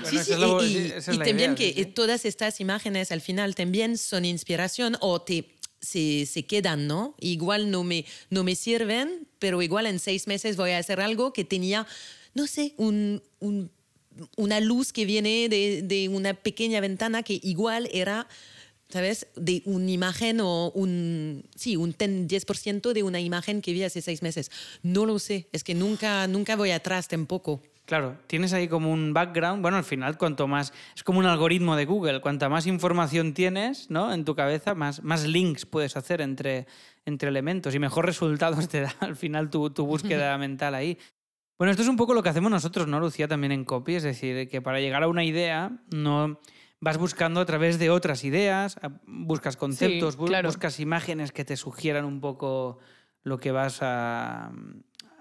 Bueno, 0.00 0.10
Sí, 0.10 0.16
esa 0.16 0.24
sí, 0.24 0.32
es 0.32 0.38
la- 0.38 0.64
y, 0.64 0.68
sí, 0.68 0.78
y- 0.78 0.86
esa 0.92 1.10
es 1.10 1.16
y 1.16 1.18
la 1.18 1.24
también 1.24 1.50
idea, 1.50 1.54
que 1.56 1.68
sí, 1.68 1.74
sí. 1.74 1.80
eh, 1.80 1.86
todas 1.86 2.24
estas 2.24 2.60
imágenes 2.60 3.10
al 3.10 3.20
final 3.20 3.54
también 3.56 3.98
son 3.98 4.24
inspiración 4.24 4.96
o 5.00 5.20
te, 5.20 5.56
se, 5.80 6.26
se 6.26 6.44
quedan, 6.44 6.86
¿no? 6.86 7.14
Igual 7.18 7.70
no 7.72 7.82
me, 7.82 8.04
no 8.30 8.44
me 8.44 8.54
sirven, 8.54 9.26
pero 9.40 9.60
igual 9.62 9.86
en 9.86 9.98
seis 9.98 10.26
meses 10.28 10.56
voy 10.56 10.70
a 10.70 10.78
hacer 10.78 11.00
algo 11.00 11.32
que 11.32 11.44
tenía, 11.44 11.86
no 12.34 12.46
sé, 12.46 12.74
un, 12.76 13.22
un- 13.40 13.70
una 14.36 14.60
luz 14.60 14.92
que 14.92 15.04
viene 15.04 15.48
de, 15.48 15.82
de 15.82 16.08
una 16.08 16.34
pequeña 16.34 16.80
ventana 16.80 17.22
que 17.24 17.40
igual 17.42 17.88
era... 17.92 18.28
¿Sabes? 18.90 19.26
De 19.36 19.62
una 19.66 19.90
imagen 19.90 20.40
o 20.40 20.70
un. 20.70 21.44
Sí, 21.54 21.76
un 21.76 21.94
10, 21.98 22.46
10% 22.46 22.92
de 22.92 23.02
una 23.02 23.20
imagen 23.20 23.60
que 23.60 23.72
vi 23.72 23.82
hace 23.82 24.00
seis 24.00 24.22
meses. 24.22 24.50
No 24.82 25.04
lo 25.04 25.18
sé. 25.18 25.48
Es 25.52 25.62
que 25.62 25.74
nunca, 25.74 26.26
nunca 26.26 26.56
voy 26.56 26.70
atrás 26.70 27.06
tampoco. 27.06 27.62
Claro, 27.84 28.18
tienes 28.26 28.52
ahí 28.52 28.66
como 28.68 28.90
un 28.90 29.12
background. 29.12 29.60
Bueno, 29.60 29.76
al 29.76 29.84
final, 29.84 30.16
cuanto 30.16 30.46
más. 30.46 30.72
Es 30.94 31.02
como 31.02 31.18
un 31.18 31.26
algoritmo 31.26 31.76
de 31.76 31.84
Google. 31.84 32.20
Cuanta 32.20 32.48
más 32.48 32.66
información 32.66 33.34
tienes 33.34 33.90
¿no? 33.90 34.12
en 34.12 34.24
tu 34.24 34.34
cabeza, 34.34 34.74
más, 34.74 35.02
más 35.02 35.26
links 35.26 35.64
puedes 35.64 35.96
hacer 35.96 36.20
entre, 36.20 36.66
entre 37.06 37.30
elementos 37.30 37.74
y 37.74 37.78
mejor 37.78 38.04
resultados 38.04 38.68
te 38.68 38.82
da 38.82 38.94
al 39.00 39.16
final 39.16 39.48
tu, 39.48 39.70
tu 39.70 39.86
búsqueda 39.86 40.36
mental 40.38 40.74
ahí. 40.74 40.98
Bueno, 41.58 41.70
esto 41.70 41.82
es 41.82 41.88
un 41.88 41.96
poco 41.96 42.14
lo 42.14 42.22
que 42.22 42.28
hacemos 42.28 42.50
nosotros, 42.50 42.86
¿no, 42.88 43.00
Lucía? 43.00 43.26
También 43.26 43.52
en 43.52 43.64
Copy. 43.64 43.94
Es 43.94 44.02
decir, 44.02 44.48
que 44.48 44.62
para 44.62 44.80
llegar 44.80 45.02
a 45.02 45.08
una 45.08 45.24
idea, 45.24 45.72
no 45.90 46.40
vas 46.80 46.98
buscando 46.98 47.40
a 47.40 47.46
través 47.46 47.78
de 47.78 47.90
otras 47.90 48.24
ideas, 48.24 48.78
buscas 49.06 49.56
conceptos, 49.56 50.16
claro. 50.16 50.48
buscas 50.48 50.80
imágenes 50.80 51.32
que 51.32 51.44
te 51.44 51.56
sugieran 51.56 52.04
un 52.04 52.20
poco 52.20 52.78
lo 53.24 53.38
que 53.38 53.50
vas 53.50 53.78
a, 53.82 54.52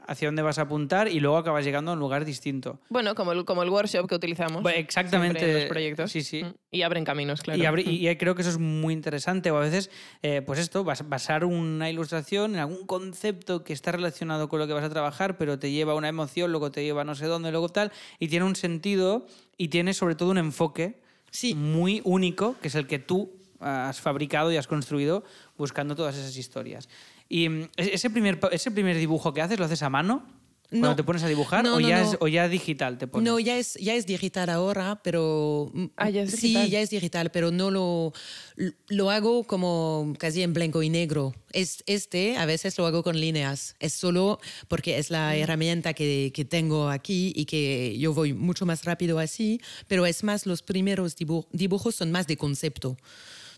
hacia 0.07 0.29
dónde 0.29 0.41
vas 0.41 0.57
a 0.57 0.63
apuntar 0.63 1.09
y 1.09 1.19
luego 1.19 1.37
acabas 1.37 1.65
llegando 1.65 1.91
a 1.91 1.93
un 1.93 1.99
lugar 1.99 2.25
distinto. 2.25 2.79
Bueno, 2.89 3.13
como 3.13 3.33
el, 3.33 3.45
como 3.45 3.63
el 3.63 3.69
workshop 3.69 4.07
que 4.07 4.15
utilizamos. 4.15 4.63
exactamente. 4.73 5.45
En 5.45 5.53
los 5.53 5.65
proyectos. 5.65 6.11
Sí, 6.11 6.21
sí. 6.21 6.43
Mm. 6.43 6.53
Y 6.71 6.81
abren 6.81 7.03
caminos, 7.03 7.41
claro. 7.41 7.79
Y, 7.79 8.07
y, 8.07 8.15
creo 8.15 8.33
que 8.33 8.41
eso 8.41 8.51
es 8.51 8.57
muy 8.57 8.93
interesante. 8.93 9.51
O 9.51 9.57
a 9.57 9.59
veces, 9.59 9.91
eh, 10.21 10.41
pues 10.41 10.59
esto, 10.59 10.83
basar 10.83 11.43
una 11.43 11.89
ilustración 11.89 12.53
en 12.53 12.59
algún 12.59 12.87
concepto 12.87 13.63
que 13.63 13.73
está 13.73 13.91
relacionado 13.91 14.47
con 14.47 14.59
lo 14.59 14.67
que 14.67 14.73
vas 14.73 14.83
a 14.83 14.89
trabajar, 14.89 15.37
pero 15.37 15.59
te 15.59 15.71
lleva 15.71 15.93
a 15.93 15.95
una 15.95 16.07
emoción, 16.07 16.51
luego 16.51 16.71
te 16.71 16.83
lleva 16.83 17.01
a 17.01 17.05
no 17.05 17.15
sé 17.15 17.25
dónde, 17.25 17.51
luego 17.51 17.69
tal, 17.69 17.91
y 18.19 18.29
tiene 18.29 18.45
un 18.45 18.55
sentido 18.55 19.25
y 19.57 19.67
tiene 19.67 19.93
sobre 19.93 20.15
todo 20.15 20.31
un 20.31 20.37
enfoque 20.37 21.01
sí. 21.39 21.55
muy 21.55 22.01
único, 22.03 22.55
que 22.61 22.67
es 22.67 22.75
el 22.75 22.87
que 22.87 22.99
tú 22.99 23.31
has 23.59 23.99
fabricado 23.99 24.51
y 24.51 24.57
has 24.57 24.67
construido 24.67 25.23
buscando 25.57 25.95
todas 25.95 26.15
esas 26.15 26.35
historias. 26.37 26.89
Y 27.29 27.49
mm, 27.49 27.69
ese 27.77 28.09
primer, 28.09 28.39
ese 28.51 28.71
primer 28.71 28.97
dibujo 28.97 29.33
que 29.33 29.41
haces, 29.41 29.59
¿lo 29.59 29.65
haces 29.65 29.83
a 29.83 29.89
mano? 29.89 30.36
Cuando 30.69 30.97
te 30.97 31.03
pones 31.03 31.23
a 31.23 31.27
dibujar 31.27 31.65
o, 31.65 31.79
ya 31.79 32.01
Es, 32.01 32.17
o 32.19 32.27
ya 32.27 32.49
digital 32.49 32.97
te 32.97 33.07
pones? 33.07 33.25
No, 33.25 33.39
ya 33.39 33.57
es, 33.57 33.75
ya 33.75 33.95
es 33.95 34.05
digital 34.05 34.49
ahora, 34.49 34.99
pero... 35.01 35.71
Ah, 35.95 36.09
ya 36.09 36.23
es 36.23 36.31
digital. 36.31 36.65
Sí, 36.65 36.69
ya 36.69 36.81
es 36.81 36.89
digital, 36.89 37.31
pero 37.31 37.51
no 37.51 37.71
lo, 37.71 38.11
lo 38.89 39.09
hago 39.09 39.45
como 39.45 40.13
casi 40.19 40.43
en 40.43 40.53
blanco 40.53 40.83
y 40.83 40.89
negro. 40.89 41.33
Es, 41.53 41.83
este 41.85 42.37
a 42.37 42.45
veces 42.45 42.77
lo 42.77 42.85
hago 42.85 43.01
con 43.01 43.17
líneas. 43.19 43.75
Es 43.79 43.93
solo 43.93 44.39
porque 44.67 44.97
es 44.97 45.09
la 45.09 45.29
mm. 45.29 45.35
herramienta 45.35 45.93
que, 45.93 46.31
que 46.33 46.43
tengo 46.43 46.89
aquí 46.89 47.31
y 47.35 47.45
que 47.45 47.97
yo 47.97 48.13
voy 48.13 48.33
mucho 48.33 48.65
más 48.65 48.83
rápido 48.83 49.19
así, 49.19 49.61
pero 49.87 50.05
es 50.05 50.23
más, 50.23 50.45
los 50.45 50.63
primeros 50.63 51.15
dibujos 51.15 51.95
son 51.95 52.11
más 52.11 52.27
de 52.27 52.35
concepto 52.35 52.97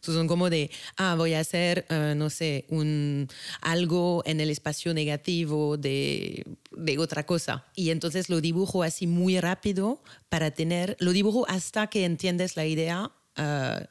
son 0.01 0.27
como 0.27 0.49
de, 0.49 0.71
ah, 0.97 1.15
voy 1.15 1.33
a 1.33 1.39
hacer, 1.39 1.85
eh, 1.89 2.13
no 2.15 2.29
sé, 2.29 2.65
un, 2.69 3.27
algo 3.61 4.23
en 4.25 4.39
el 4.39 4.49
espacio 4.49 4.93
negativo 4.93 5.77
de, 5.77 6.45
de 6.71 6.97
otra 6.97 7.25
cosa. 7.25 7.65
Y 7.75 7.89
entonces 7.89 8.29
lo 8.29 8.41
dibujo 8.41 8.83
así 8.83 9.07
muy 9.07 9.39
rápido 9.39 10.01
para 10.29 10.51
tener, 10.51 10.97
lo 10.99 11.11
dibujo 11.11 11.45
hasta 11.47 11.87
que 11.87 12.05
entiendes 12.05 12.55
la 12.55 12.65
idea. 12.65 13.11
Eh, 13.35 13.85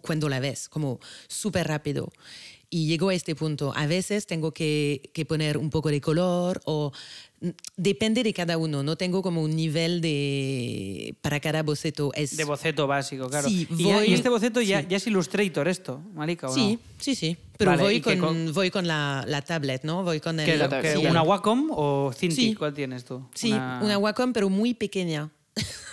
cuando 0.00 0.28
la 0.28 0.40
ves, 0.40 0.68
como 0.68 0.98
súper 1.28 1.68
rápido. 1.68 2.12
Y 2.70 2.86
llego 2.86 3.10
a 3.10 3.14
este 3.14 3.34
punto. 3.34 3.72
A 3.76 3.86
veces 3.86 4.26
tengo 4.26 4.52
que, 4.52 5.10
que, 5.12 5.26
poner 5.26 5.58
un 5.58 5.70
poco 5.70 5.90
de 5.90 6.00
color 6.00 6.60
o 6.64 6.92
depende 7.76 8.22
de 8.22 8.32
cada 8.32 8.56
uno, 8.58 8.82
no 8.82 8.96
tengo 8.96 9.22
como 9.22 9.42
un 9.42 9.56
nivel 9.56 10.00
de 10.00 11.14
para 11.20 11.40
cada 11.40 11.62
boceto. 11.62 12.12
Es... 12.14 12.36
De 12.36 12.44
boceto 12.44 12.86
básico, 12.86 13.28
claro. 13.28 13.48
y, 13.48 13.66
este 14.12 14.28
boceto 14.28 14.60
ya, 14.60 14.80
ya, 14.80 14.96
es 14.96 15.06
Illustrator 15.06 15.66
esto, 15.68 16.00
Marica, 16.14 16.48
¿o 16.48 16.54
Sí, 16.54 16.78
sí, 16.98 17.14
sí. 17.14 17.36
Pero 17.58 17.76
voy, 17.78 18.00
con, 18.00 18.52
voy 18.52 18.70
con 18.70 18.86
la, 18.86 19.24
la, 19.26 19.42
tablet, 19.42 19.84
¿no? 19.84 20.02
Voy 20.02 20.20
con 20.20 20.40
el, 20.40 20.62
¿Una 21.08 21.22
Wacom 21.22 21.70
o 21.70 22.12
Cintiq? 22.12 22.58
¿Cuál 22.58 22.74
tienes 22.74 23.04
tú? 23.04 23.24
Sí, 23.34 23.52
una... 23.52 23.98
Wacom, 23.98 24.32
pero 24.32 24.48
muy 24.48 24.74
pequeña. 24.74 25.30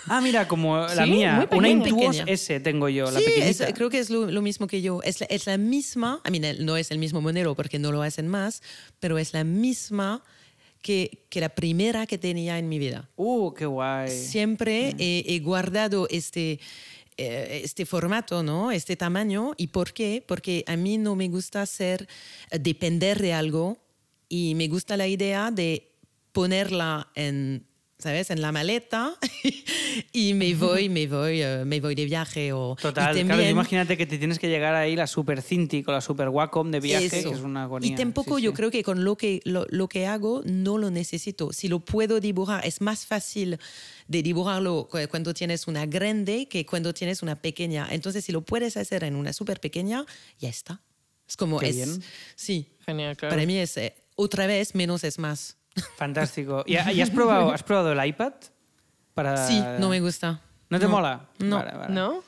Ah, 0.06 0.20
mira, 0.20 0.48
como 0.48 0.78
la 0.96 1.06
mía, 1.06 1.48
una 1.52 1.68
Intuos 1.68 2.22
S 2.26 2.60
tengo 2.60 2.88
yo, 2.88 3.10
la 3.10 3.20
pequeñita. 3.20 3.72
creo 3.74 3.90
que 3.90 3.98
es 3.98 4.10
lo, 4.10 4.30
lo, 4.30 4.42
mismo 4.42 4.66
que 4.66 4.82
yo. 4.82 5.00
Es 5.02 5.20
la, 5.20 5.26
es 5.26 5.46
la 5.46 5.58
misma, 5.58 6.20
I 6.26 6.30
mean, 6.30 6.64
no 6.64 6.76
es 6.76 6.90
el 6.90 6.98
mismo 6.98 7.20
modelo 7.20 7.54
porque 7.54 7.78
no 7.78 7.92
lo 7.92 8.02
hacen 8.02 8.26
más, 8.26 8.62
pero 8.98 9.18
es 9.18 9.32
la 9.32 9.44
misma 9.44 10.24
que, 10.82 11.24
que, 11.28 11.40
la 11.40 11.50
primera 11.50 12.06
que 12.06 12.18
tenía 12.18 12.58
en 12.58 12.68
mi 12.68 12.78
vida. 12.78 13.08
¡Uh, 13.16 13.52
qué 13.52 13.66
guay! 13.66 14.10
Siempre 14.10 14.92
mm. 14.92 14.96
he, 14.98 15.40
guardado 15.40 16.06
este, 16.10 16.60
eh, 17.16 17.60
este 17.64 17.86
formato, 17.86 18.42
¿no? 18.42 18.72
Este 18.72 18.96
tamaño. 18.96 19.52
¿Y 19.56 19.68
por 19.68 19.92
qué? 19.92 20.24
Porque 20.26 20.64
a 20.66 20.76
mí 20.76 20.98
no 20.98 21.16
me 21.16 21.28
gusta 21.28 21.64
ser, 21.66 22.08
eh, 22.50 22.58
depender 22.58 23.20
de 23.20 23.32
algo 23.32 23.78
y 24.28 24.54
me 24.54 24.68
gusta 24.68 24.96
la 24.96 25.06
idea 25.06 25.50
de 25.50 25.92
ponerla 26.32 27.10
en 27.14 27.66
¿sabes? 28.00 28.30
En 28.30 28.40
la 28.40 28.52
maleta 28.52 29.16
y 30.12 30.34
me 30.34 30.54
voy, 30.54 30.88
me 30.88 31.06
voy, 31.06 31.42
eh, 31.42 31.64
me 31.64 31.80
voy 31.80 31.94
de 31.94 32.04
viaje. 32.04 32.52
O, 32.52 32.76
Total, 32.80 33.14
claro, 33.24 33.42
imagínate 33.42 33.96
que 33.96 34.06
te 34.06 34.18
tienes 34.18 34.38
que 34.38 34.48
llegar 34.48 34.74
ahí 34.74 34.96
la 34.96 35.06
Super 35.06 35.42
Cintiq 35.42 35.88
o 35.88 35.92
la 35.92 36.00
Super 36.00 36.28
Wacom 36.28 36.70
de 36.70 36.80
viaje, 36.80 37.08
que 37.08 37.18
es 37.30 37.40
una 37.40 37.64
agonía. 37.64 37.92
Y 37.92 37.94
tampoco 37.94 38.38
yo 38.38 38.52
creo 38.52 38.70
que 38.70 38.82
con 38.82 39.04
lo 39.04 39.16
que, 39.16 39.40
lo, 39.44 39.66
lo, 39.68 39.88
que 39.88 40.06
hago 40.06 40.42
no 40.44 40.78
lo 40.78 40.90
necesito. 40.90 41.52
Si 41.52 41.68
lo 41.68 41.80
puedo 41.80 42.20
dibujar, 42.20 42.66
es 42.66 42.80
más 42.80 43.06
fácil 43.06 43.58
de 44.08 44.22
dibujarlo 44.22 44.88
cuando 45.10 45.34
tienes 45.34 45.68
una 45.68 45.86
grande 45.86 46.48
que 46.48 46.66
cuando 46.66 46.92
tienes 46.92 47.22
una 47.22 47.40
pequeña. 47.40 47.86
Entonces, 47.90 48.24
si 48.24 48.32
lo 48.32 48.42
puedes 48.42 48.76
hacer 48.76 49.04
en 49.04 49.16
una 49.16 49.32
súper 49.32 49.60
pequeña, 49.60 50.04
ya 50.38 50.48
está. 50.48 50.80
Es 51.28 51.36
como 51.36 51.60
es. 51.62 51.76
Bien. 51.76 52.02
Sí. 52.34 52.66
Genial, 52.84 53.16
claro. 53.16 53.32
Para 53.32 53.46
mí 53.46 53.56
es 53.56 53.76
eh, 53.76 53.94
otra 54.16 54.48
vez 54.48 54.74
menos 54.74 55.04
es 55.04 55.18
más. 55.18 55.59
Fantástico. 55.96 56.64
¿Y, 56.66 56.76
has, 56.76 57.10
probado, 57.10 57.52
has 57.52 57.62
probado 57.62 57.92
el 57.92 58.06
iPad? 58.06 58.32
Para... 59.14 59.36
Sí, 59.46 59.62
no 59.78 59.88
me 59.88 60.00
gusta. 60.00 60.40
¿No 60.68 60.78
te 60.78 60.86
mola? 60.86 61.28
No. 61.38 61.64
¿No? 61.88 62.22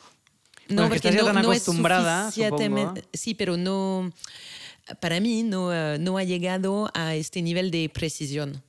No, 0.68 0.82
porque 0.84 0.97
estás 0.97 1.14
ya 1.14 1.24
tan 1.24 1.38
acostumbrada, 1.38 2.30
supongo. 2.30 2.95
Sí, 3.12 3.34
pero 3.34 3.57
no... 3.57 4.12
Para 5.01 5.20
mí 5.20 5.43
no, 5.45 5.72
eh, 5.72 5.99
no 5.99 6.18
ha 6.18 6.24
llegado 6.24 6.90
a 6.95 7.14
este 7.14 7.40
nivel 7.40 7.70
de 7.70 7.88
precisión. 7.88 8.62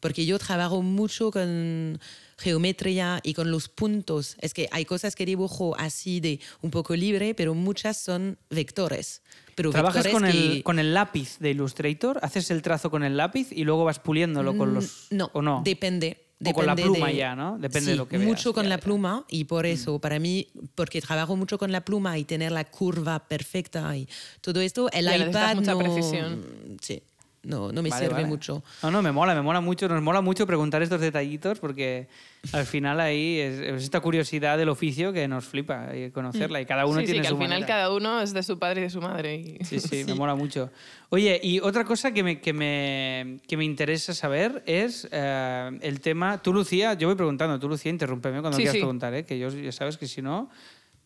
Porque 0.00 0.26
yo 0.26 0.38
trabajo 0.38 0.82
mucho 0.82 1.30
con 1.30 1.98
geometría 2.40 3.20
y 3.22 3.34
con 3.34 3.50
los 3.50 3.68
puntos. 3.68 4.36
Es 4.40 4.54
que 4.54 4.68
hay 4.72 4.84
cosas 4.84 5.14
que 5.14 5.26
dibujo 5.26 5.76
así 5.78 6.20
de 6.20 6.40
un 6.62 6.70
poco 6.70 6.96
libre, 6.96 7.34
pero 7.34 7.54
muchas 7.54 7.98
son 7.98 8.38
vectores. 8.48 9.22
Pero 9.54 9.70
¿Trabajas 9.70 10.08
con, 10.08 10.24
el, 10.24 10.62
con 10.62 10.78
el 10.78 10.94
lápiz 10.94 11.38
de 11.38 11.50
Illustrator? 11.50 12.18
¿Haces 12.22 12.50
el 12.50 12.62
trazo 12.62 12.90
con 12.90 13.04
el 13.04 13.16
lápiz 13.16 13.48
y 13.52 13.64
luego 13.64 13.84
vas 13.84 13.98
puliéndolo 13.98 14.56
con 14.56 14.70
mm, 14.70 14.74
los...? 14.74 15.06
No, 15.10 15.30
¿o 15.34 15.42
no? 15.42 15.62
depende. 15.64 16.26
O 16.42 16.54
con 16.54 16.64
la 16.64 16.74
pluma 16.74 17.12
ya, 17.12 17.36
¿no? 17.36 17.58
Depende 17.58 17.90
de 17.90 17.96
lo 17.98 18.08
que 18.08 18.16
veas. 18.16 18.26
mucho 18.26 18.54
con 18.54 18.70
la 18.70 18.78
pluma 18.78 19.26
y 19.28 19.44
por 19.44 19.66
mm. 19.66 19.68
eso, 19.68 19.98
para 19.98 20.18
mí, 20.18 20.48
porque 20.74 21.02
trabajo 21.02 21.36
mucho 21.36 21.58
con 21.58 21.70
la 21.70 21.84
pluma 21.84 22.16
y 22.16 22.24
tener 22.24 22.50
la 22.50 22.64
curva 22.64 23.28
perfecta 23.28 23.94
y 23.94 24.08
todo 24.40 24.62
esto, 24.62 24.90
el 24.92 25.04
iPad 25.04 25.56
mucha 25.56 25.72
no... 25.72 25.78
precisión. 25.78 26.42
Sí 26.80 27.02
no, 27.42 27.72
no 27.72 27.82
me 27.82 27.90
sirve 27.90 28.26
mucho. 28.26 28.62
No, 28.82 28.90
no, 28.90 29.00
me 29.00 29.12
mola, 29.12 29.34
me 29.34 29.40
mola 29.40 29.62
mucho, 29.62 29.88
nos 29.88 30.02
mola 30.02 30.20
mucho 30.20 30.46
preguntar 30.46 30.82
estos 30.82 31.00
detallitos 31.00 31.58
porque 31.58 32.06
al 32.52 32.66
final 32.66 33.00
ahí 33.00 33.38
es, 33.38 33.60
esta 33.82 34.00
curiosidad 34.00 34.58
del 34.58 34.68
oficio 34.68 35.10
que 35.12 35.26
nos 35.26 35.46
flipa 35.46 35.88
conocerla 36.12 36.60
y 36.60 36.66
cada 36.66 36.84
uno 36.84 36.98
tiene 36.98 37.14
sí, 37.14 37.20
que 37.20 37.28
al 37.28 37.38
final 37.38 37.64
cada 37.64 37.94
uno 37.94 38.20
es 38.20 38.34
de 38.34 38.42
su 38.42 38.58
padre 38.58 38.82
y 38.82 38.84
de 38.84 38.90
su 38.90 39.00
madre. 39.00 39.58
Sí, 39.62 39.80
sí, 39.80 40.04
me 40.06 40.14
mola 40.14 40.34
mucho. 40.34 40.70
Oye, 41.08 41.40
y 41.42 41.60
otra 41.60 41.84
cosa 41.84 42.12
que 42.12 42.22
me, 42.22 42.40
que 42.40 42.52
me, 42.52 43.38
que 43.48 43.56
me 43.56 43.64
interesa 43.64 44.12
saber 44.12 44.62
es 44.66 45.08
eh, 45.10 45.78
el 45.80 46.00
tema, 46.00 46.42
tú 46.42 46.52
Lucía, 46.52 46.92
yo 46.92 47.08
voy 47.08 47.16
preguntando, 47.16 47.58
tú 47.58 47.68
Lucía, 47.70 47.90
interrúmpeme 47.90 48.42
cuando 48.42 48.58
quieras 48.58 48.76
preguntar, 48.76 49.14
¿eh? 49.14 49.24
que 49.24 49.38
yo 49.38 49.48
ya 49.48 49.72
sabes 49.72 49.96
que 49.96 50.06
si 50.06 50.20
no, 50.20 50.50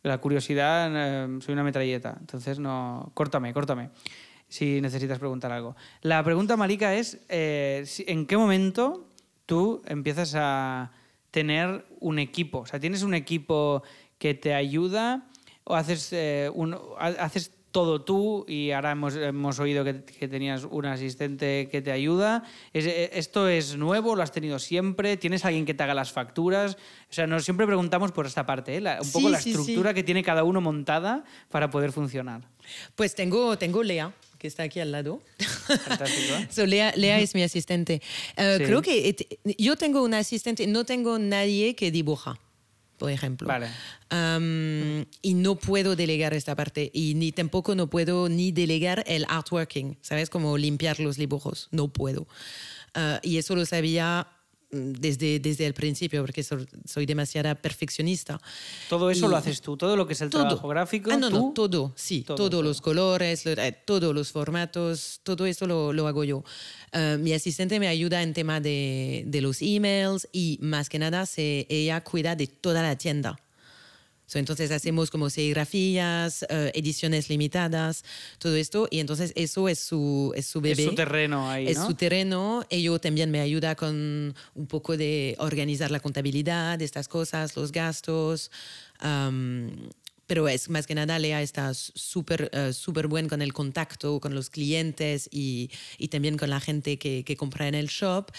la 0.03 0.18
curiosidad, 0.18 0.91
eh, 0.93 1.39
soy 1.41 1.53
una 1.53 1.62
metralleta, 1.62 2.16
entonces 2.18 2.59
no, 2.59 3.12
córtame, 3.14 3.53
córtame 3.53 3.91
si 4.49 4.80
necesitas 4.80 5.18
preguntar 5.18 5.53
algo. 5.53 5.76
La 6.03 6.22
pregunta, 6.22 6.57
Marica, 6.57 6.95
es 6.95 7.18
eh, 7.28 7.84
¿en 8.07 8.26
qué 8.26 8.36
momento 8.36 9.09
tú 9.47 9.82
empiezas 9.86 10.34
a 10.36 10.92
tener 11.30 11.84
un 12.01 12.18
equipo? 12.18 12.61
O 12.61 12.66
sea, 12.66 12.80
¿tienes 12.80 13.03
un 13.03 13.14
equipo 13.14 13.82
que 14.18 14.34
te 14.34 14.55
ayuda 14.55 15.26
o 15.64 15.74
haces, 15.74 16.12
eh, 16.12 16.51
un, 16.55 16.76
haces 16.99 17.53
todo 17.74 18.03
tú 18.03 18.45
y 18.47 18.70
ahora 18.70 18.92
hemos, 18.92 19.16
hemos 19.16 19.59
oído 19.59 19.82
que, 19.82 19.95
tenías 20.28 20.62
un 20.62 20.86
asistente 20.86 21.68
que 21.72 21.82
te 21.82 21.90
ayuda. 21.90 22.45
Eh, 22.72 23.11
¿Esto 23.14 23.49
es 23.49 23.76
nuevo? 23.76 24.14
¿Lo 24.14 24.22
has 24.22 24.30
tenido 24.30 24.61
siempre? 24.61 25.16
¿Tienes 25.16 25.45
alguien 25.45 25.64
que 25.64 25.74
te 25.74 25.82
haga 25.82 25.92
las 25.92 26.12
facturas? 26.12 26.76
O 27.11 27.12
sea, 27.12 27.26
nos 27.26 27.45
siempre 27.45 27.66
preguntamos 27.66 28.12
por 28.12 28.26
esta 28.26 28.47
parte, 28.47 28.78
un 28.78 29.12
poco 29.12 29.28
la 29.28 29.38
estructura 29.38 29.92
que 29.92 30.05
tiene 30.05 30.22
cada 30.22 30.45
uno 30.45 30.61
montada 30.61 31.24
para 31.51 31.68
poder 31.68 31.90
funcionar. 31.90 32.42
Pues 32.95 33.16
tengo, 33.16 33.59
tengo 33.59 33.82
Lea 33.82 34.12
que 34.45 34.49
está 34.49 34.64
aquí 34.64 34.78
al 34.78 34.92
lado. 34.92 35.22
so, 36.51 36.66
Lea, 36.66 36.90
es 36.90 37.34
mi 37.34 37.42
asistente. 37.42 38.03
Eh, 38.36 38.59
creo 38.62 38.82
que 38.82 39.16
yo 39.57 39.76
tengo 39.76 40.03
un 40.03 40.12
asistente, 40.12 40.66
no 40.66 40.84
tengo 40.84 41.18
nadie 41.18 41.74
que 41.74 41.90
dibuja, 41.90 42.38
por 42.99 43.11
ejemplo. 43.11 43.49
Vale. 43.49 43.68
y 45.22 45.32
no 45.32 45.55
puedo 45.55 45.97
delegar 45.97 46.34
esta 46.34 46.55
parte. 46.55 46.90
Y 46.92 47.14
ni 47.14 47.32
tampoco 47.32 47.74
no 47.74 47.88
puedo 47.88 48.28
ni 48.28 48.53
delegar 48.53 49.03
el 49.07 49.24
artworking, 49.30 49.97
¿sabes? 50.03 50.28
Como 50.28 50.59
limpiar 50.59 51.01
los 51.01 51.16
dibujos. 51.16 51.68
No 51.70 51.88
puedo. 51.88 52.26
Uh, 52.95 53.18
y 53.22 53.38
eso 53.38 53.57
lo 53.57 53.64
sabía 53.64 54.28
desde, 54.75 55.39
desde 55.39 55.66
el 55.66 55.75
principio, 55.75 56.22
porque 56.22 56.43
soy, 56.43 57.07
demasiada 57.07 57.55
perfeccionista. 57.55 58.41
¿Todo 58.89 59.11
eso 59.11 59.29
lo 59.29 59.37
haces 59.37 59.61
tú? 59.61 59.77
¿Todo 59.77 59.97
lo 59.97 60.07
que 60.07 60.14
es 60.14 60.20
el 60.20 60.31
trabajo 60.31 60.68
gráfico? 60.68 61.11
Ah, 61.12 61.16
no, 61.16 61.31
no, 61.31 61.53
todo, 61.55 61.93
sí. 61.97 62.22
Todos 62.22 62.64
los 62.64 62.81
colores, 62.81 63.47
eh, 63.47 63.77
todos 63.85 64.14
los 64.14 64.33
formatos, 64.33 65.20
todo 65.22 65.47
eso 65.47 65.66
lo, 65.66 65.93
lo 65.93 66.07
hago 66.09 66.25
yo. 66.25 66.45
Eh, 66.93 67.18
mi 67.20 67.33
asistente 67.33 67.81
me 67.81 67.89
ayuda 67.89 68.22
en 68.22 68.35
tema 68.35 68.61
de, 68.61 69.25
de, 69.27 69.41
los 69.41 69.62
emails 69.62 70.29
y 70.33 70.59
más 70.61 70.89
que 70.89 70.99
nada 70.99 71.27
se, 71.27 71.66
ella 71.68 72.03
cuida 72.03 72.37
de 72.37 72.47
toda 72.47 72.83
la 72.83 72.97
tienda. 72.97 73.39
Entonces 74.33 74.70
hacemos 74.70 75.11
como 75.11 75.31
serigrafías, 75.31 76.45
eh, 76.49 76.72
ediciones 76.75 77.29
limitadas, 77.29 78.05
todo 78.39 78.57
esto, 78.57 78.89
y 78.91 79.01
entonces 79.01 79.33
eso 79.37 79.68
es 79.68 79.79
su, 79.79 80.33
es 80.35 80.47
su 80.47 80.61
bebé. 80.61 80.83
Es 80.83 80.89
su 80.89 80.95
terreno 80.95 81.51
ahí, 81.51 81.68
Es 81.68 81.79
su 81.79 81.95
terreno. 81.95 82.64
Ello 82.70 82.99
también 82.99 83.31
me 83.31 83.41
ayuda 83.41 83.75
con 83.75 84.35
un 84.55 84.66
poco 84.66 84.97
de 84.97 85.37
organizar 85.39 85.91
la 85.91 86.01
contabilidad, 86.01 86.81
estas 86.83 87.09
cosas, 87.09 87.57
los 87.57 87.70
gastos. 87.70 88.51
pero 90.27 90.49
es 90.49 90.70
más 90.70 90.87
que 90.87 90.95
nada 90.95 91.18
Lea 91.18 91.43
está 91.43 91.75
súper 91.75 92.51
uh, 92.55 92.72
súper 92.72 93.09
buen 93.09 93.29
con 93.29 93.43
el 93.43 93.53
contacto 93.53 94.20
con 94.20 94.35
los 94.35 94.49
clientes 94.49 95.29
y, 95.31 95.70
y 95.99 96.09
también 96.09 96.39
con 96.39 96.49
la 96.49 96.61
gente 96.61 96.97
que, 96.97 97.25
que, 97.25 97.37
compra 97.37 97.68
en 97.68 97.75
el 97.75 97.89
shop 97.89 98.31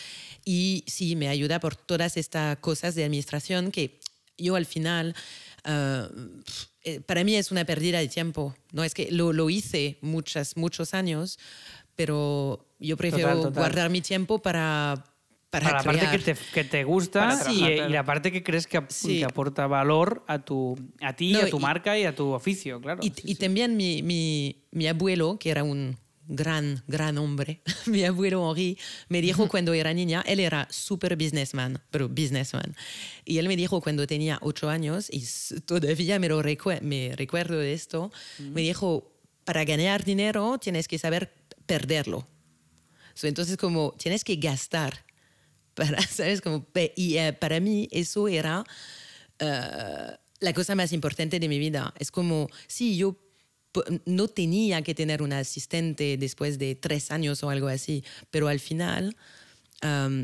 y 0.43 0.83
sí 0.87 1.15
me 1.15 1.27
ayuda 1.27 1.59
por 1.59 1.75
todas 1.75 2.17
estas 2.17 2.57
cosas 2.57 2.95
de 2.95 3.03
administración 3.03 3.69
que 3.69 3.99
yo 4.37 4.55
al 4.55 4.65
final 4.65 5.15
Ah, 5.65 6.07
eh, 6.83 7.01
para 7.01 7.23
mí 7.23 7.35
es 7.35 7.51
una 7.51 7.65
pérdida 7.65 7.99
de 7.99 8.07
tiempo. 8.07 8.55
No 8.71 8.83
es 8.83 8.93
que 8.93 9.11
lo, 9.11 9.33
lo 9.33 9.49
hice 9.49 9.97
muchas, 10.01 10.55
muchos 10.55 10.93
años, 10.93 11.39
pero 11.95 12.67
yo 12.79 12.95
prefiero 12.95 13.51
guardar 13.51 13.89
mi 13.89 14.01
tiempo 14.01 14.39
para, 14.39 15.03
para, 15.49 15.71
la 15.71 15.83
parte 15.83 16.07
que 16.11 16.19
te, 16.19 16.35
que 16.53 16.63
te 16.63 16.83
gusta 16.83 17.39
y, 17.49 17.63
y, 17.65 17.89
la 17.89 18.03
parte 18.03 18.31
que 18.31 18.43
crees 18.43 18.67
que, 18.67 18.79
que, 19.03 19.25
aporta 19.25 19.65
valor 19.65 20.23
a, 20.27 20.39
tu, 20.39 20.77
a 21.01 21.13
ti, 21.13 21.35
a 21.35 21.49
tu 21.49 21.59
marca 21.59 21.97
y 21.97 22.05
a 22.05 22.13
tu 22.13 22.31
oficio, 22.31 22.79
claro. 22.79 23.01
Y, 23.01 23.11
y 23.23 23.35
también 23.35 23.75
mi, 23.75 24.03
mi, 24.03 24.63
mi, 24.71 24.87
abuelo, 24.87 25.37
que 25.39 25.49
era 25.49 25.63
un, 25.63 25.97
gran, 26.27 26.83
gran 26.87 27.17
hombre. 27.17 27.61
Mi 27.85 28.03
abuelo 28.03 28.49
Henri 28.49 28.77
me 29.09 29.21
dijo 29.21 29.47
cuando 29.47 29.73
era 29.73 29.93
niña, 29.93 30.23
él 30.25 30.39
era 30.39 30.67
súper 30.69 31.15
businessman, 31.15 31.81
pero 31.91 32.09
businessman. 32.09 32.75
Y 33.25 33.37
él 33.37 33.47
me 33.47 33.55
dijo 33.55 33.81
cuando 33.81 34.07
tenía 34.07 34.39
ocho 34.41 34.69
años, 34.69 35.09
y 35.11 35.23
todavía 35.61 36.19
me, 36.19 36.29
lo 36.29 36.41
me 36.81 37.13
recuerdo 37.15 37.57
de 37.57 37.73
esto, 37.73 38.11
me 38.39 38.61
dijo, 38.61 39.11
para 39.43 39.63
ganar 39.63 40.03
dinero 40.03 40.57
tienes 40.59 40.87
que 40.87 40.97
saber 40.97 41.31
perderlo. 41.65 42.27
entonces, 43.21 43.57
como 43.57 43.93
tienes 43.97 44.23
que 44.23 44.35
gastar. 44.35 45.05
Para, 45.73 46.01
¿sabes? 46.07 46.41
Como, 46.41 46.65
y 46.95 47.17
eh, 47.17 47.33
para 47.33 47.59
mí 47.59 47.87
eso 47.91 48.27
era... 48.27 48.63
Eh, 49.39 50.17
la 50.39 50.53
cosa 50.53 50.75
más 50.75 50.93
importante 50.93 51.39
de 51.39 51.47
mi 51.47 51.59
vida. 51.59 51.93
Es 51.97 52.11
como, 52.11 52.49
sí, 52.67 52.97
yo 52.97 53.17
no 54.05 54.27
tenía 54.27 54.81
que 54.81 54.95
tener 54.95 55.21
un 55.21 55.33
asistente 55.33 56.17
después 56.17 56.57
de 56.59 56.75
tres 56.75 57.11
años 57.11 57.43
o 57.43 57.49
algo 57.49 57.67
así, 57.67 58.03
pero 58.31 58.47
al 58.47 58.59
final 58.59 59.15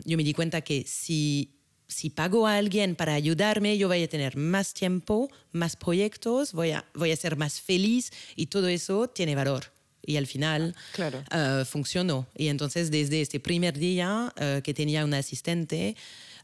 yo 0.06 0.18
me 0.18 0.24
di 0.24 0.34
cuenta 0.34 0.62
que 0.62 0.86
si, 0.88 1.52
si 1.88 2.10
pago 2.10 2.48
a 2.48 2.58
alguien 2.58 2.96
para 2.96 3.14
ayudarme, 3.14 3.78
yo 3.78 3.88
voy 3.88 4.02
a 4.02 4.08
tener 4.08 4.36
más 4.36 4.74
tiempo, 4.74 5.30
más 5.52 5.76
proyectos, 5.76 6.54
voy 6.54 6.72
a, 6.72 6.86
voy 6.96 7.12
a 7.12 7.16
ser 7.16 7.36
más 7.36 7.62
feliz 7.62 8.12
y 8.36 8.48
todo 8.48 8.68
eso 8.70 9.08
tiene 9.08 9.36
valor. 9.36 9.66
Y 10.04 10.18
al 10.18 10.26
final 10.26 10.76
claro. 10.94 11.24
Ah, 11.30 11.64
funcionó. 11.64 12.28
Y 12.36 12.48
entonces 12.48 12.90
desde 12.90 13.22
este 13.22 13.40
primer 13.40 13.78
día 13.78 14.34
ah, 14.36 14.62
que 14.64 14.74
tenía 14.74 15.06
un 15.06 15.14
asistente, 15.14 15.96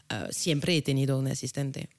ah, 0.09 0.27
siempre 0.31 0.77
he 0.77 0.81
tenido 0.81 1.17
un 1.17 1.27
asistente. 1.27 1.89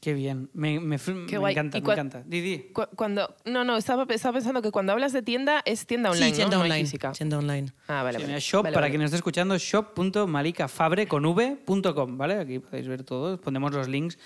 Qué 0.00 0.14
bien, 0.14 0.50
me, 0.52 0.78
me, 0.78 0.98
me 0.98 1.50
encanta, 1.50 1.80
me 1.80 1.92
encanta. 1.92 2.22
Didi. 2.26 2.70
cuando, 2.94 3.34
no, 3.44 3.64
no, 3.64 3.76
estaba, 3.76 4.06
estaba, 4.08 4.34
pensando 4.34 4.62
que 4.62 4.70
cuando 4.70 4.92
hablas 4.92 5.12
de 5.12 5.22
tienda 5.22 5.62
es 5.64 5.86
tienda 5.86 6.10
online, 6.10 6.30
sí, 6.30 6.36
tienda 6.36 6.56
¿no? 6.56 6.62
online, 6.62 6.80
física. 6.82 7.12
tienda 7.12 7.38
online. 7.38 7.72
Ah, 7.88 8.02
vale, 8.02 8.18
vale. 8.18 8.38
Shop, 8.38 8.62
vale, 8.62 8.74
para 8.74 8.84
vale. 8.84 8.90
quien 8.92 9.00
nos 9.00 9.06
esté 9.06 9.16
escuchando, 9.16 9.58
shop.malicafabre 9.58 11.08
con 11.08 11.24
v.com, 11.24 12.18
¿vale? 12.18 12.34
Aquí 12.34 12.58
podéis 12.58 12.86
ver 12.86 13.04
todo, 13.04 13.40
pondremos 13.40 13.72
los 13.72 13.88
links 13.88 14.18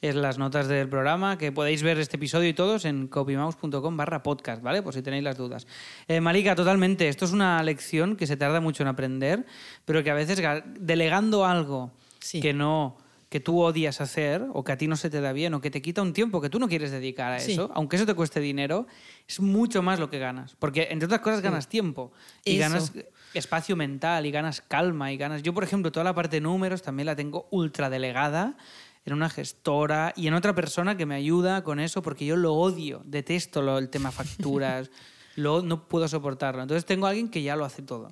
en 0.00 0.22
las 0.22 0.38
notas 0.38 0.68
del 0.68 0.88
programa, 0.88 1.38
que 1.38 1.50
podéis 1.50 1.82
ver 1.82 1.98
este 1.98 2.16
episodio 2.16 2.48
y 2.48 2.54
todos 2.54 2.84
en 2.84 3.08
copymouse.com 3.08 3.96
barra 3.96 4.22
podcast, 4.22 4.62
¿vale? 4.62 4.82
Por 4.82 4.94
si 4.94 5.02
tenéis 5.02 5.24
las 5.24 5.36
dudas. 5.36 5.66
Eh, 6.06 6.20
Malika, 6.20 6.54
totalmente, 6.54 7.08
esto 7.08 7.24
es 7.24 7.32
una 7.32 7.62
lección 7.62 8.16
que 8.16 8.26
se 8.26 8.36
tarda 8.36 8.60
mucho 8.60 8.82
en 8.82 8.88
aprender, 8.88 9.44
pero 9.84 10.02
que 10.04 10.10
a 10.10 10.14
veces 10.14 10.40
delegando 10.78 11.44
algo 11.44 11.92
sí. 12.20 12.40
que 12.40 12.54
no 12.54 12.96
que 13.28 13.40
tú 13.40 13.60
odias 13.60 14.00
hacer 14.00 14.46
o 14.54 14.64
que 14.64 14.72
a 14.72 14.78
ti 14.78 14.86
no 14.88 14.96
se 14.96 15.10
te 15.10 15.20
da 15.20 15.32
bien 15.34 15.52
o 15.54 15.60
que 15.60 15.70
te 15.70 15.82
quita 15.82 16.00
un 16.00 16.12
tiempo 16.14 16.40
que 16.40 16.48
tú 16.48 16.58
no 16.58 16.66
quieres 16.68 16.90
dedicar 16.90 17.32
a 17.32 17.40
Sí. 17.40 17.52
eso, 17.52 17.70
aunque 17.74 17.96
eso 17.96 18.06
te 18.06 18.14
cueste 18.14 18.40
dinero, 18.40 18.86
es 19.26 19.40
mucho 19.40 19.82
más 19.82 19.98
lo 20.00 20.08
que 20.08 20.18
ganas. 20.18 20.56
Porque 20.58 20.88
entre 20.90 21.06
otras 21.06 21.20
cosas 21.20 21.42
ganas 21.42 21.68
tiempo 21.68 22.10
y 22.44 22.52
Eso. 22.58 22.60
ganas 22.60 22.92
espacio 23.34 23.76
mental 23.76 24.24
y 24.24 24.30
ganas 24.30 24.62
calma 24.62 25.12
y 25.12 25.18
ganas... 25.18 25.42
Yo, 25.42 25.52
por 25.52 25.62
ejemplo, 25.64 25.92
toda 25.92 26.04
la 26.04 26.14
parte 26.14 26.36
de 26.36 26.40
números 26.40 26.80
también 26.80 27.04
la 27.06 27.16
tengo 27.16 27.46
ultra 27.50 27.90
delegada 27.90 28.56
en 29.04 29.12
una 29.12 29.28
gestora 29.28 30.14
y 30.16 30.26
en 30.26 30.34
otra 30.34 30.54
persona 30.54 30.96
que 30.96 31.04
me 31.06 31.14
ayuda 31.14 31.62
con 31.64 31.80
eso 31.80 32.00
porque 32.02 32.24
yo 32.24 32.36
lo 32.36 32.54
odio, 32.54 33.02
detesto 33.04 33.60
lo, 33.60 33.76
el 33.78 33.90
tema 33.90 34.10
facturas, 34.10 34.90
lo, 35.36 35.60
no 35.62 35.86
puedo 35.86 36.08
soportarlo. 36.08 36.62
Entonces 36.62 36.86
tengo 36.86 37.06
a 37.06 37.10
alguien 37.10 37.28
que 37.28 37.42
ya 37.42 37.56
lo 37.56 37.66
hace 37.66 37.82
todo. 37.82 38.10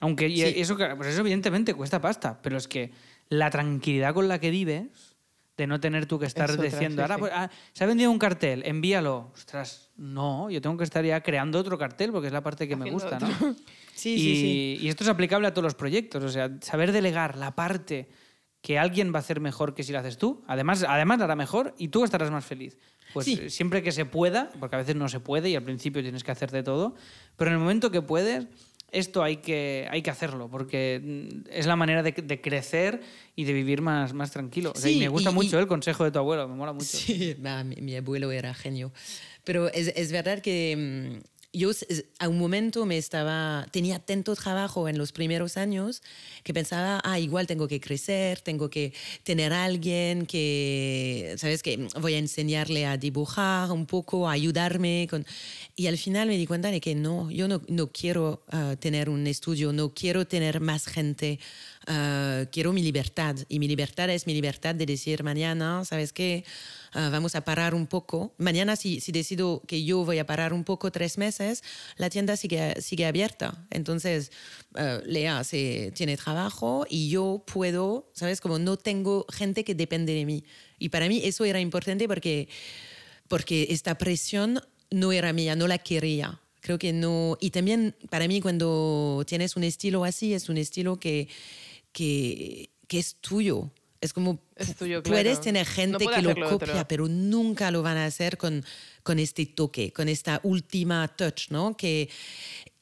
Aunque 0.00 0.28
Sí. 0.28 0.42
eso, 0.42 0.76
pues 0.76 1.08
eso 1.08 1.20
evidentemente 1.20 1.74
cuesta 1.74 2.00
pasta, 2.00 2.40
pero 2.42 2.56
es 2.58 2.66
que 2.66 2.90
la 3.28 3.50
tranquilidad 3.50 4.14
con 4.14 4.28
la 4.28 4.38
que 4.38 4.50
vives, 4.50 5.16
de 5.56 5.66
no 5.66 5.80
tener 5.80 6.06
tú 6.06 6.18
que 6.18 6.26
estar 6.26 6.48
Es 6.48 6.56
otra, 6.56 6.64
diciendo, 6.64 6.96
sí, 6.96 7.02
ahora 7.02 7.18
pues, 7.18 7.32
ah, 7.34 7.50
se 7.72 7.84
ha 7.84 7.86
vendido 7.86 8.10
un 8.10 8.18
cartel, 8.18 8.62
envíalo. 8.64 9.30
Ostras, 9.34 9.90
no, 9.96 10.50
yo 10.50 10.60
tengo 10.62 10.76
que 10.78 10.84
estar 10.84 11.04
ya 11.04 11.20
creando 11.22 11.58
otro 11.58 11.76
cartel 11.78 12.10
porque 12.10 12.28
es 12.28 12.32
la 12.32 12.40
parte 12.42 12.66
que 12.66 12.74
me 12.74 12.90
gusta, 12.90 13.16
otro. 13.16 13.28
¿no? 13.40 13.56
Sí, 13.94 14.14
y, 14.14 14.18
sí, 14.18 14.36
sí. 14.36 14.78
y 14.80 14.88
esto 14.88 15.04
es 15.04 15.10
aplicable 15.10 15.46
a 15.46 15.52
todos 15.52 15.64
los 15.64 15.74
proyectos, 15.74 16.24
o 16.24 16.28
sea, 16.30 16.50
saber 16.62 16.90
delegar 16.92 17.36
la 17.36 17.54
parte 17.54 18.08
que 18.62 18.78
alguien 18.78 19.12
va 19.12 19.16
a 19.16 19.20
hacer 19.20 19.40
mejor 19.40 19.74
que 19.74 19.82
si 19.82 19.92
la 19.92 20.00
haces 20.00 20.16
tú, 20.18 20.42
además, 20.46 20.84
además 20.88 21.18
la 21.18 21.24
hará 21.26 21.36
mejor 21.36 21.74
y 21.78 21.88
tú 21.88 22.04
estarás 22.04 22.30
más 22.30 22.44
feliz. 22.44 22.78
Pues 23.12 23.26
Sí. 23.26 23.38
eh, 23.42 23.50
siempre 23.50 23.82
que 23.82 23.92
se 23.92 24.06
pueda, 24.06 24.50
porque 24.58 24.76
a 24.76 24.78
veces 24.78 24.96
no 24.96 25.08
se 25.08 25.20
puede 25.20 25.50
y 25.50 25.56
al 25.56 25.64
principio 25.64 26.00
tienes 26.00 26.24
que 26.24 26.30
hacer 26.30 26.50
de 26.50 26.62
todo, 26.62 26.94
pero 27.36 27.50
en 27.50 27.54
el 27.56 27.60
momento 27.60 27.90
que 27.90 28.00
puedes, 28.00 28.46
esto 28.92 29.22
hay 29.22 29.38
que, 29.38 29.88
hay 29.90 30.02
que 30.02 30.10
hacerlo, 30.10 30.48
porque 30.50 31.00
mm, 31.02 31.48
es 31.50 31.66
la 31.66 31.74
manera 31.76 32.02
de, 32.02 32.12
de 32.12 32.40
crecer 32.40 33.00
y 33.34 33.44
de 33.44 33.52
vivir 33.52 33.80
más, 33.80 34.12
más 34.12 34.30
tranquilo. 34.30 34.72
O 34.74 34.78
sea, 34.78 34.90
y 34.90 34.94
Sí, 34.94 35.00
me 35.00 35.08
gusta 35.08 35.30
y- 35.30 35.34
mucho 35.34 35.56
y- 35.56 35.60
el 35.60 35.66
consejo 35.66 36.04
de 36.04 36.10
tu 36.12 36.18
abuelo, 36.18 36.46
me 36.46 36.54
mola 36.54 36.72
mucho. 36.72 36.84
Sí, 36.98 37.34
bah, 37.40 37.64
mi, 37.64 37.76
mi 37.76 37.96
abuelo 37.96 38.30
era 38.30 38.54
genio. 38.54 38.92
Pero 39.44 39.68
es, 39.72 39.88
es 39.96 40.12
verdad 40.12 40.40
que 40.40 41.18
mm, 41.18 41.22
yo 41.52 41.70
a 42.18 42.28
un 42.28 42.38
momento 42.38 42.86
me 42.86 42.96
estaba, 42.96 43.66
tenía 43.70 43.98
tanto 43.98 44.34
trabajo 44.34 44.88
en 44.88 44.96
los 44.96 45.12
primeros 45.12 45.58
años 45.58 46.02
que 46.44 46.54
pensaba, 46.54 47.00
ah, 47.04 47.18
igual 47.18 47.46
tengo 47.46 47.68
que 47.68 47.78
crecer, 47.78 48.40
tengo 48.40 48.70
que 48.70 48.94
tener 49.22 49.52
a 49.52 49.64
alguien 49.64 50.24
que, 50.24 51.34
¿sabes? 51.36 51.62
Que 51.62 51.88
voy 52.00 52.14
a 52.14 52.18
enseñarle 52.18 52.86
a 52.86 52.96
dibujar 52.96 53.70
un 53.70 53.84
poco, 53.84 54.28
a 54.28 54.32
ayudarme. 54.32 55.06
Con... 55.10 55.26
Y 55.76 55.88
al 55.88 55.98
final 55.98 56.28
me 56.28 56.38
di 56.38 56.46
cuenta 56.46 56.70
de 56.70 56.80
que 56.80 56.94
no, 56.94 57.30
yo 57.30 57.48
no, 57.48 57.60
no 57.68 57.92
quiero 57.92 58.42
ah, 58.48 58.76
tener 58.78 59.10
un 59.10 59.26
estudio, 59.26 59.74
no 59.74 59.92
quiero 59.92 60.26
tener 60.26 60.60
más 60.60 60.86
gente. 60.86 61.38
Ah, 61.86 62.44
quiero 62.50 62.72
mi 62.72 62.82
libertad 62.82 63.36
y 63.48 63.58
mi 63.58 63.68
libertad 63.68 64.10
es 64.10 64.26
mi 64.26 64.34
libertad 64.34 64.74
de 64.74 64.86
decir 64.86 65.22
mañana, 65.22 65.84
¿sabes 65.84 66.12
qué? 66.12 66.44
Ah, 66.94 67.08
vamos 67.10 67.34
a 67.34 67.40
parar 67.42 67.74
un 67.74 67.86
poco. 67.86 68.34
Mañana 68.36 68.76
si, 68.76 69.00
si 69.00 69.12
decido 69.12 69.62
que 69.66 69.82
yo 69.82 70.04
voy 70.04 70.18
a 70.18 70.26
parar 70.26 70.52
un 70.52 70.62
poco 70.62 70.90
tres 70.90 71.16
meses, 71.16 71.62
la 71.96 72.10
tienda 72.10 72.36
sigue, 72.36 72.80
sigue 72.82 73.06
abierta. 73.06 73.66
Entonces, 73.70 74.30
ah, 74.74 75.00
Lea 75.06 75.42
se, 75.44 75.92
tiene 75.94 76.16
trabajo 76.16 76.86
y 76.88 77.08
yo 77.08 77.42
puedo, 77.46 78.10
¿sabes? 78.12 78.40
Como 78.40 78.58
no 78.58 78.76
tengo 78.76 79.24
gente 79.32 79.64
que 79.64 79.74
depende 79.74 80.12
de 80.12 80.26
mí. 80.26 80.44
Y 80.78 80.90
para 80.90 81.08
mí 81.08 81.22
eso 81.24 81.44
era 81.44 81.60
importante 81.60 82.06
porque, 82.06 82.48
porque 83.28 83.68
esta 83.70 83.96
presión 83.96 84.60
no 84.90 85.12
era 85.12 85.32
mía, 85.32 85.56
no 85.56 85.66
la 85.66 85.78
quería. 85.78 86.40
Creo 86.60 86.78
que 86.78 86.92
no. 86.92 87.38
Y 87.40 87.50
también 87.50 87.96
para 88.10 88.28
mí 88.28 88.40
cuando 88.40 89.24
tienes 89.26 89.56
un 89.56 89.64
estilo 89.64 90.04
así, 90.04 90.34
es 90.34 90.48
un 90.48 90.58
estilo 90.58 91.00
que, 91.00 91.28
que, 91.92 92.70
que 92.88 92.98
es 92.98 93.16
tuyo. 93.16 93.70
Es 94.00 94.12
como 94.12 94.40
Es 94.56 94.74
tuyo, 94.74 95.00
puedes 95.02 95.38
claro. 95.38 95.40
tener 95.42 95.66
No 95.66 95.72
gente 95.72 96.06
que 96.08 96.22
lo 96.22 96.30
otro. 96.32 96.58
copia, 96.58 96.88
pero 96.88 97.06
nunca 97.06 97.70
lo 97.70 97.82
van 97.82 97.96
a 97.98 98.06
hacer 98.06 98.36
con, 98.36 98.64
con 99.04 99.20
este 99.20 99.46
toque, 99.46 99.92
con 99.92 100.08
esta 100.08 100.40
última 100.42 101.06
touch, 101.16 101.50
¿no? 101.50 101.76
Que, 101.76 102.08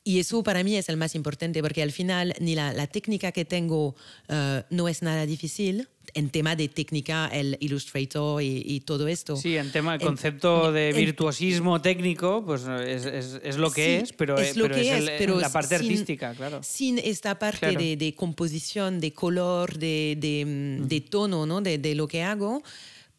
y 0.03 0.19
eso 0.19 0.43
para 0.43 0.65
mí 0.65 0.77
es 0.77 0.89
el 0.89 0.97
más 0.97 1.15
importante, 1.15 1.61
porque 1.63 1.83
al 1.83 1.93
final 1.93 2.35
ni 2.41 2.55
la, 2.55 2.73
la 2.73 2.87
técnica 2.87 3.33
que 3.33 3.45
tengo 3.45 3.95
eh, 4.29 4.63
no 4.71 4.89
es 4.89 5.03
nada 5.03 5.27
difícil. 5.27 5.89
En 6.13 6.31
tema 6.31 6.57
de 6.57 6.67
técnica, 6.69 7.29
el 7.29 7.57
Illustrator 7.61 8.43
y, 8.43 8.63
y 8.67 8.81
todo 8.81 9.07
esto. 9.07 9.37
Sí, 9.37 9.57
en 9.57 9.71
tema 9.71 9.95
el 9.95 10.01
En- 10.01 10.07
concepto 10.09 10.73
de 10.73 10.91
en- 10.91 10.97
virtuosismo 10.97 11.81
técnico, 11.81 12.43
pues 12.45 12.63
es, 12.63 13.05
es- 13.05 13.41
es 13.45 13.57
lo 13.59 13.71
que 13.71 13.85
Sí, 13.99 14.05
es, 14.05 14.13
pero 14.15 14.37
es 14.37 14.57
lo 14.57 14.65
pero 14.65 14.75
que 14.75 14.97
el- 14.97 15.09
es, 15.09 15.19
pero 15.19 15.39
la 15.39 15.51
parte 15.53 15.79
sin- 15.79 15.87
artística, 15.87 16.35
claro. 16.35 16.63
Sin 16.65 16.99
esta 16.99 17.39
parte 17.39 17.59
Claro. 17.61 17.79
de, 17.81 17.97
de 17.97 18.15
composición, 18.15 18.99
de 19.01 19.13
color, 19.13 19.79
de, 19.79 20.17
de, 20.19 20.45
mm, 20.81 20.89
de 20.89 21.01
tono, 21.03 21.47
¿no? 21.47 21.61
De, 21.61 21.79
de 21.79 21.95
lo 21.95 22.09
que 22.09 22.23
hago, 22.25 22.63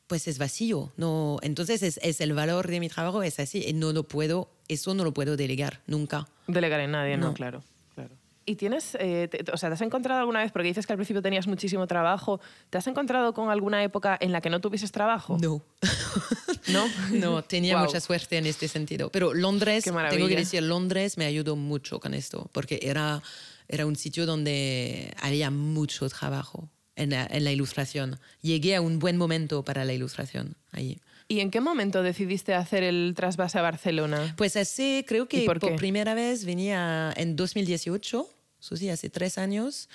pues 0.07 0.27
es 0.27 0.37
vacío. 0.37 0.91
No, 0.97 1.37
entonces 1.43 1.83
es, 1.83 1.97
es 2.03 2.19
el 2.19 2.33
valor 2.33 2.67
de 2.67 2.81
mi 2.81 2.89
trabajo, 2.89 3.23
es 3.23 3.39
así. 3.39 3.63
Y 3.65 3.71
no 3.71 3.93
lo 3.93 4.03
puedo, 4.03 4.49
eso 4.67 4.93
no 4.93 5.05
lo 5.05 5.13
puedo 5.13 5.37
delegar 5.37 5.79
nunca. 5.87 6.27
Delegar 6.51 6.79
en 6.79 6.91
nadie, 6.91 7.17
no, 7.17 7.27
No. 7.27 7.33
claro. 7.33 7.63
claro. 7.95 8.15
¿Y 8.45 8.55
tienes, 8.55 8.97
eh, 8.99 9.29
o 9.53 9.57
sea, 9.57 9.69
te 9.69 9.75
has 9.75 9.81
encontrado 9.81 10.19
alguna 10.19 10.39
vez, 10.39 10.51
porque 10.51 10.67
dices 10.67 10.87
que 10.87 10.93
al 10.93 10.97
principio 10.97 11.21
tenías 11.21 11.47
muchísimo 11.47 11.85
trabajo, 11.87 12.41
¿te 12.69 12.77
has 12.77 12.87
encontrado 12.87 13.33
con 13.33 13.49
alguna 13.49 13.83
época 13.83 14.17
en 14.19 14.31
la 14.31 14.41
que 14.41 14.49
no 14.49 14.59
tuvieses 14.59 14.91
trabajo? 14.91 15.37
No. 15.39 15.61
¿No? 16.67 16.87
No, 17.11 17.43
tenía 17.43 17.77
mucha 17.77 17.99
suerte 17.99 18.37
en 18.37 18.45
este 18.45 18.67
sentido. 18.67 19.09
Pero 19.11 19.33
Londres, 19.33 19.83
tengo 19.83 20.27
que 20.27 20.35
decir, 20.35 20.63
Londres 20.63 21.17
me 21.17 21.25
ayudó 21.25 21.55
mucho 21.55 21.99
con 21.99 22.13
esto, 22.13 22.49
porque 22.51 22.79
era, 22.81 23.21
era 23.67 23.85
un 23.85 23.95
sitio 23.95 24.25
donde 24.25 25.13
había 25.21 25.51
mucho 25.51 26.09
trabajo 26.09 26.67
en 26.95 27.11
la, 27.11 27.27
en 27.29 27.43
la 27.43 27.51
ilustración. 27.51 28.19
Llegué 28.41 28.75
a 28.75 28.81
un 28.81 28.99
buen 28.99 29.17
momento 29.17 29.63
para 29.63 29.85
la 29.85 29.93
ilustración 29.93 30.55
allí. 30.71 30.99
¿Y 31.31 31.39
en 31.39 31.49
qué 31.49 31.61
momento 31.61 32.03
decidiste 32.03 32.53
hacer 32.53 32.83
el 32.83 33.13
trasvase 33.15 33.57
a 33.57 33.61
Barcelona? 33.61 34.33
Pues 34.35 34.57
así, 34.57 35.05
creo 35.07 35.29
que 35.29 35.45
por, 35.45 35.61
primera 35.77 36.13
vez 36.13 36.43
venía 36.43 37.13
en 37.15 37.37
2018, 37.37 38.29
eso 38.59 38.75
sí, 38.75 38.89
hace 38.89 39.09
tres 39.09 39.37
años. 39.37 39.87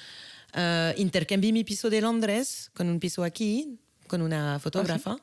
Uh, 0.55 0.99
intercambié 0.99 1.53
mi 1.53 1.63
piso 1.63 1.91
de 1.91 2.01
Londres 2.01 2.71
con 2.73 2.89
un 2.89 2.99
piso 2.99 3.23
aquí, 3.23 3.79
con 4.07 4.23
una 4.23 4.59
fotógrafa. 4.61 5.19
¿Ah, 5.19 5.23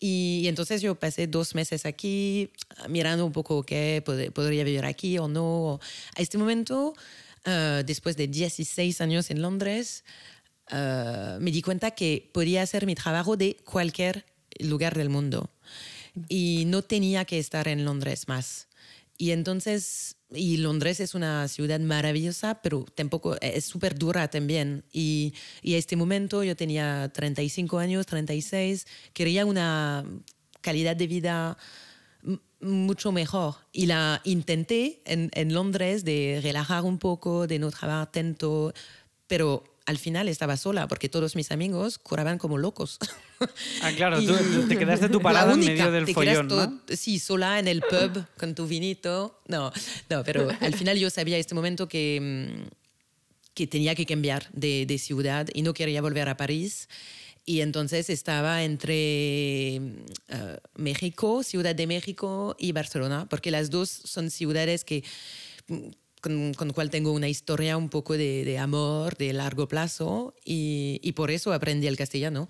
y, 0.00 0.46
entonces 0.48 0.82
yo 0.82 0.96
pasé 0.96 1.28
dos 1.28 1.54
meses 1.54 1.86
aquí 1.86 2.50
mirando 2.88 3.24
un 3.24 3.30
poco 3.30 3.62
qué 3.62 4.02
podría 4.04 4.64
vivir 4.64 4.84
aquí 4.84 5.16
o 5.18 5.28
no. 5.28 5.78
A 6.16 6.22
este 6.22 6.38
momento, 6.38 6.92
uh, 7.46 7.84
después 7.84 8.16
de 8.16 8.26
16 8.26 9.00
años 9.00 9.30
en 9.30 9.42
Londres, 9.42 10.02
uh, 10.72 11.38
me 11.38 11.52
di 11.52 11.62
cuenta 11.62 11.92
que 11.92 12.28
podía 12.34 12.62
hacer 12.62 12.84
mi 12.84 12.96
trabajo 12.96 13.36
de 13.36 13.58
cualquier 13.64 14.24
lugar 14.60 14.96
del 14.96 15.08
mundo. 15.08 15.50
Y 16.28 16.64
no 16.66 16.82
tenía 16.82 17.24
que 17.24 17.38
estar 17.38 17.68
en 17.68 17.84
Londres 17.84 18.28
más. 18.28 18.68
Y 19.18 19.30
entonces, 19.30 20.16
y 20.30 20.58
Londres 20.58 21.00
es 21.00 21.14
una 21.14 21.48
ciudad 21.48 21.80
maravillosa, 21.80 22.60
pero 22.62 22.84
tampoco 22.94 23.36
es 23.40 23.64
súper 23.64 23.98
dura 23.98 24.28
también. 24.28 24.84
Y, 24.92 25.34
y 25.62 25.74
a 25.74 25.78
este 25.78 25.96
momento 25.96 26.42
yo 26.42 26.56
tenía 26.56 27.10
35 27.12 27.78
años, 27.78 28.06
36, 28.06 28.86
quería 29.12 29.46
una 29.46 30.04
calidad 30.60 30.96
de 30.96 31.06
vida 31.06 31.56
mucho 32.60 33.12
mejor. 33.12 33.56
Y 33.72 33.86
la 33.86 34.20
intenté 34.24 35.00
en, 35.04 35.30
en 35.32 35.54
Londres 35.54 36.04
de 36.04 36.40
relajar 36.42 36.82
un 36.84 36.98
poco, 36.98 37.46
de 37.46 37.58
no 37.58 37.70
trabajar 37.70 38.10
tanto, 38.12 38.74
pero 39.26 39.64
al 39.86 39.98
final 39.98 40.28
estaba 40.28 40.56
sola 40.56 40.88
porque 40.88 41.08
todos 41.08 41.36
mis 41.36 41.50
amigos 41.52 41.98
curaban 41.98 42.38
como 42.38 42.58
locos. 42.58 42.98
Ah, 43.82 43.92
claro, 43.94 44.18
tú 44.24 44.66
te 44.66 44.78
quedaste 44.78 45.10
tu 45.10 45.20
parada 45.20 45.52
en 45.52 45.60
medio 45.60 45.92
del 45.92 46.08
follón, 46.14 46.48
¿no? 46.48 46.80
Sí, 46.88 47.18
sola 47.18 47.58
en 47.58 47.68
el 47.68 47.82
pub 47.82 48.24
con 48.38 48.54
tu 48.54 48.66
vinito. 48.66 49.38
No, 49.46 49.70
no, 50.08 50.24
pero 50.24 50.48
al 50.58 50.72
final 50.72 50.98
yo 50.98 51.10
sabía 51.10 51.36
este 51.36 51.54
momento 51.54 51.86
que, 51.86 52.18
mm, 52.18 52.68
que 53.52 53.66
tenía 53.66 53.94
que 53.94 54.06
cambiar 54.06 54.48
de, 54.54 54.86
de 54.86 54.96
ciudad 54.96 55.48
y 55.52 55.60
no 55.60 55.74
quería 55.74 56.00
volver 56.00 56.30
a 56.30 56.38
París. 56.38 56.88
Y 57.44 57.60
entonces 57.60 58.08
estaba 58.08 58.64
entre 58.64 59.82
uh, 60.30 60.56
México, 60.74 61.42
Ciudad 61.42 61.74
de 61.74 61.86
México 61.86 62.56
y 62.58 62.72
Barcelona, 62.72 63.26
porque 63.28 63.50
las 63.50 63.68
dos 63.68 63.90
son 63.90 64.30
ciudades 64.30 64.82
que 64.82 65.04
mm, 65.68 65.88
con, 66.26 66.54
con 66.54 66.72
cual 66.72 66.90
tengo 66.90 67.12
una 67.12 67.28
historia 67.28 67.76
un 67.76 67.88
poco 67.88 68.16
de, 68.16 68.44
de 68.44 68.58
amor 68.58 69.16
de 69.16 69.32
largo 69.32 69.68
plazo 69.68 70.34
y, 70.44 70.98
y, 71.02 71.12
por 71.12 71.30
eso 71.30 71.52
aprendí 71.52 71.86
el 71.86 71.96
castellano. 71.96 72.48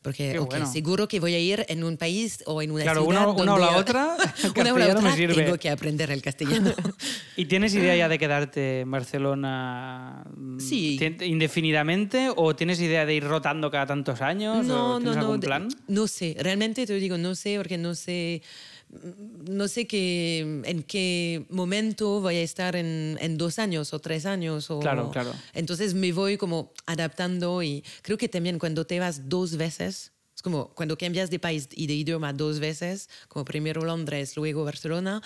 Porque 0.00 0.38
seguro 0.72 1.08
que 1.08 1.18
voy 1.18 1.34
a 1.34 1.40
ir 1.40 1.66
en 1.68 1.82
un 1.82 1.96
país 1.96 2.44
o 2.46 2.62
en 2.62 2.70
una 2.70 2.84
claro, 2.84 3.02
ciudad 3.02 3.28
una, 3.28 3.42
una 3.42 3.54
o 3.54 3.58
la 3.58 3.76
otra, 3.76 4.16
una 4.54 4.72
o 4.72 4.78
la 4.78 4.86
otra 4.86 5.00
me 5.00 5.16
sirve. 5.16 5.34
tengo 5.34 5.58
que 5.58 5.68
aprender 5.68 6.12
el 6.12 6.22
castellano. 6.22 6.72
¿Y 7.36 7.46
tienes 7.46 7.74
idea 7.74 7.96
ya 7.96 8.08
de 8.08 8.16
quedarte 8.16 8.82
en 8.82 8.90
Barcelona 8.92 10.22
mm, 10.36 10.60
sí. 10.60 10.96
indefinidamente 11.22 12.30
o 12.36 12.54
tienes 12.54 12.80
idea 12.80 13.04
de 13.04 13.14
ir 13.14 13.24
rotando 13.24 13.68
cada 13.72 13.86
tantos 13.86 14.20
años? 14.20 14.64
No, 14.64 15.00
no, 15.00 15.12
no. 15.16 15.40
plan? 15.40 15.66
No 15.88 16.06
sé, 16.06 16.36
realmente 16.38 16.86
te 16.86 16.94
digo, 16.94 17.18
no 17.18 17.34
sé 17.34 17.56
porque 17.56 17.76
no 17.76 17.96
sé 17.96 18.42
no 18.88 19.68
sé 19.68 19.86
qué, 19.86 20.62
en 20.64 20.82
qué 20.82 21.44
momento 21.50 22.20
voy 22.20 22.36
a 22.36 22.42
estar 22.42 22.76
en, 22.76 23.18
en, 23.20 23.36
dos 23.36 23.58
años 23.58 23.92
o 23.92 23.98
tres 23.98 24.26
años. 24.26 24.70
O, 24.70 24.80
claro, 24.80 25.10
claro. 25.10 25.32
Entonces 25.54 25.94
me 25.94 26.12
voy 26.12 26.36
como 26.36 26.72
adaptando 26.86 27.62
y 27.62 27.84
creo 28.02 28.16
que 28.16 28.28
también 28.28 28.58
cuando 28.58 28.86
te 28.86 29.00
vas 29.00 29.28
dos 29.28 29.56
veces, 29.56 30.12
es 30.34 30.42
como 30.42 30.68
cuando 30.68 30.96
cambias 30.96 31.30
de 31.30 31.38
país 31.38 31.68
y 31.72 31.86
de 31.86 31.94
idioma 31.94 32.32
dos 32.32 32.60
veces, 32.60 33.08
como 33.28 33.44
primero 33.44 33.82
Londres, 33.84 34.36
luego 34.36 34.64
Barcelona, 34.64 35.22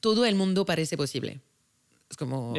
todo 0.00 0.24
el 0.24 0.34
mundo 0.34 0.64
parece 0.64 0.96
posible. 0.96 1.40
Es 2.10 2.16
como... 2.18 2.52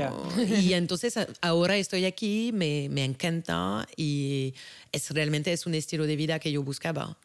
Y 0.62 0.74
entonces 0.74 1.14
ahora 1.42 1.78
estoy 1.78 2.06
aquí, 2.06 2.52
me, 2.54 2.90
me 2.90 3.06
encanta 3.06 3.88
y 3.96 4.56
es 4.92 5.12
realmente 5.12 5.54
es 5.54 5.68
un 5.68 5.76
estilo 5.76 6.08
de 6.08 6.16
vida 6.16 6.40
que 6.40 6.52
yo 6.52 6.64
buscaba. 6.64 7.18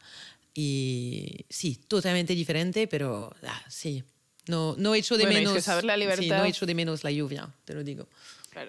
Y 0.53 1.45
sí, 1.49 1.75
totalmente 1.87 2.33
diferente, 2.33 2.87
pero 2.87 3.33
ah, 3.43 3.61
sí. 3.67 4.03
No, 4.47 4.75
no 4.77 4.95
echo 4.95 5.17
de 5.17 5.27
menos. 5.27 5.63
saber 5.63 5.85
la 5.85 5.95
libertad. 5.95 6.23
Sí, 6.23 6.29
no 6.29 6.45
echo 6.45 6.65
de 6.65 6.73
menos 6.73 7.03
la 7.03 7.11
lluvia, 7.11 7.49
te 7.65 7.73
lo 7.73 7.83
digo. 7.83 8.07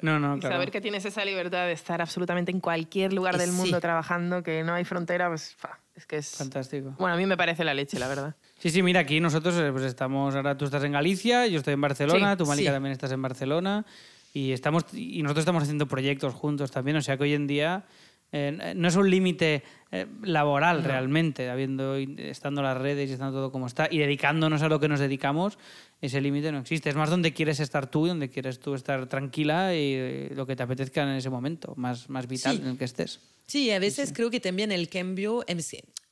No, 0.03 0.18
no, 0.18 0.39
claro. 0.39 0.57
Saber 0.57 0.70
que 0.70 0.81
tienes 0.81 1.05
esa 1.05 1.24
libertad 1.24 1.66
de 1.66 1.72
estar 1.72 2.01
absolutamente 2.03 2.53
en 2.53 2.61
cualquier 2.61 3.12
lugar 3.12 3.39
del 3.39 3.53
mundo 3.53 3.81
trabajando, 3.81 4.43
que 4.43 4.62
no 4.62 4.74
hay 4.74 4.85
frontera, 4.85 5.28
pues 5.28 5.57
es 5.97 6.07
que 6.07 6.18
es. 6.18 6.37
Fantástico. 6.37 6.95
Bueno, 6.99 7.14
a 7.14 7.16
mí 7.16 7.26
me 7.26 7.37
parece 7.37 7.64
la 7.64 7.74
leche, 7.74 7.99
la 7.99 8.09
verdad. 8.09 8.37
Sí, 8.59 8.70
sí, 8.70 8.83
mira, 8.83 9.01
aquí 9.01 9.20
nosotros 9.20 9.55
eh, 9.57 9.70
pues 9.72 9.85
estamos. 9.85 10.35
Ahora 10.35 10.57
tú 10.57 10.66
estás 10.66 10.85
en 10.85 10.93
Galicia, 10.93 11.47
yo 11.47 11.59
estoy 11.59 11.74
en 11.74 11.81
Barcelona, 11.81 12.37
tú, 12.37 12.47
Malika, 12.47 12.72
también 12.72 12.93
estás 12.93 13.12
en 13.12 13.22
Barcelona. 13.22 13.87
Y, 14.33 14.53
estamos, 14.53 14.85
y 14.93 15.22
nosotros 15.22 15.43
estamos 15.43 15.62
haciendo 15.64 15.89
proyectos 15.89 16.35
juntos 16.35 16.70
también, 16.70 16.97
o 16.97 17.03
sea 17.03 17.16
que 17.16 17.24
hoy 17.24 17.35
en 17.35 17.49
día 17.49 17.85
eh, 18.33 18.74
no 18.76 18.89
es 18.89 18.97
un 18.97 19.11
límite 19.11 19.62
eh, 19.93 20.07
laboral 20.22 20.85
realmente, 20.85 21.51
habiendo 21.51 21.97
estando 21.97 22.62
las 22.62 22.78
redes 22.78 23.11
y 23.11 23.14
estando 23.14 23.39
todo 23.39 23.51
como 23.51 23.66
está 23.66 23.89
y 23.91 23.99
dedicándonos 23.99 24.62
a 24.62 24.68
lo 24.68 24.78
que 24.78 24.89
nos 24.89 25.01
dedicamos, 25.01 25.59
ese 26.01 26.20
límite 26.20 26.53
no 26.53 26.59
existe. 26.59 26.91
Es 26.91 26.97
más 26.97 27.11
donde 27.11 27.33
quieres 27.33 27.59
estar 27.59 27.91
tú 27.91 28.07
y 28.07 28.11
donde 28.11 28.31
quieres 28.31 28.61
tú 28.61 28.74
estar 28.74 29.09
tranquila 29.09 29.74
y 29.74 29.95
eh, 29.95 30.33
lo 30.35 30.47
que 30.47 30.55
te 30.55 30.62
apetezca 30.62 31.03
en 31.03 31.11
ese 31.11 31.28
momento, 31.28 31.74
más, 31.76 32.09
más 32.09 32.28
vital 32.28 32.61
en 32.61 32.68
el 32.68 32.78
que 32.78 32.85
estés. 32.85 33.20
Sí, 33.47 33.72
a 33.72 33.81
veces 33.81 34.12
creo 34.14 34.31
que 34.31 34.39
también 34.39 34.70
el 34.70 34.89
cambio, 34.89 35.45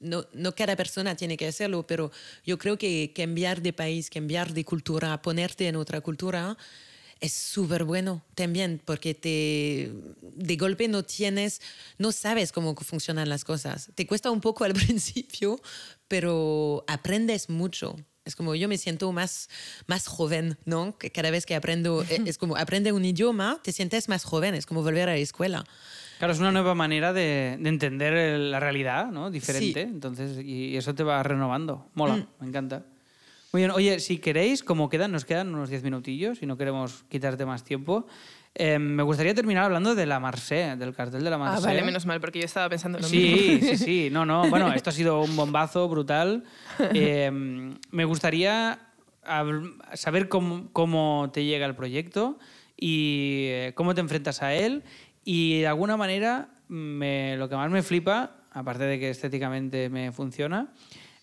no, 0.01 0.25
no 0.33 0.55
cada 0.57 0.75
persona 0.75 1.15
tiene 1.15 1.37
que 1.37 1.47
hacerlo, 1.47 1.87
pero 1.87 2.11
yo 2.45 2.59
creo 2.59 2.77
que 2.77 3.13
cambiar 3.15 3.63
de 3.63 3.73
país, 3.73 4.11
cambiar 4.11 4.53
de 4.53 4.65
cultura, 4.65 5.23
ponerte 5.23 5.69
en 5.69 5.77
otra 5.77 6.01
cultura, 6.01 6.57
es 7.21 7.33
súper 7.33 7.85
bueno 7.85 8.23
también 8.35 8.81
porque 8.85 9.15
te 9.15 9.93
de 10.23 10.57
golpe 10.57 10.89
no 10.89 11.03
tienes, 11.03 11.61
no 11.99 12.13
sabes 12.13 12.53
cómo 12.53 12.75
funcionan 12.77 13.29
las 13.29 13.45
cosas. 13.45 13.91
Te 13.95 14.07
cuesta 14.07 14.31
un 14.31 14.41
poco 14.41 14.65
al 14.65 14.75
principio, 14.75 15.61
pero 16.07 16.85
aprendes 16.87 17.49
mucho. 17.49 17.97
Es 18.25 18.37
como 18.37 18.55
yo 18.55 18.69
me 18.69 18.77
siento 18.77 19.11
más, 19.11 19.49
más 19.87 20.07
joven, 20.07 20.59
¿no? 20.67 20.99
Que 20.99 21.11
cada 21.11 21.31
vez 21.31 21.47
que 21.47 21.55
aprendo, 21.55 22.05
e, 22.11 22.23
es 22.27 22.37
como 22.37 22.57
aprende 22.57 22.93
un 22.93 23.05
idioma, 23.05 23.59
te 23.65 23.73
sientes 23.73 24.09
más 24.11 24.25
joven, 24.25 24.55
es 24.55 24.67
como 24.67 24.83
volver 24.83 25.09
a 25.09 25.13
la 25.13 25.17
escuela. 25.17 25.65
Claro, 26.19 26.35
es 26.35 26.39
una 26.39 26.53
nueva 26.53 26.75
manera 26.75 27.13
de, 27.15 27.57
de 27.59 27.69
entender 27.69 28.39
la 28.39 28.61
realidad, 28.61 29.07
¿no? 29.11 29.31
Diferente. 29.31 29.83
Entonces, 29.83 30.45
y 30.45 30.77
eso 30.77 30.95
te 30.95 31.05
va 31.05 31.23
renovando. 31.23 31.91
Mola, 31.95 32.17
mm. 32.17 32.27
me 32.41 32.49
encanta. 32.49 32.85
Muy 33.53 33.63
bien, 33.63 33.71
oye, 33.71 33.99
si 33.99 34.19
queréis, 34.19 34.63
como 34.63 34.91
quedan, 34.91 35.11
nos 35.11 35.25
quedan 35.25 35.55
unos 35.55 35.71
10 35.71 35.83
minutillos 35.83 36.43
y 36.43 36.47
no 36.47 36.59
queremos 36.59 37.05
quitarte 37.09 37.47
más 37.47 37.65
tiempo. 37.65 38.07
Em, 38.55 38.83
me 38.83 39.03
gustaría 39.03 39.35
terminar 39.35 39.65
hablando 39.65 39.95
de 39.95 40.05
la 40.05 40.21
Marseille, 40.21 40.77
del 40.77 40.95
cartel 40.95 41.25
de 41.25 41.31
la 41.31 41.39
Marseille. 41.39 41.65
Ah, 41.65 41.69
vale, 41.69 41.83
menos 41.83 42.05
mal, 42.05 42.21
porque 42.21 42.41
yo 42.41 42.45
estaba 42.45 42.69
pensando 42.69 42.99
en 42.99 43.03
lo 43.03 43.09
sí, 43.09 43.17
mismo. 43.19 43.69
Sí, 43.69 43.77
sí, 43.79 44.09
no, 44.11 44.27
no. 44.27 44.51
Bueno, 44.51 44.71
esto 44.75 44.91
ha 44.91 44.93
sido 44.93 45.23
un 45.23 45.35
bombazo 45.35 45.89
brutal. 45.89 46.45
Em, 46.93 47.75
me 47.91 48.05
gustaría 48.05 48.81
saber 49.95 50.29
cómo, 50.29 50.69
cómo, 50.73 51.31
te 51.33 51.45
llega 51.45 51.65
el 51.65 51.75
proyecto 51.75 52.39
y 52.77 53.47
eh, 53.49 53.73
cómo 53.75 53.95
te 53.95 54.03
enfrentas 54.03 54.43
a 54.43 54.55
él. 54.55 54.83
Y 55.25 55.61
de 55.61 55.69
alguna 55.69 55.97
manera, 55.97 56.51
me, 56.69 57.37
lo 57.39 57.49
que 57.49 57.57
más 57.57 57.71
me 57.71 57.83
flipa, 57.83 58.37
aparte 58.51 58.85
de 58.85 58.99
que 58.99 59.09
estéticamente 59.09 59.89
me 59.89 60.13
funciona, 60.13 60.73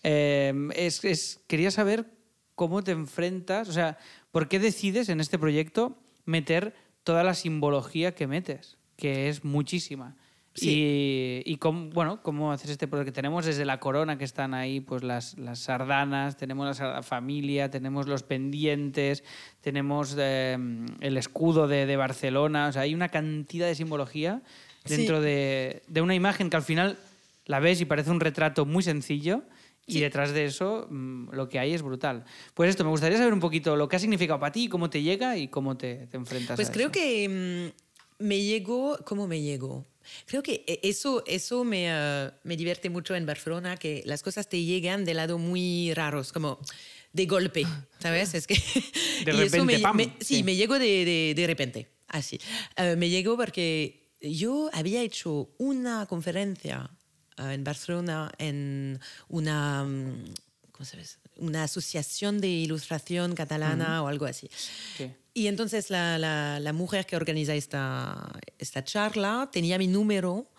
em, 0.02 0.72
es, 0.72 1.04
es, 1.04 1.40
quería 1.46 1.70
saber 1.70 2.15
cómo 2.56 2.82
te 2.82 2.90
enfrentas, 2.90 3.68
o 3.68 3.72
sea, 3.72 3.98
¿por 4.32 4.48
qué 4.48 4.58
decides 4.58 5.08
en 5.08 5.20
este 5.20 5.38
proyecto 5.38 5.96
meter 6.24 6.74
toda 7.04 7.22
la 7.22 7.34
simbología 7.34 8.14
que 8.14 8.26
metes? 8.26 8.78
Que 8.96 9.28
es 9.28 9.44
muchísima. 9.44 10.16
Y, 10.58 11.42
y 11.44 11.58
cómo, 11.58 11.90
bueno, 11.90 12.22
cómo 12.22 12.50
haces 12.50 12.70
este 12.70 12.88
porque 12.88 13.12
tenemos 13.12 13.44
desde 13.44 13.66
la 13.66 13.78
corona 13.78 14.16
que 14.16 14.24
están 14.24 14.54
ahí 14.54 14.80
pues 14.80 15.02
las, 15.02 15.36
las 15.36 15.58
sardanas, 15.58 16.38
tenemos 16.38 16.80
la 16.80 17.02
familia, 17.02 17.70
tenemos 17.70 18.08
los 18.08 18.22
pendientes, 18.22 19.22
tenemos 19.60 20.16
em, 20.18 20.86
el 21.00 21.18
escudo 21.18 21.68
de, 21.68 21.84
de, 21.84 21.96
Barcelona, 21.96 22.68
o 22.68 22.72
sea, 22.72 22.82
hay 22.82 22.94
una 22.94 23.10
cantidad 23.10 23.66
de 23.66 23.74
simbología 23.74 24.40
dentro 24.86 25.20
de, 25.20 25.82
de, 25.88 26.00
una 26.00 26.14
imagen 26.14 26.48
que 26.48 26.56
al 26.56 26.62
final 26.62 26.96
la 27.44 27.60
ves 27.60 27.82
y 27.82 27.84
parece 27.84 28.10
un 28.10 28.20
retrato 28.20 28.64
muy 28.64 28.82
sencillo 28.82 29.42
Y 29.88 30.00
detrás 30.00 30.32
de 30.32 30.46
eso 30.46 30.88
mm, 30.90 31.30
lo 31.32 31.48
que 31.48 31.58
hay 31.60 31.72
es 31.72 31.82
brutal. 31.82 32.24
Pues 32.54 32.70
esto, 32.70 32.82
me 32.84 32.90
gustaría 32.90 33.18
saber 33.18 33.32
un 33.32 33.40
poquito 33.40 33.76
lo 33.76 33.88
que 33.88 33.96
ha 33.96 33.98
significado 34.00 34.40
para 34.40 34.52
ti, 34.52 34.68
cómo 34.68 34.90
te 34.90 35.00
llega 35.02 35.36
y 35.38 35.48
cómo 35.48 35.76
te, 35.76 36.08
te 36.08 36.16
enfrentas 36.16 36.56
pues 36.56 36.70
a 36.70 36.72
creo 36.72 36.90
que 36.90 37.72
mm, 38.18 38.24
me 38.24 38.40
llegó, 38.42 38.98
¿cómo 39.04 39.26
me 39.28 39.40
llegó? 39.40 39.86
Creo 40.26 40.42
que 40.42 40.64
e, 40.66 40.80
eso, 40.82 41.22
eso 41.26 41.62
me, 41.64 41.88
uh, 41.90 42.30
me 42.44 42.56
divierte 42.56 42.90
mucho 42.90 43.14
en 43.14 43.26
Barcelona, 43.26 43.76
que 43.76 44.02
las 44.06 44.22
cosas 44.22 44.48
te 44.48 44.62
llegan 44.62 45.04
de 45.04 45.14
lado 45.14 45.38
muy 45.38 45.92
raros, 45.94 46.32
como 46.32 46.58
de 47.12 47.26
golpe, 47.26 47.64
¿sabes? 48.00 48.34
Es 48.34 48.46
que... 48.46 48.56
De 49.24 49.32
repente, 49.32 49.62
me, 49.62 49.78
pam, 49.78 49.96
me- 49.96 50.04
sí, 50.20 50.36
sí. 50.36 50.42
me 50.42 50.56
llegó 50.56 50.78
de, 50.78 51.04
de, 51.04 51.32
de 51.36 51.46
repente, 51.46 51.88
así. 52.08 52.38
Uh, 52.76 52.96
me 52.96 53.08
llegó 53.08 53.36
porque 53.36 54.10
yo 54.20 54.70
había 54.72 55.02
hecho 55.02 55.50
una 55.58 56.06
conferencia 56.06 56.90
uh, 57.38 57.46
en 57.50 57.64
Barcelona 57.64 58.32
en 58.38 59.00
una... 59.28 59.84
mm, 59.84 60.34
¿Cómo 60.72 60.84
sabes? 60.84 61.18
Una 61.38 61.62
asociación 61.64 62.40
de 62.40 62.48
ilustración 62.48 63.34
catalana 63.34 64.02
o 64.02 64.08
algo 64.08 64.26
así. 64.26 64.48
Sí. 64.96 65.10
Y 65.34 65.46
entonces 65.48 65.88
la, 65.90 66.18
la- 66.18 66.60
la 66.60 66.72
mujer 66.72 67.06
que 67.06 67.16
organiza 67.16 67.54
esta, 67.54 68.30
esta 68.58 68.84
charla 68.84 69.48
tenía 69.52 69.78
mi 69.78 69.86
número 69.86 70.50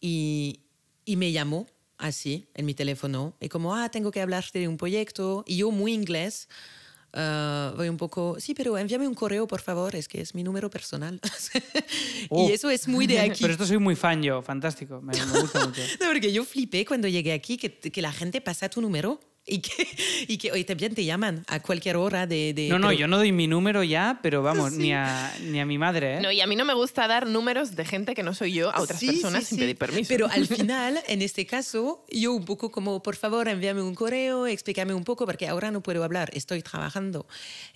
y, 0.00 0.60
y 1.04 1.16
me 1.16 1.32
llamó 1.32 1.66
así 1.98 2.48
en 2.54 2.64
mi 2.66 2.74
teléfono. 2.74 3.34
Y 3.40 3.48
como, 3.48 3.74
ah, 3.74 3.90
tengo 3.90 4.10
que 4.10 4.20
hablarte 4.22 4.58
de 4.60 4.68
un 4.68 4.76
proyecto. 4.78 5.44
Y 5.46 5.58
yo 5.58 5.70
muy 5.70 5.92
inglés. 5.92 6.48
Ah, 7.12 7.72
voy 7.76 7.88
un 7.88 7.96
poco, 7.96 8.36
sí, 8.38 8.54
pero 8.54 8.76
envíame 8.78 9.06
un 9.06 9.14
correo, 9.14 9.46
por 9.46 9.60
favor, 9.60 9.94
es 9.94 10.08
que 10.08 10.20
es 10.20 10.34
mi 10.34 10.42
número 10.42 10.70
personal. 10.70 11.20
Oh. 12.28 12.48
Y 12.48 12.52
eso 12.52 12.70
es 12.70 12.86
muy 12.86 13.06
de 13.06 13.18
aquí. 13.20 13.40
Pero 13.40 13.54
esto 13.54 13.66
soy 13.66 13.78
muy 13.78 13.96
fan 13.96 14.22
yo, 14.22 14.42
fantástico, 14.42 15.00
me, 15.00 15.12
me 15.14 15.40
gusta 15.40 15.66
mucho. 15.66 15.80
No, 16.00 16.06
porque 16.06 16.32
yo 16.32 16.44
flipé 16.44 16.84
cuando 16.84 17.08
llegué 17.08 17.32
aquí 17.32 17.56
que, 17.56 17.78
que 17.78 18.02
la 18.02 18.12
gente 18.12 18.40
pasa 18.40 18.68
tu 18.68 18.80
número 18.80 19.20
y 19.46 19.60
que, 19.60 19.86
y 20.28 20.38
que 20.38 20.52
hoy 20.52 20.64
también 20.64 20.94
te 20.94 21.04
llaman 21.04 21.44
a 21.48 21.60
cualquier 21.60 21.96
hora 21.96 22.26
de... 22.26 22.52
de 22.54 22.68
No, 22.68 22.78
no, 22.78 22.88
pero- 22.88 23.00
yo 23.00 23.08
no 23.08 23.16
doy 23.16 23.32
mi 23.32 23.46
número 23.46 23.82
ya, 23.82 24.18
pero 24.22 24.42
vamos, 24.42 24.72
ni, 24.72 24.92
a, 24.92 25.34
ni 25.42 25.58
a 25.60 25.66
mi 25.66 25.78
madre, 25.78 26.18
¿eh? 26.18 26.20
No, 26.20 26.30
y 26.30 26.40
a 26.40 26.46
mí 26.46 26.56
no 26.56 26.64
me 26.64 26.74
gusta 26.74 27.08
dar 27.08 27.26
números 27.26 27.74
de 27.74 27.84
gente 27.84 28.14
que 28.14 28.22
no 28.22 28.34
soy 28.34 28.52
yo 28.52 28.70
a 28.74 28.80
otras 28.80 28.98
Sí, 29.00 29.06
personas 29.08 29.42
sí, 29.44 29.48
sin 29.50 29.56
sí. 29.58 29.62
pedir 29.62 29.76
permiso. 29.78 30.08
Pero 30.08 30.28
al 30.28 30.46
final, 30.56 31.00
en 31.08 31.22
este 31.22 31.46
caso, 31.46 32.04
yo 32.10 32.32
un 32.32 32.44
poco 32.44 32.70
como, 32.70 33.02
por 33.02 33.16
favor, 33.16 33.48
envíame 33.48 33.82
un 33.82 33.94
correo, 33.94 34.46
explícame 34.46 34.94
un 34.94 35.04
poco, 35.04 35.26
porque 35.26 35.48
ahora 35.48 35.70
no 35.70 35.82
puedo 35.82 36.04
hablar, 36.04 36.30
estoy 36.34 36.62
trabajando. 36.62 37.26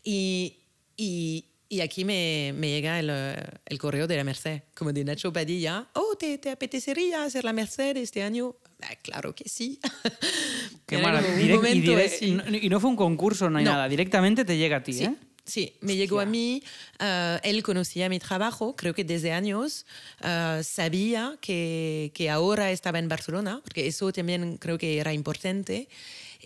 Y, 0.02 0.58
y, 0.96 1.46
y 1.68 1.80
aquí 1.80 2.04
me, 2.04 2.52
me 2.56 2.68
llega 2.68 3.00
el, 3.00 3.10
el 3.10 3.78
correo 3.78 4.06
de 4.06 4.16
la 4.16 4.24
Merced, 4.24 4.62
como 4.74 4.92
de 4.92 5.02
Nacho 5.04 5.32
Padilla. 5.32 5.88
Oh, 5.94 6.14
¿te, 6.18 6.38
te 6.38 6.50
apetecería 6.50 7.24
hacer 7.24 7.44
la 7.44 7.52
Merced 7.52 7.96
este 7.96 8.22
año? 8.22 8.54
Ah, 8.86 8.94
claro 9.02 9.34
que 9.34 9.48
sí. 9.48 9.78
Qué 10.86 10.98
maravilla. 10.98 11.56
Direct- 11.60 12.22
y, 12.22 12.30
no- 12.32 12.44
y 12.56 12.68
no 12.68 12.80
fue 12.80 12.90
un 12.90 12.96
concurso, 12.96 13.48
no 13.50 13.58
hay 13.58 13.64
No. 13.64 13.72
nada, 13.72 13.88
directamente 13.88 14.44
te 14.44 14.56
llega 14.56 14.76
a 14.78 14.82
ti, 14.82 14.92
Sí, 14.92 15.04
¿eh? 15.04 15.14
sí, 15.44 15.72
me 15.80 15.96
llegó 15.96 16.20
a 16.20 16.26
mí. 16.26 16.62
ah, 16.98 17.40
él 17.42 17.62
conocía 17.62 18.08
mi 18.08 18.18
trabajo, 18.18 18.76
creo 18.76 18.94
que 18.94 19.04
desde 19.04 19.32
años. 19.32 19.86
ah, 20.20 20.60
sabía 20.62 21.36
que, 21.40 22.12
que 22.14 22.28
ahora 22.30 22.70
estaba 22.70 22.98
en 22.98 23.08
Barcelona, 23.08 23.60
porque 23.64 23.86
eso 23.86 24.12
también 24.12 24.58
creo 24.58 24.76
que 24.78 24.98
era 24.98 25.12
importante. 25.14 25.88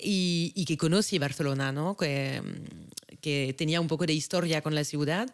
Y, 0.01 0.53
y 0.55 0.65
que 0.65 0.77
conocí 0.77 1.19
Barcelona, 1.19 1.73
¿no? 1.73 1.97
Que, 1.97 2.41
que 3.21 3.53
tenía 3.59 3.81
un 3.81 3.89
poco 3.89 4.07
de 4.07 4.13
historia 4.13 4.63
con 4.63 4.77
la 4.77 4.85
ciudad. 4.85 5.29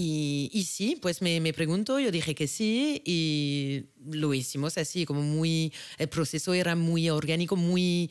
Y, 0.00 0.48
y 0.52 0.62
sí, 0.64 0.96
pues 1.02 1.20
me, 1.22 1.40
me 1.40 1.52
preguntó, 1.52 1.98
yo 1.98 2.12
dije 2.12 2.32
que 2.34 2.46
sí 2.46 3.02
y 3.04 3.86
lo 4.08 4.32
hicimos 4.32 4.78
así, 4.78 5.04
como 5.04 5.22
muy, 5.22 5.72
el 5.98 6.08
proceso 6.08 6.54
era 6.54 6.76
muy 6.76 7.10
orgánico, 7.10 7.56
muy 7.56 8.08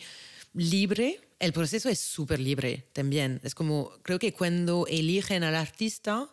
libre. 0.54 1.22
El 1.40 1.54
proceso 1.54 1.88
es 1.88 2.00
súper 2.00 2.40
libre 2.42 2.88
también. 2.92 3.40
Es 3.44 3.56
como, 3.56 3.92
creo 4.02 4.20
que 4.20 4.34
cuando 4.34 4.86
eligen 4.90 5.44
al 5.46 5.56
artista, 5.56 6.28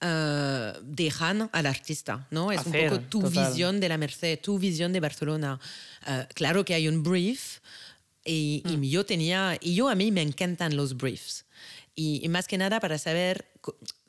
eh, 0.00 0.72
dejan 0.82 1.50
al 1.52 1.66
artista, 1.66 2.26
¿no? 2.30 2.50
Es 2.50 2.60
Hacer, 2.60 2.92
un 2.92 2.98
poco 3.00 3.08
tu 3.10 3.20
total. 3.22 3.44
visión 3.46 3.80
de 3.80 3.88
la 3.90 3.98
Merced, 3.98 4.38
tu 4.40 4.58
visión 4.58 4.92
de 4.94 5.00
Barcelona. 5.00 5.60
Eh, 6.06 6.26
claro 6.34 6.64
que 6.64 6.72
hay 6.72 6.88
un 6.88 7.02
brief 7.02 7.58
y, 8.24 8.62
y 8.64 8.76
Mm. 8.78 8.82
yo 8.84 9.04
tenía, 9.04 9.58
y 9.60 9.74
yo 9.74 9.88
a 9.90 9.94
mí 9.94 10.10
me 10.12 10.22
encantan 10.22 10.76
los 10.76 10.96
briefs. 10.96 11.44
Y, 11.94 12.20
y 12.24 12.28
más 12.28 12.46
que 12.46 12.56
nada 12.56 12.78
para 12.80 12.96
saber, 12.96 13.50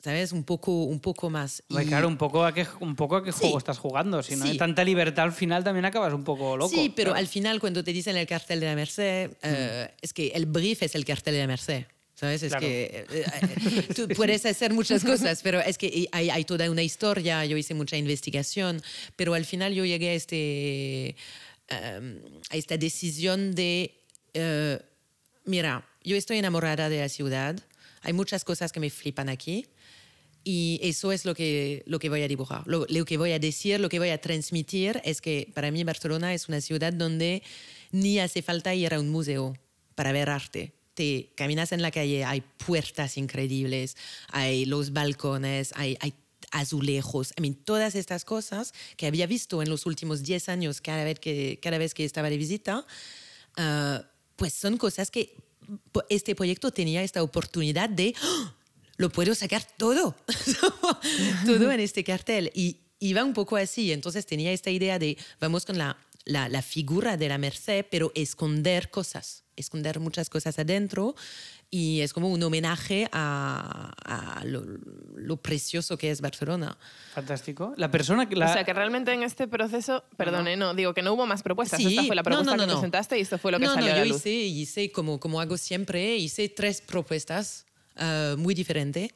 ¿sabes? 0.02 0.32
Un 0.32 0.44
poco, 0.44 0.84
un 0.84 1.00
poco 1.00 1.28
más. 1.30 1.62
Y- 1.68 1.76
Claro, 1.86 2.08
un 2.08 2.16
poco 2.16 2.44
a 2.44 2.52
qué, 2.54 2.66
un 2.80 2.96
poco 2.96 3.16
a 3.16 3.24
qué 3.24 3.32
Sí. 3.32 3.38
juego 3.42 3.58
estás 3.58 3.78
jugando. 3.78 4.22
Si 4.22 4.36
no 4.36 4.44
hay 4.44 4.52
Sí. 4.52 4.58
tanta 4.58 4.82
libertad 4.84 5.24
al 5.24 5.32
final 5.32 5.62
también 5.64 5.84
acabas 5.84 6.12
un 6.14 6.24
poco 6.24 6.56
loco. 6.56 6.74
Sí, 6.74 6.92
pero 6.94 7.10
claro. 7.10 7.20
al 7.20 7.28
final 7.28 7.60
cuando 7.60 7.84
te 7.84 7.92
dicen 7.92 8.16
el 8.16 8.26
cartel 8.26 8.60
de 8.60 8.66
la 8.66 8.74
Merced, 8.74 9.30
eh, 9.42 9.90
es 10.00 10.12
que 10.12 10.28
el 10.28 10.46
brief 10.46 10.82
es 10.82 10.94
el 10.94 11.04
cartel 11.04 11.34
de 11.34 11.40
la 11.40 11.46
Merced. 11.46 11.84
¿Sabes? 12.14 12.42
Es 12.42 12.50
Claro. 12.50 12.66
que 12.66 13.06
eh, 13.10 13.24
eh, 13.32 13.88
tú 13.94 14.06
puedes 14.16 14.44
hacer 14.44 14.74
muchas 14.74 15.02
cosas, 15.04 15.40
pero 15.42 15.58
es 15.60 15.78
que 15.78 16.06
hay, 16.12 16.28
hay 16.28 16.44
toda 16.44 16.70
una 16.70 16.82
historia, 16.82 17.46
yo 17.46 17.56
hice 17.56 17.72
mucha 17.72 17.96
investigación, 17.96 18.82
pero 19.16 19.32
al 19.32 19.46
final 19.46 19.72
yo 19.72 19.86
llegué 19.86 20.10
a, 20.10 20.12
este, 20.12 21.16
eh, 21.68 22.20
a 22.50 22.56
esta 22.56 22.76
decisión 22.76 23.54
de, 23.54 23.94
eh, 24.34 24.78
mira, 25.46 25.86
yo 26.04 26.14
estoy 26.16 26.36
enamorada 26.36 26.90
de 26.90 27.00
la 27.00 27.08
ciudad, 27.08 27.58
hay 28.02 28.12
muchas 28.12 28.44
cosas 28.44 28.70
que 28.70 28.80
me 28.80 28.90
flipan 28.90 29.30
aquí, 29.30 29.66
y 30.44 30.80
eso 30.82 31.12
es 31.12 31.24
lo 31.24 31.34
que, 31.34 31.82
lo 31.86 31.98
que 31.98 32.08
voy 32.08 32.22
a 32.22 32.28
dibujar. 32.28 32.62
Lo, 32.66 32.86
lo 32.88 33.04
que 33.04 33.18
voy 33.18 33.32
a 33.32 33.38
decir, 33.38 33.80
lo 33.80 33.88
que 33.88 33.98
voy 33.98 34.10
a 34.10 34.20
transmitir 34.20 35.00
es 35.04 35.20
que 35.20 35.50
para 35.54 35.70
mí 35.70 35.84
Barcelona 35.84 36.32
es 36.34 36.48
una 36.48 36.60
ciudad 36.60 36.92
donde 36.92 37.42
ni 37.92 38.18
hace 38.18 38.42
falta 38.42 38.74
ir 38.74 38.94
a 38.94 39.00
un 39.00 39.10
museo 39.10 39.54
para 39.94 40.12
ver 40.12 40.30
arte. 40.30 40.72
Te 40.94 41.32
caminas 41.34 41.72
en 41.72 41.82
la 41.82 41.90
calle, 41.90 42.24
hay 42.24 42.42
puertas 42.64 43.16
increíbles, 43.16 43.96
hay 44.28 44.64
los 44.64 44.92
balcones, 44.92 45.72
hay, 45.76 45.96
hay 46.00 46.14
azulejos, 46.50 47.32
I 47.38 47.42
mean, 47.42 47.54
todas 47.54 47.94
estas 47.94 48.24
cosas 48.24 48.72
que 48.96 49.06
había 49.06 49.26
visto 49.26 49.62
en 49.62 49.68
los 49.68 49.86
últimos 49.86 50.22
10 50.22 50.48
años 50.48 50.80
cada 50.80 51.04
vez 51.04 51.20
que, 51.20 51.58
cada 51.62 51.78
vez 51.78 51.94
que 51.94 52.04
estaba 52.04 52.28
de 52.30 52.36
visita, 52.36 52.86
ah, 53.56 54.04
pues 54.36 54.54
son 54.54 54.76
cosas 54.76 55.10
que 55.10 55.36
este 56.08 56.34
proyecto 56.34 56.72
tenía 56.72 57.02
esta 57.02 57.22
oportunidad 57.22 57.88
de 57.88 58.14
¡oh! 58.22 58.59
Lo 59.00 59.08
puedo 59.08 59.34
sacar 59.34 59.62
todo, 59.78 60.14
todo 61.46 61.72
en 61.72 61.80
este 61.80 62.04
cartel. 62.04 62.52
Y 62.54 62.80
iba 62.98 63.24
un 63.24 63.32
poco 63.32 63.56
así, 63.56 63.92
entonces 63.92 64.26
tenía 64.26 64.52
esta 64.52 64.68
idea 64.68 64.98
de 64.98 65.16
vamos 65.40 65.64
con 65.64 65.78
la, 65.78 65.96
la, 66.26 66.50
la 66.50 66.60
figura 66.60 67.16
de 67.16 67.30
la 67.30 67.38
Merced, 67.38 67.86
pero 67.90 68.12
esconder 68.14 68.90
cosas, 68.90 69.44
esconder 69.56 70.00
muchas 70.00 70.28
cosas 70.28 70.58
adentro. 70.58 71.14
Y 71.70 72.00
es 72.00 72.12
como 72.12 72.28
un 72.28 72.42
homenaje 72.42 73.08
a, 73.12 73.94
a 74.04 74.44
lo, 74.44 74.64
lo 75.14 75.36
precioso 75.38 75.96
que 75.96 76.10
es 76.10 76.20
Barcelona. 76.20 76.76
Fantástico. 77.14 77.72
La 77.78 77.90
persona 77.90 78.28
que... 78.28 78.36
La... 78.36 78.50
O 78.50 78.52
sea, 78.52 78.64
que 78.64 78.74
realmente 78.74 79.12
en 79.14 79.22
este 79.22 79.48
proceso, 79.48 80.04
perdone, 80.18 80.56
no, 80.56 80.74
digo 80.74 80.92
que 80.92 81.00
no 81.00 81.14
hubo 81.14 81.26
más 81.26 81.42
propuestas. 81.42 81.78
Sí, 81.80 81.86
Esta 81.86 82.02
fue 82.02 82.16
la 82.16 82.22
no, 82.22 82.24
propuesta 82.24 82.50
no, 82.50 82.56
no, 82.56 82.62
que 82.64 82.66
no. 82.66 82.74
presentaste 82.74 83.18
y 83.18 83.22
esto 83.22 83.38
fue 83.38 83.52
lo 83.52 83.60
que 83.60 83.64
no, 83.64 83.74
salió 83.74 83.88
no, 83.88 83.94
a 83.94 83.98
la 83.98 84.04
yo 84.04 84.12
luz. 84.12 84.18
hice, 84.26 84.30
hice 84.30 84.92
como, 84.92 85.18
como 85.20 85.40
hago 85.40 85.56
siempre, 85.56 86.16
hice 86.16 86.50
tres 86.50 86.82
propuestas 86.82 87.64
eh, 87.96 88.34
muy 88.38 88.54
diferentes. 88.54 89.10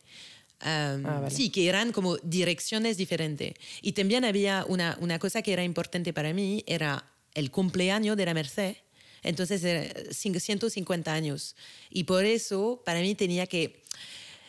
Um, 0.62 1.04
Ah, 1.06 1.20
vale. 1.20 1.30
Sí, 1.30 1.50
que 1.50 1.68
eran 1.68 1.92
como 1.92 2.16
direcciones 2.18 2.96
diferentes. 2.96 3.54
Y 3.82 3.92
también 3.92 4.24
había 4.24 4.64
una, 4.68 4.96
una 5.00 5.18
cosa 5.18 5.42
que 5.42 5.52
era 5.52 5.62
importante 5.64 6.12
para 6.12 6.32
mí, 6.32 6.62
era 6.66 7.04
el 7.34 7.50
cumpleaños 7.50 8.16
de 8.16 8.24
la 8.24 8.32
Merced. 8.34 8.76
Entonces, 9.22 9.62
era 9.64 9.92
cin- 10.10 10.38
150 10.38 11.12
años. 11.12 11.56
Y 11.90 12.04
por 12.04 12.24
eso, 12.24 12.82
para 12.84 13.00
mí 13.00 13.14
tenía 13.14 13.46
que... 13.46 13.82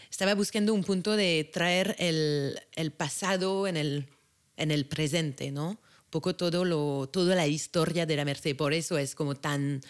Estaba 0.09 0.36
buscando 0.36 0.73
un 0.73 0.84
punto 0.84 1.15
de 1.17 1.49
traer 1.51 1.95
el, 1.99 2.57
el 2.76 2.91
pasado 2.91 3.67
en 3.67 3.76
el, 3.76 4.05
en 4.55 4.71
el 4.71 4.86
presente, 4.86 5.51
¿no? 5.51 5.69
Un 5.71 6.09
poco 6.09 6.36
todo 6.36 6.63
lo, 6.63 7.09
toda 7.11 7.36
la 7.36 7.47
historia 7.47 8.05
de 8.05 8.15
la 8.15 8.23
Merced. 8.23 8.55
Por 8.55 8.73
eso 8.73 8.97
es 8.97 9.15
como 9.15 9.36
tan, 9.36 9.82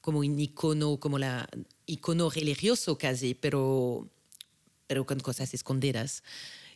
como 0.00 0.18
un 0.20 0.38
icono, 0.40 0.98
como 0.98 1.18
la 1.18 1.48
icono 1.88 2.30
religioso 2.30 2.96
casi, 2.96 3.34
pero, 3.34 4.08
pero 4.86 5.04
con 5.04 5.18
cosas 5.18 5.52
escondidas. 5.54 6.22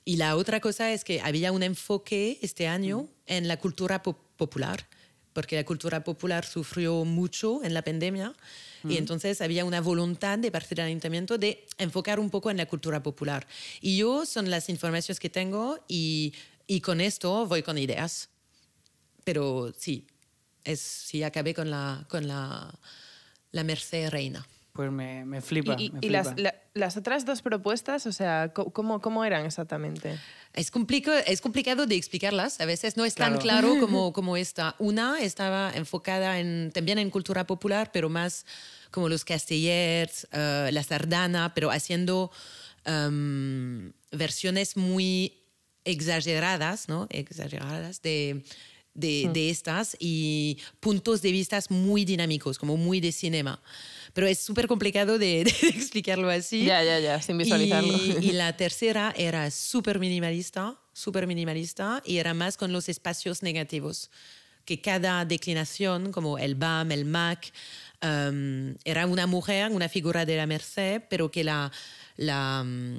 Y 0.05 0.17
la 0.17 0.35
otra 0.37 0.59
cosa 0.59 0.93
es 0.93 1.05
que 1.05 1.21
había 1.21 1.53
un 1.53 1.63
enfoque 1.63 2.39
este 2.43 2.67
año 2.67 3.09
en 3.27 3.47
la 3.47 3.57
cultura 3.59 4.03
po- 4.03 4.19
popular, 4.37 4.89
porque 5.33 5.55
la 5.55 5.65
cultura 5.65 6.03
popular 6.03 6.45
sufrió 6.45 7.05
mucho 7.05 7.63
en 7.63 7.73
la 7.75 7.83
pandemia. 7.83 8.35
Y 8.89 8.97
entonces 8.97 9.41
había 9.41 9.65
una 9.65 9.81
voluntad 9.81 10.41
de 10.41 10.51
parte 10.51 10.75
del 10.75 10.87
ayuntamiento 10.87 11.39
de 11.39 11.65
enfocar 11.79 12.19
un 12.19 12.31
poco 12.31 12.51
en 12.51 12.57
la 12.57 12.67
cultura 12.67 13.01
popular. 13.01 13.47
Y 13.81 13.97
yo 13.99 14.27
son 14.27 14.51
las 14.51 14.69
informaciones 14.69 15.21
que 15.21 15.31
tengo 15.31 15.79
y, 15.87 16.35
y 16.67 16.81
con 16.81 17.01
esto 17.01 17.47
voy 17.47 17.63
con 17.63 17.79
ideas. 17.79 18.29
Pero 19.23 19.73
sí, 19.79 20.09
es, 20.65 20.81
sí 20.81 21.23
acabé 21.23 21.55
con 21.55 21.71
la, 21.71 22.05
con 22.09 22.27
la, 22.27 22.75
la 23.53 23.63
Merced 23.63 24.11
Reina. 24.11 24.45
Pues 24.73 24.91
me, 24.91 25.25
me 25.25 25.41
flipa. 25.43 25.75
¿Y, 25.79 25.91
me 25.91 25.99
y 25.99 26.09
flipa. 26.09 26.13
las, 26.13 26.39
la- 26.39 26.55
las 26.75 26.97
otras 26.97 27.27
dos 27.27 27.43
propuestas, 27.43 28.07
o 28.07 28.13
sea, 28.13 28.53
¿cómo, 28.55 29.01
cómo 29.03 29.25
eran 29.27 29.45
exactamente? 29.45 30.19
Es, 30.55 30.71
complico- 30.73 31.13
es 31.27 31.43
complicado 31.43 31.85
de 31.87 31.95
explicarlas, 31.97 32.61
a 32.61 32.65
veces 32.65 32.97
no 32.97 33.05
es 33.05 33.15
tan 33.15 33.37
Claro. 33.39 33.69
claro 33.69 33.79
como, 33.79 34.13
como 34.15 34.37
esta. 34.39 34.75
Una 34.79 35.21
estaba 35.21 35.71
enfocada 35.75 36.39
en, 36.39 36.71
también 36.73 36.99
en 36.99 37.11
cultura 37.11 37.47
popular, 37.47 37.91
pero 37.93 38.09
más 38.09 38.47
como 38.91 39.09
los 39.11 39.25
castellers, 39.25 40.27
eh, 40.33 40.71
la 40.73 40.83
sardana, 40.83 41.53
pero 41.55 41.71
haciendo 41.71 42.31
em, 42.87 43.93
versiones 44.11 44.77
muy 44.77 45.35
exageradas, 45.85 46.89
¿no? 46.89 47.07
Exageradas 47.11 48.03
de, 48.03 48.43
de, 48.95 49.31
de 49.33 49.51
estas 49.51 49.97
y 49.99 50.59
puntos 50.81 51.23
de 51.23 51.33
vista 51.33 51.59
muy 51.69 52.05
dinámicos, 52.05 52.59
como 52.59 52.77
muy 52.77 53.01
de 53.01 53.13
cinema. 53.13 53.63
Pero 54.13 54.27
es 54.27 54.39
súper 54.39 54.69
complicado 54.69 55.19
de, 55.19 55.45
de 55.63 55.69
explicarlo 55.69 56.29
así. 56.29 56.65
Ya, 56.65 56.83
ya, 56.83 56.99
ya, 57.01 57.21
sin 57.23 57.39
visualizarlo. 57.39 57.95
Y, 57.97 58.29
y 58.29 58.33
la 58.33 58.57
tercera 58.57 59.15
era 59.17 59.51
súper 59.51 59.99
minimalista, 59.99 60.79
súper 60.93 61.27
minimalista, 61.27 62.03
y 62.05 62.19
era 62.19 62.35
más 62.35 62.57
con 62.57 62.73
los 62.73 62.89
espacios 62.89 63.43
negativos. 63.43 64.11
Que 64.65 64.81
cada 64.81 65.25
declinación, 65.25 66.13
como 66.13 66.39
el 66.39 66.55
BAM, 66.55 66.93
el 66.93 67.05
MAC, 67.05 67.53
um, 68.03 68.75
era 68.85 69.07
una 69.07 69.27
mujer, 69.27 69.73
una 69.73 69.89
figura 69.89 70.25
de 70.25 70.37
la 70.37 70.47
Merced, 70.47 71.03
pero 71.11 71.33
que 71.33 71.43
la, 71.43 71.73
la 72.17 72.63
um, 72.63 72.97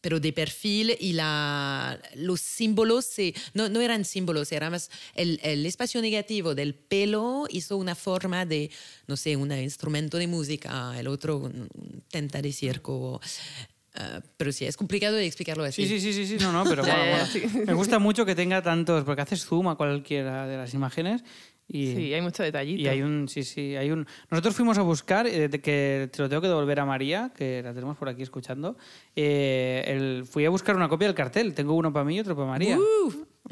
pero 0.00 0.20
de 0.20 0.32
perfil 0.32 0.96
y 1.00 1.12
la, 1.12 1.98
los 2.14 2.40
símbolos 2.40 3.04
se- 3.04 3.34
no, 3.54 3.68
no 3.68 3.80
eran 3.80 4.04
símbolos, 4.04 4.52
era 4.52 4.70
más 4.70 4.90
el, 5.14 5.40
el 5.42 5.66
espacio 5.66 6.00
negativo 6.00 6.54
del 6.54 6.74
pelo 6.74 7.46
hizo 7.50 7.76
una 7.76 7.94
forma 7.94 8.46
de, 8.46 8.70
no 9.06 9.16
sé, 9.16 9.36
un 9.36 9.50
instrumento 9.52 10.16
de 10.18 10.26
música, 10.26 10.98
el 10.98 11.08
otro 11.08 11.38
un 11.38 11.68
tenta 12.10 12.40
de 12.42 12.52
circo. 12.52 13.20
Ah, 13.94 14.20
pero 14.36 14.52
sí, 14.52 14.64
es 14.64 14.76
complicado 14.76 15.16
de 15.16 15.26
explicarlo 15.26 15.64
así. 15.64 15.86
Sí, 15.86 15.98
sí, 15.98 16.12
sí, 16.12 16.26
sí, 16.26 16.38
sí, 16.38 16.44
no, 16.44 16.52
no, 16.52 16.62
pero 16.64 16.82
mola. 16.86 17.26
sí. 17.26 17.42
Me 17.66 17.72
gusta 17.74 17.98
mucho 17.98 18.24
que 18.24 18.34
tenga 18.36 18.62
tantos, 18.62 19.02
porque 19.04 19.22
haces 19.22 19.44
zoom 19.44 19.66
a 19.68 19.76
cualquiera 19.76 20.46
de 20.46 20.56
las 20.56 20.72
imágenes 20.74 21.22
y, 21.68 21.94
Sí, 21.94 22.14
hay 22.14 22.20
mucho 22.22 22.42
detallito. 22.42 22.80
y 22.82 22.88
hay 22.88 23.02
un, 23.02 23.28
sí, 23.28 23.42
sí, 23.44 23.76
hay 23.76 23.90
un... 23.90 24.06
Nosotros 24.30 24.54
fuimos 24.56 24.78
a 24.78 24.82
buscar, 24.82 25.26
eh, 25.26 25.50
que 25.50 26.08
te 26.10 26.22
lo 26.22 26.28
tengo 26.28 26.40
que 26.40 26.48
devolver 26.48 26.80
a 26.80 26.86
María, 26.86 27.30
que 27.36 27.62
la 27.62 27.74
tenemos 27.74 27.96
por 27.98 28.08
aquí 28.08 28.22
escuchando, 28.22 28.76
eh, 29.14 29.84
el- 29.86 30.24
fui 30.24 30.44
a 30.46 30.50
buscar 30.50 30.74
una 30.76 30.88
copia 30.88 31.06
del 31.08 31.14
cartel, 31.14 31.54
tengo 31.54 31.74
uno 31.74 31.92
para 31.92 32.04
mí 32.04 32.16
y 32.16 32.20
otro 32.20 32.34
para 32.34 32.48
María. 32.48 32.78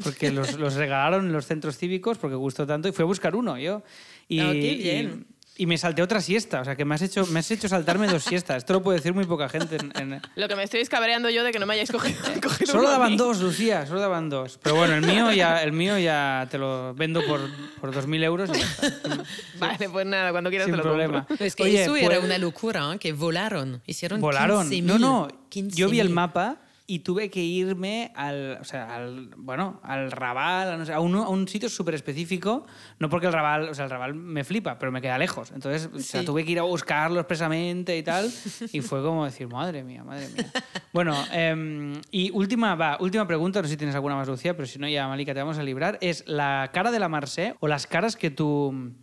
Porque 0.03 0.31
los, 0.31 0.57
los 0.59 0.75
regalaron 0.75 1.25
en 1.27 1.33
los 1.33 1.45
centros 1.47 1.77
cívicos 1.77 2.17
porque 2.17 2.35
gustó 2.35 2.67
tanto 2.67 2.87
y 2.87 2.91
fui 2.91 3.03
a 3.03 3.05
buscar 3.05 3.35
uno 3.35 3.57
yo. 3.57 3.81
Y, 4.27 4.39
Ah, 4.39 4.51
qué 4.53 4.75
bien. 4.75 5.25
y- 5.31 5.36
y 5.57 5.65
me 5.65 5.77
salté 5.77 6.01
otra 6.03 6.21
siesta, 6.21 6.61
o 6.61 6.65
sea 6.65 6.75
que 6.75 6.85
me 6.85 6.93
has 6.95 7.01
hecho, 7.01 7.25
me 7.27 7.39
has 7.39 7.49
hecho 7.49 7.67
saltarme 7.67 8.07
dos 8.07 8.23
siestas. 8.23 8.57
Esto 8.57 8.73
lo 8.73 8.81
puede 8.83 8.99
decir 8.99 9.13
muy 9.13 9.25
poca 9.25 9.49
gente. 9.49 9.77
en- 9.77 9.91
en, 10.13 10.21
Lo 10.35 10.47
que 10.47 10.55
me 10.55 10.63
estoy 10.63 10.83
cabreando 10.85 11.29
yo 11.29 11.43
de 11.43 11.51
que 11.51 11.59
no 11.59 11.65
me 11.65 11.73
hayáis 11.73 11.91
cogido. 11.91 12.17
cogido 12.43 12.71
Solo 12.73 12.89
daban 12.89 13.17
dos, 13.17 13.39
Lucía, 13.41 13.85
solo 13.87 13.99
daban 13.99 14.29
dos. 14.29 14.59
Pero 14.61 14.75
bueno, 14.75 14.93
el 14.95 15.01
mío 15.01 15.31
ya, 15.31 15.63
el 15.63 15.71
mío 15.71 15.97
ya 15.97 16.47
te 16.51 16.57
lo 16.57 16.93
vendo 16.93 17.25
por, 17.25 17.41
por 17.81 17.91
2.000 17.93 18.23
euros 18.23 18.49
y 18.53 18.59
ya 18.59 18.65
está. 18.65 19.23
Vale, 19.59 19.89
pues 19.89 20.05
nada, 20.05 20.31
cuando 20.31 20.49
quieras 20.49 20.65
Sin 20.65 20.73
te 20.73 20.77
lo 20.77 20.83
problema. 20.83 21.25
compro. 21.25 21.45
Es 21.45 21.55
que 21.55 21.63
Oye, 21.63 21.81
eso 21.83 21.91
pues- 21.91 22.03
era 22.03 22.19
una 22.19 22.37
locura, 22.37 22.93
¿eh? 22.93 22.99
que 22.99 23.13
volaron. 23.13 23.81
Hicieron 23.87 24.21
Volaron. 24.21 24.69
15.000. 24.69 24.83
No, 24.83 24.99
no. 24.99 25.27
Yo 25.51 25.89
vi 25.89 25.99
el 25.99 26.09
15.000. 26.09 26.13
mapa 26.13 26.57
y 26.89 26.99
tuve 26.99 27.29
que 27.29 27.43
irme 27.43 28.13
al, 28.15 28.59
o 28.61 28.63
sea, 28.63 28.95
al, 28.95 29.29
bueno, 29.35 29.81
al 29.83 30.09
Raval, 30.09 30.89
a, 30.89 30.99
un, 31.01 31.15
a 31.15 31.27
un 31.27 31.45
sitio 31.45 31.67
súper 31.67 31.95
específico. 31.95 32.65
No 32.97 33.09
porque 33.09 33.27
el 33.27 33.33
Raval, 33.33 33.67
o 33.67 33.73
sea, 33.73 33.83
el 33.83 33.91
Raval 33.91 34.15
me 34.15 34.45
flipa, 34.45 34.79
pero 34.79 34.89
me 34.89 35.01
queda 35.01 35.17
lejos. 35.17 35.51
Entonces, 35.51 35.89
o 35.93 35.99
sea, 35.99 36.23
tuve 36.23 36.45
que 36.45 36.53
ir 36.53 36.59
a 36.59 36.63
buscarlo 36.63 37.19
expresamente 37.19 37.97
y 37.97 38.03
tal. 38.03 38.31
Y 38.71 38.79
fue 38.79 39.03
como 39.03 39.25
decir, 39.25 39.49
madre 39.49 39.83
mía, 39.83 40.05
madre 40.05 40.29
mía. 40.29 40.51
Bueno, 40.93 41.13
em, 41.33 41.93
y 42.09 42.31
última, 42.31 42.75
va, 42.75 42.97
última 43.01 43.27
pregunta, 43.27 43.61
no 43.61 43.67
sé 43.67 43.73
si 43.73 43.77
tienes 43.77 43.93
alguna 43.93 44.15
más, 44.15 44.27
Lucía, 44.29 44.55
pero 44.55 44.65
si 44.65 44.79
no, 44.79 44.87
ya, 44.87 45.07
Malika, 45.09 45.33
te 45.33 45.41
vamos 45.41 45.57
a 45.57 45.63
librar. 45.63 45.97
Es 46.01 46.23
la 46.25 46.71
cara 46.73 46.89
de 46.89 46.99
la 46.99 47.09
Marseille 47.09 47.55
o 47.59 47.67
las 47.67 47.85
caras 47.85 48.15
que 48.15 48.31
tú 48.31 48.93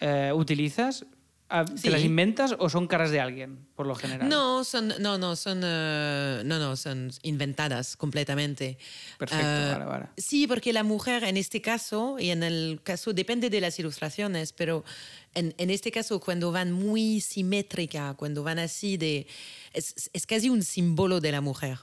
eh, 0.00 0.32
utilizas. 0.34 1.06
Ah, 1.52 1.64
¿Te 1.64 1.76
Sí. 1.78 1.90
las 1.90 2.02
inventas 2.02 2.54
o 2.58 2.68
son 2.68 2.86
caras 2.88 3.10
de 3.10 3.20
alguien, 3.20 3.58
por 3.76 3.86
lo 3.86 3.94
general? 3.94 4.28
No, 4.28 4.64
son, 4.64 4.92
no, 5.00 5.18
no, 5.18 5.36
son, 5.36 5.60
eh, 5.64 6.42
no, 6.44 6.58
no, 6.58 6.76
son 6.76 7.10
inventadas 7.22 7.96
completamente. 7.96 8.78
Perfecto, 9.18 9.46
Ah, 9.46 9.68
vale, 9.72 9.84
vale. 9.84 10.06
Sí, 10.16 10.46
porque 10.46 10.72
la 10.72 10.82
mujer 10.82 11.24
en 11.24 11.36
este 11.36 11.60
caso, 11.60 12.16
y 12.18 12.30
en 12.30 12.42
el 12.42 12.80
caso, 12.82 13.12
depende 13.12 13.50
de 13.50 13.60
las 13.60 13.78
ilustraciones, 13.78 14.52
pero 14.52 14.84
en, 15.34 15.54
en 15.58 15.70
este 15.70 15.92
caso, 15.92 16.18
cuando 16.18 16.50
van 16.52 16.72
muy 16.72 17.20
simétrica, 17.20 18.14
cuando 18.14 18.42
van 18.42 18.58
así 18.58 18.96
de... 18.96 19.26
Es, 19.72 20.10
es 20.12 20.26
casi 20.26 20.48
un 20.50 20.62
símbolo 20.62 21.20
de 21.20 21.32
la 21.32 21.40
mujer. 21.40 21.78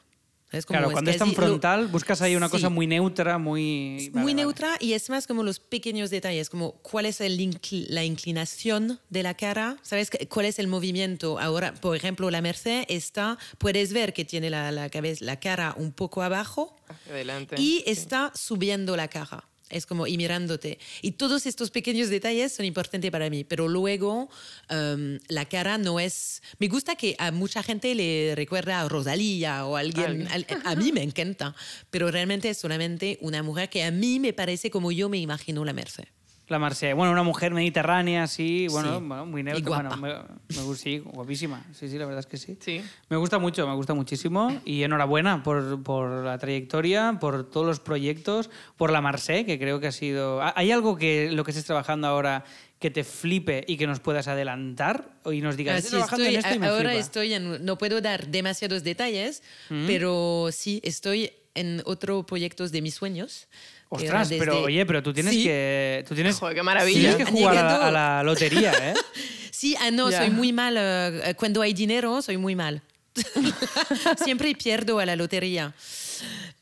Es 0.52 0.66
como- 0.66 0.78
Claro, 0.78 0.88
es 0.88 0.94
cuando 0.94 1.12
es 1.12 1.18
tan 1.18 1.30
casi 1.30 1.40
lo- 1.42 1.48
frontal, 1.48 1.88
buscas 1.90 2.22
ahí 2.24 2.36
una 2.36 2.48
Sí. 2.48 2.54
cosa 2.54 2.70
muy 2.70 2.88
neutra, 2.88 3.38
muy... 3.38 3.98
Es 3.98 4.12
vale, 4.12 4.24
muy 4.24 4.34
vale. 4.34 4.44
neutra 4.44 4.78
y 4.80 4.94
es 4.94 5.10
más 5.10 5.28
como 5.28 5.44
los 5.44 5.60
pequeños 5.60 6.10
detalles, 6.10 6.50
como 6.50 6.74
cuál 6.82 7.06
es 7.06 7.22
el 7.22 7.38
incli- 7.40 7.86
la 7.90 8.04
inclinación 8.04 9.00
de 9.10 9.22
la 9.24 9.36
cara, 9.36 9.78
¿sabes? 9.84 10.10
qué- 10.10 10.28
¿Cuál 10.28 10.48
es 10.48 10.58
el 10.58 10.68
movimiento? 10.68 11.40
Ahora, 11.40 11.74
por 11.76 11.96
ejemplo, 11.96 12.32
la 12.32 12.42
Merced 12.42 12.86
está, 12.90 13.38
puedes 13.60 13.94
ver 13.94 14.14
que 14.14 14.26
tiene 14.26 14.50
la, 14.50 14.72
la 14.72 14.90
cabeza, 14.90 15.24
la 15.26 15.40
cara 15.40 15.76
un 15.78 15.92
poco 15.92 16.24
abajo 16.24 16.76
adelante. 17.10 17.56
y 17.60 17.84
está 17.86 18.32
subiendo 18.36 18.96
la 18.98 19.08
cara. 19.08 19.44
Es 19.70 19.86
como 19.86 20.08
y 20.08 20.18
mirándote. 20.18 20.80
Y 21.02 21.12
todos 21.12 21.46
estos 21.46 21.70
pequeños 21.72 22.10
detalles 22.10 22.52
son 22.54 22.66
importantes 22.66 23.12
para 23.12 23.30
mí. 23.30 23.44
Pero 23.44 23.68
luego 23.68 24.30
em, 24.70 25.20
la 25.28 25.46
cara 25.46 25.78
no 25.78 26.00
es... 26.00 26.42
Me 26.58 26.68
gusta 26.68 26.96
que 26.96 27.16
a 27.20 27.32
mucha 27.32 27.62
gente 27.64 27.94
le 27.96 28.34
recuerda 28.36 28.82
a 28.82 28.90
Rosalía 28.90 29.66
o 29.66 29.76
a 29.78 29.82
alguien. 29.82 30.28
al- 30.32 30.46
a 30.66 30.76
mí 30.76 30.92
me 30.92 31.04
encanta. 31.04 31.56
Pero 31.92 32.10
realmente 32.12 32.50
es 32.50 32.58
solamente 32.58 33.18
una 33.22 33.44
mujer 33.44 33.70
que 33.70 33.84
a 33.84 33.92
mí 33.92 34.20
me 34.20 34.34
parece 34.34 34.70
como 34.72 34.92
yo 34.92 35.08
me 35.10 35.18
imagino 35.20 35.64
la 35.66 35.74
Merced. 35.74 36.06
La 36.50 36.60
Marsella. 36.60 36.96
Bueno, 36.96 37.12
una 37.12 37.24
mujer 37.24 37.54
mediterránea, 37.54 38.26
sí, 38.28 38.68
bueno, 38.70 39.00
Sí. 39.00 39.06
bueno 39.06 39.26
muy 39.26 39.44
neutra. 39.44 39.70
Bueno, 39.90 39.98
me, 39.98 40.14
me 40.56 40.64
gusta, 40.64 40.84
sí, 40.84 40.98
guapísima. 41.00 41.64
Sí, 41.74 41.88
sí, 41.88 41.98
la 41.98 42.06
verdad 42.06 42.20
es 42.20 42.26
que 42.26 42.38
sí. 42.38 42.58
Sí. 42.60 42.82
Me 43.10 43.18
gusta 43.18 43.38
mucho, 43.40 43.68
me 43.68 43.76
gusta 43.76 43.94
muchísimo. 43.94 44.60
Y 44.66 44.84
enhorabuena 44.84 45.44
por, 45.44 45.84
por 45.84 46.10
la 46.26 46.38
trayectoria, 46.40 47.18
por 47.22 47.50
todos 47.50 47.66
los 47.68 47.80
proyectos, 47.80 48.50
por 48.78 48.92
la 48.92 49.00
Marseille, 49.02 49.46
que 49.46 49.60
creo 49.60 49.80
que 49.80 49.88
ha 49.88 49.92
sido... 49.92 50.42
¿Ha- 50.42 50.54
¿Hay 50.56 50.72
algo 50.72 50.98
que 50.98 51.30
lo 51.32 51.44
que 51.44 51.52
estés 51.52 51.66
trabajando 51.66 52.08
ahora 52.08 52.44
que 52.80 52.90
te 52.90 53.04
flipe 53.04 53.64
y 53.68 53.76
que 53.78 53.86
nos 53.86 54.00
puedas 54.00 54.28
adelantar? 54.28 55.10
Y 55.32 55.42
nos 55.42 55.56
digas, 55.58 55.76
Ah, 55.76 55.78
estoy 55.80 55.90
sí, 55.90 55.96
trabajando 55.98 56.24
estoy- 56.26 56.34
en 56.36 56.40
esto 56.40 56.56
y 56.56 56.60
me 56.60 56.68
ahora 56.68 56.90
flipa"? 56.90 57.00
estoy 57.02 57.34
en... 57.34 57.66
No 57.66 57.78
puedo 57.78 58.02
dar 58.02 58.28
demasiados 58.28 58.84
detalles, 58.84 59.44
pero 59.86 60.48
sí, 60.52 60.80
estoy 60.84 61.32
en 61.56 61.82
otro 61.86 62.26
proyecto 62.26 62.68
de 62.68 62.82
mis 62.82 62.96
sueños. 62.96 63.48
Ostras, 63.90 64.30
pero 64.30 64.54
desde- 64.56 64.66
oye, 64.66 64.86
pero 64.86 65.02
tú 65.02 65.14
tienes 65.14 65.34
Sí. 65.34 65.44
que... 65.44 66.06
Tú 66.08 66.14
tienes, 66.16 66.36
Joder, 66.38 66.56
qué 66.56 66.64
maravilla. 66.64 67.16
Tienes 67.16 67.18
que 67.18 67.26
jugar 67.32 67.58
a 67.58 67.88
a 67.88 67.92
la 67.92 68.24
lotería, 68.24 68.72
¿eh? 68.92 68.94
Sí, 69.52 69.76
ah, 69.80 69.92
no, 69.92 70.10
Ya. 70.10 70.20
soy 70.20 70.30
muy 70.30 70.54
mal. 70.54 70.76
eh, 70.78 71.34
cuando 71.38 71.62
hay 71.62 71.74
dinero, 71.74 72.22
soy 72.22 72.38
muy 72.38 72.56
mal. 72.56 72.82
Siempre 74.24 74.54
pierdo 74.56 75.00
a 75.00 75.06
la 75.06 75.16
lotería. 75.16 75.74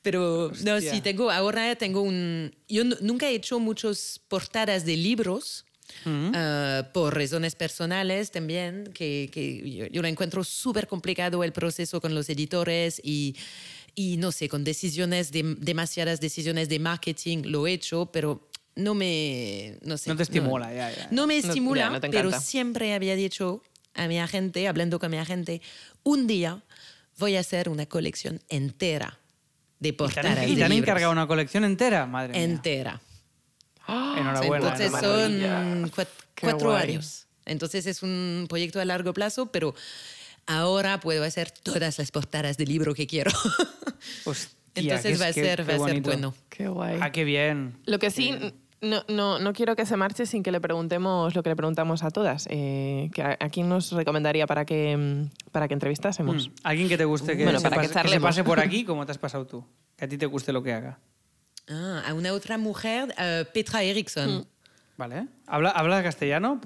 Pero 0.01 0.51
no, 0.63 0.75
Hostia. 0.75 0.93
sí, 0.93 1.01
tengo, 1.01 1.29
ahora 1.29 1.75
tengo 1.75 2.01
un... 2.01 2.53
Yo 2.69 2.83
nu- 2.83 2.95
nunca 3.01 3.27
he 3.29 3.35
hecho 3.35 3.59
muchas 3.59 4.19
portadas 4.27 4.85
de 4.85 4.95
libros. 4.97 5.65
eh, 6.05 6.83
por 6.93 7.13
razones 7.15 7.55
personales 7.55 8.31
también, 8.31 8.91
que, 8.93 9.29
que 9.31 9.69
yo, 9.69 9.85
yo 9.88 10.01
lo 10.01 10.07
encuentro 10.07 10.43
súper 10.43 10.88
complicado 10.88 11.43
el 11.43 11.51
proceso 11.51 11.99
con 11.99 12.13
los 12.15 12.29
editores 12.29 13.01
y, 13.03 13.35
y 14.00 14.18
no 14.18 14.32
sé, 14.32 14.48
con 14.48 14.64
decisiones, 14.64 15.32
de, 15.32 15.56
demasiadas 15.58 16.22
decisiones 16.22 16.70
de 16.70 16.78
marketing 16.78 17.39
lo 17.45 17.66
he 17.66 17.74
hecho, 17.74 18.12
pero 18.14 18.48
no 18.76 18.93
me, 18.93 19.80
no 19.82 19.98
sé. 19.98 20.12
No 20.12 20.16
te 20.16 20.22
estimula, 20.22 20.72
ya, 20.72 20.91
ya. 20.95 21.08
No 21.10 21.26
me 21.26 21.41
No- 21.41 21.48
estimula, 21.48 21.82
ya, 21.82 21.89
no 21.89 22.00
pero 22.12 22.39
siempre 22.39 22.93
había 22.93 23.16
dicho 23.16 23.64
a 23.95 24.08
mi 24.08 24.20
agente, 24.20 24.68
hablando 24.68 25.00
con 25.00 25.10
mi 25.10 25.18
agente, 25.18 25.64
un 26.04 26.28
día 26.28 26.62
voy 27.18 27.38
a 27.38 27.39
hacer 27.39 27.70
una 27.70 27.88
colección 27.88 28.39
entera 28.50 29.18
de 29.80 29.89
¿Y 29.89 29.91
te 29.93 29.98
portadas 29.98 30.48
y 30.48 30.56
te 30.56 30.64
han 30.64 30.72
encargado 30.74 31.12
una 31.12 31.26
colección 31.26 31.64
entera? 31.64 32.06
Madre 32.06 32.34
mía. 32.34 32.43
Entera. 32.43 33.02
Enhorabuena. 33.88 34.68
Entonces 34.76 34.91
son 34.91 35.91
cuatro 36.39 36.70
guay. 36.70 36.91
años. 36.91 37.26
Entonces 37.45 37.88
es 37.88 38.04
un 38.04 38.45
proyecto 38.48 38.80
a 38.80 38.86
largo 38.86 39.12
plazo, 39.14 39.52
pero 39.52 39.74
ahora 40.48 41.00
puedo 41.00 41.24
hacer 41.24 41.52
todas 41.52 42.00
las 42.00 42.12
portadas 42.12 42.58
de 42.58 42.66
libro 42.66 42.93
que 42.95 43.06
quiero. 43.08 43.32
Hostia, 44.26 44.50
Entonces 44.76 45.18
qué- 45.18 45.24
va 45.24 45.30
a 45.30 45.34
ser, 45.34 45.66
qué 45.66 45.78
va 45.78 45.86
a 45.86 45.89
ser 45.89 46.02
bueno. 46.02 46.34
Qué 46.50 46.68
guay. 46.68 46.98
Ah, 47.02 47.12
qué 47.12 47.24
bien. 47.24 47.78
Lo 47.86 48.00
que 48.00 48.10
sí, 48.12 48.34
no, 48.82 49.04
no, 49.08 49.39
no 49.39 49.54
quiero 49.54 49.76
que 49.76 49.86
se 49.86 49.98
marche 49.98 50.26
sin 50.26 50.43
que 50.43 50.52
le 50.52 50.62
preguntemos 50.62 51.34
lo 51.36 51.43
que 51.43 51.50
le 51.50 51.56
preguntamos 51.56 52.04
a 52.04 52.12
todas. 52.12 52.48
Eh, 52.50 53.10
que 53.14 53.22
a, 53.24 53.38
a 53.39 53.50
quién 53.50 53.70
nos 53.70 53.91
recomendaría 53.91 54.45
para 54.48 54.66
que, 54.66 54.95
mm, 54.95 55.50
para 55.52 55.68
que 55.68 55.74
entrevistásemos? 55.74 56.50
Mm. 56.50 56.54
Alguien 56.64 56.89
que 56.89 56.98
te 56.98 57.06
guste 57.06 57.36
que, 57.38 57.43
Bueno, 57.43 57.60
se, 57.60 57.70
para 57.70 57.76
pase, 57.82 57.93
que 57.93 58.02
que 58.02 58.10
se 58.10 58.20
pase 58.22 58.43
por 58.43 58.60
aquí, 58.62 58.84
como 58.86 59.06
te 59.06 59.12
has 59.12 59.18
pasado 59.18 59.45
tú. 59.48 59.66
Que 59.95 60.06
a 60.06 60.08
ti 60.08 60.18
te 60.18 60.26
guste 60.28 60.54
lo 60.54 60.62
que 60.64 60.74
haga. 60.74 61.00
Ah, 61.70 62.04
a 62.08 62.14
una 62.14 62.32
otra 62.34 62.58
mujer, 62.58 63.14
eh, 63.18 63.45
Petra 63.54 63.84
Eriksson. 63.84 64.48
¿Vale? 64.95 65.28
¿Habla, 65.48 65.72
¿Habla 65.72 66.02
castellano? 66.02 66.62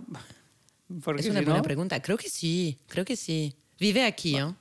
es 1.17 1.27
una 1.27 1.41
buena 1.41 1.61
pregunta. 1.61 2.01
Creo 2.01 2.17
que 2.17 2.29
sí, 2.29 2.77
creo 2.87 3.05
que 3.05 3.15
sí. 3.15 3.55
Vive 3.81 4.05
aquí, 4.05 4.37
¿no? 4.37 4.55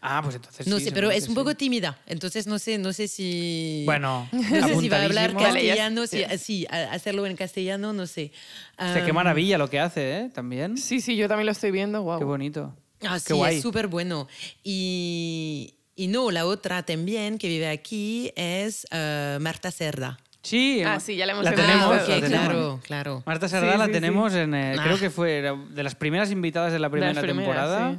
Ah, 0.00 0.20
pues 0.24 0.34
entonces 0.34 0.66
no 0.66 0.78
sí, 0.80 0.86
sé, 0.86 0.92
pero 0.92 1.12
es 1.12 1.28
un 1.28 1.36
poco 1.36 1.54
tímida, 1.54 1.98
entonces 2.04 2.48
no 2.48 2.58
sé, 2.58 2.78
no 2.78 2.92
sé 2.92 3.06
si 3.06 3.84
bueno, 3.86 4.28
no 4.32 4.68
sé 4.68 4.80
si 4.80 4.88
va 4.88 4.98
a 4.98 5.04
hablar 5.04 5.36
castellano, 5.36 6.06
si, 6.08 6.24
sí, 6.38 6.66
hacerlo 6.68 7.26
en 7.26 7.36
castellano, 7.36 7.92
no 7.92 8.08
sé. 8.08 8.32
qué 8.76 9.12
maravilla 9.12 9.56
lo 9.56 9.70
que 9.70 9.78
hace, 9.78 10.18
¿eh? 10.18 10.30
También. 10.34 10.76
Sí, 10.78 11.00
sí, 11.00 11.16
yo 11.16 11.28
también 11.28 11.46
lo 11.46 11.52
estoy 11.52 11.70
viendo, 11.70 12.02
wow. 12.02 12.18
Qué 12.18 12.24
bonito. 12.24 12.74
Ah, 13.02 13.20
sí, 13.20 13.40
es 13.48 13.62
súper 13.62 13.86
bueno. 13.86 14.26
Y, 14.64 15.74
y, 15.94 16.08
no, 16.08 16.32
la 16.32 16.44
otra 16.44 16.82
también 16.82 17.38
que 17.38 17.46
vive 17.46 17.68
aquí 17.68 18.32
es 18.34 18.84
uh, 18.90 19.38
Marta 19.38 19.70
Cerda. 19.70 20.18
Sí, 20.42 20.82
ah, 20.84 20.98
sí, 20.98 21.14
ya 21.14 21.26
la 21.26 21.32
hemos 21.32 21.44
la 21.44 21.54
tenemos, 21.54 21.96
ah, 22.00 22.20
Claro, 22.26 22.80
claro. 22.84 23.22
Marta 23.26 23.48
Cerda 23.48 23.76
la 23.76 23.88
tenemos 23.88 24.34
en, 24.34 24.54
eh, 24.54 24.76
creo 24.80 24.96
ah. 24.96 25.00
que 25.00 25.10
fue 25.10 25.42
de 25.70 25.82
las 25.82 25.94
primeras 25.94 26.32
invitadas 26.32 26.72
de 26.72 26.80
la 26.80 26.90
primera 26.90 27.20
temporada. 27.20 27.96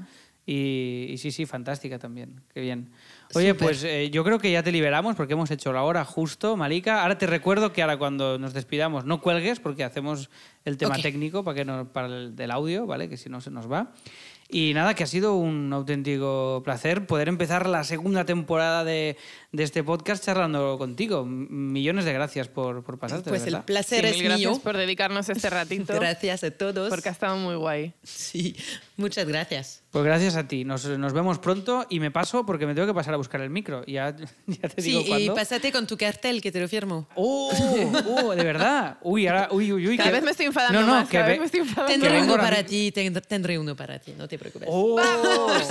Y, 0.50 1.16
sí, 1.18 1.32
sí, 1.32 1.46
fantástica 1.46 2.00
también. 2.00 2.42
Qué 2.54 2.62
bien. 2.62 2.88
Oye, 3.36 3.54
pues 3.54 3.84
eh, 3.84 4.10
yo 4.10 4.24
creo 4.24 4.40
que 4.40 4.50
ya 4.50 4.64
te 4.64 4.72
liberamos 4.72 5.18
porque 5.18 5.34
hemos 5.34 5.52
hecho 5.52 5.74
la 5.74 5.84
hora 5.84 6.06
justo, 6.06 6.56
Malika. 6.56 7.02
Ahora 7.02 7.18
te 7.18 7.28
recuerdo 7.28 7.74
que 7.74 7.82
ahora 7.82 7.98
cuando 7.98 8.40
nos 8.40 8.54
despidamos 8.54 9.04
no 9.04 9.20
cuelgues 9.20 9.60
porque 9.60 9.84
hacemos 9.84 10.30
el 10.64 10.78
tema 10.78 10.96
técnico 10.96 11.44
para, 11.44 11.56
que 11.56 11.66
no, 11.66 11.92
para 11.92 12.08
el 12.08 12.36
del 12.38 12.52
audio, 12.52 12.86
¿vale? 12.86 13.10
Que 13.10 13.18
si 13.18 13.30
no 13.30 13.42
se 13.42 13.52
nos 13.52 13.70
va. 13.70 13.92
Y 14.50 14.74
nada, 14.74 14.94
que 14.94 15.04
ha 15.04 15.08
sido 15.08 15.36
un 15.36 15.74
auténtico 15.74 16.62
placer 16.64 17.06
poder 17.06 17.28
empezar 17.28 17.68
la 17.68 17.84
segunda 17.84 18.24
temporada 18.24 18.86
de, 18.86 19.18
de 19.52 19.64
este 19.64 19.84
podcast 19.84 20.24
charlando 20.24 20.78
contigo. 20.78 21.26
Millones 21.26 22.06
de 22.06 22.14
gracias 22.14 22.48
por, 22.48 22.84
por 22.84 23.00
pasarte. 23.00 23.30
Pues 23.30 23.48
el 23.48 23.62
placer 23.62 24.06
es 24.06 24.18
mío. 24.18 24.30
Gracias 24.30 24.60
por 24.60 24.78
dedicarnos 24.78 25.30
este 25.30 25.50
ratito. 25.50 25.94
gracias 26.00 26.44
a 26.44 26.52
todos. 26.52 26.90
Porque 26.90 27.10
ha 27.10 27.14
estado 27.14 27.38
muy 27.38 27.56
guay. 27.56 27.94
Sí, 28.04 28.56
muchas 28.98 29.26
gracias. 29.28 29.84
Pues 29.92 30.04
gracias 30.04 30.36
a 30.36 30.48
ti. 30.48 30.66
Nos, 30.66 30.86
nos 30.86 31.14
vemos 31.14 31.40
pronto 31.40 31.88
y 31.90 32.00
me 32.00 32.12
paso 32.12 32.46
porque 32.46 32.68
me 32.68 32.76
tengo 32.76 32.88
que 32.88 32.94
pasar 32.94 33.14
a 33.14 33.18
buscar 33.18 33.42
el 33.42 33.50
micro. 33.50 33.86
Ya, 33.86 34.14
ya 34.48 34.70
te 34.70 34.82
digo 34.82 35.02
sí, 35.02 35.24
y 35.24 35.30
pásate 35.30 35.72
con 35.72 35.88
tu 35.88 35.98
cartel 35.98 36.42
que 36.42 36.52
te 36.52 36.60
lo 36.60 36.68
firmo. 36.68 37.08
¡Oh! 37.16 37.52
oh 38.06 38.36
de 38.36 38.44
verdad! 38.44 38.98
Uy, 39.02 39.28
ahora, 39.28 39.48
uy, 39.52 39.72
uy, 39.72 39.88
uy. 39.88 39.98
Cada 39.98 40.12
vez 40.12 40.24
me 40.24 40.32
estoy 40.32 40.48
enfadando 40.48 40.82
no, 40.82 40.88
no, 40.88 40.94
más. 40.94 41.10
Cada 41.10 41.28
vez 41.28 41.40
me 41.40 41.46
estoy 41.46 41.62
enfadando 41.62 41.94
Tendré 41.94 42.22
uno 42.22 42.36
para 42.36 42.64
ti, 42.64 42.92
tendré 42.92 43.58
uno 43.58 43.76
para 43.76 43.98
ti, 44.00 44.14
no 44.18 44.28
te 44.28 44.38
preocupes. 44.38 44.68
¡Oh! 44.70 45.02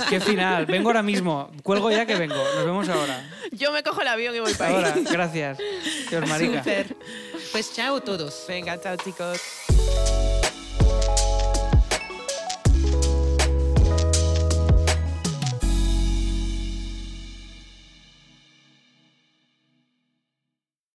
¡Qué 0.09 0.19
final! 0.19 0.65
Vengo 0.65 0.89
ahora 0.89 1.03
mismo. 1.03 1.51
Cuelgo 1.61 1.91
ya 1.91 2.05
que 2.05 2.15
vengo. 2.15 2.35
Nos 2.35 2.65
vemos 2.65 2.89
ahora. 2.89 3.29
Yo 3.51 3.66
me 3.71 3.83
cojo 3.83 4.01
el 4.01 4.07
avión 4.07 4.35
y 4.35 4.39
voy 4.39 4.53
para 4.53 4.75
ahora. 4.75 4.95
Gracias. 5.11 5.57
Dios, 6.09 6.27
marica. 6.27 6.63
Pues 7.51 7.73
chao 7.73 8.01
todos. 8.01 8.45
Venga, 8.47 8.79
chao 8.79 8.95
chicos. 8.97 9.41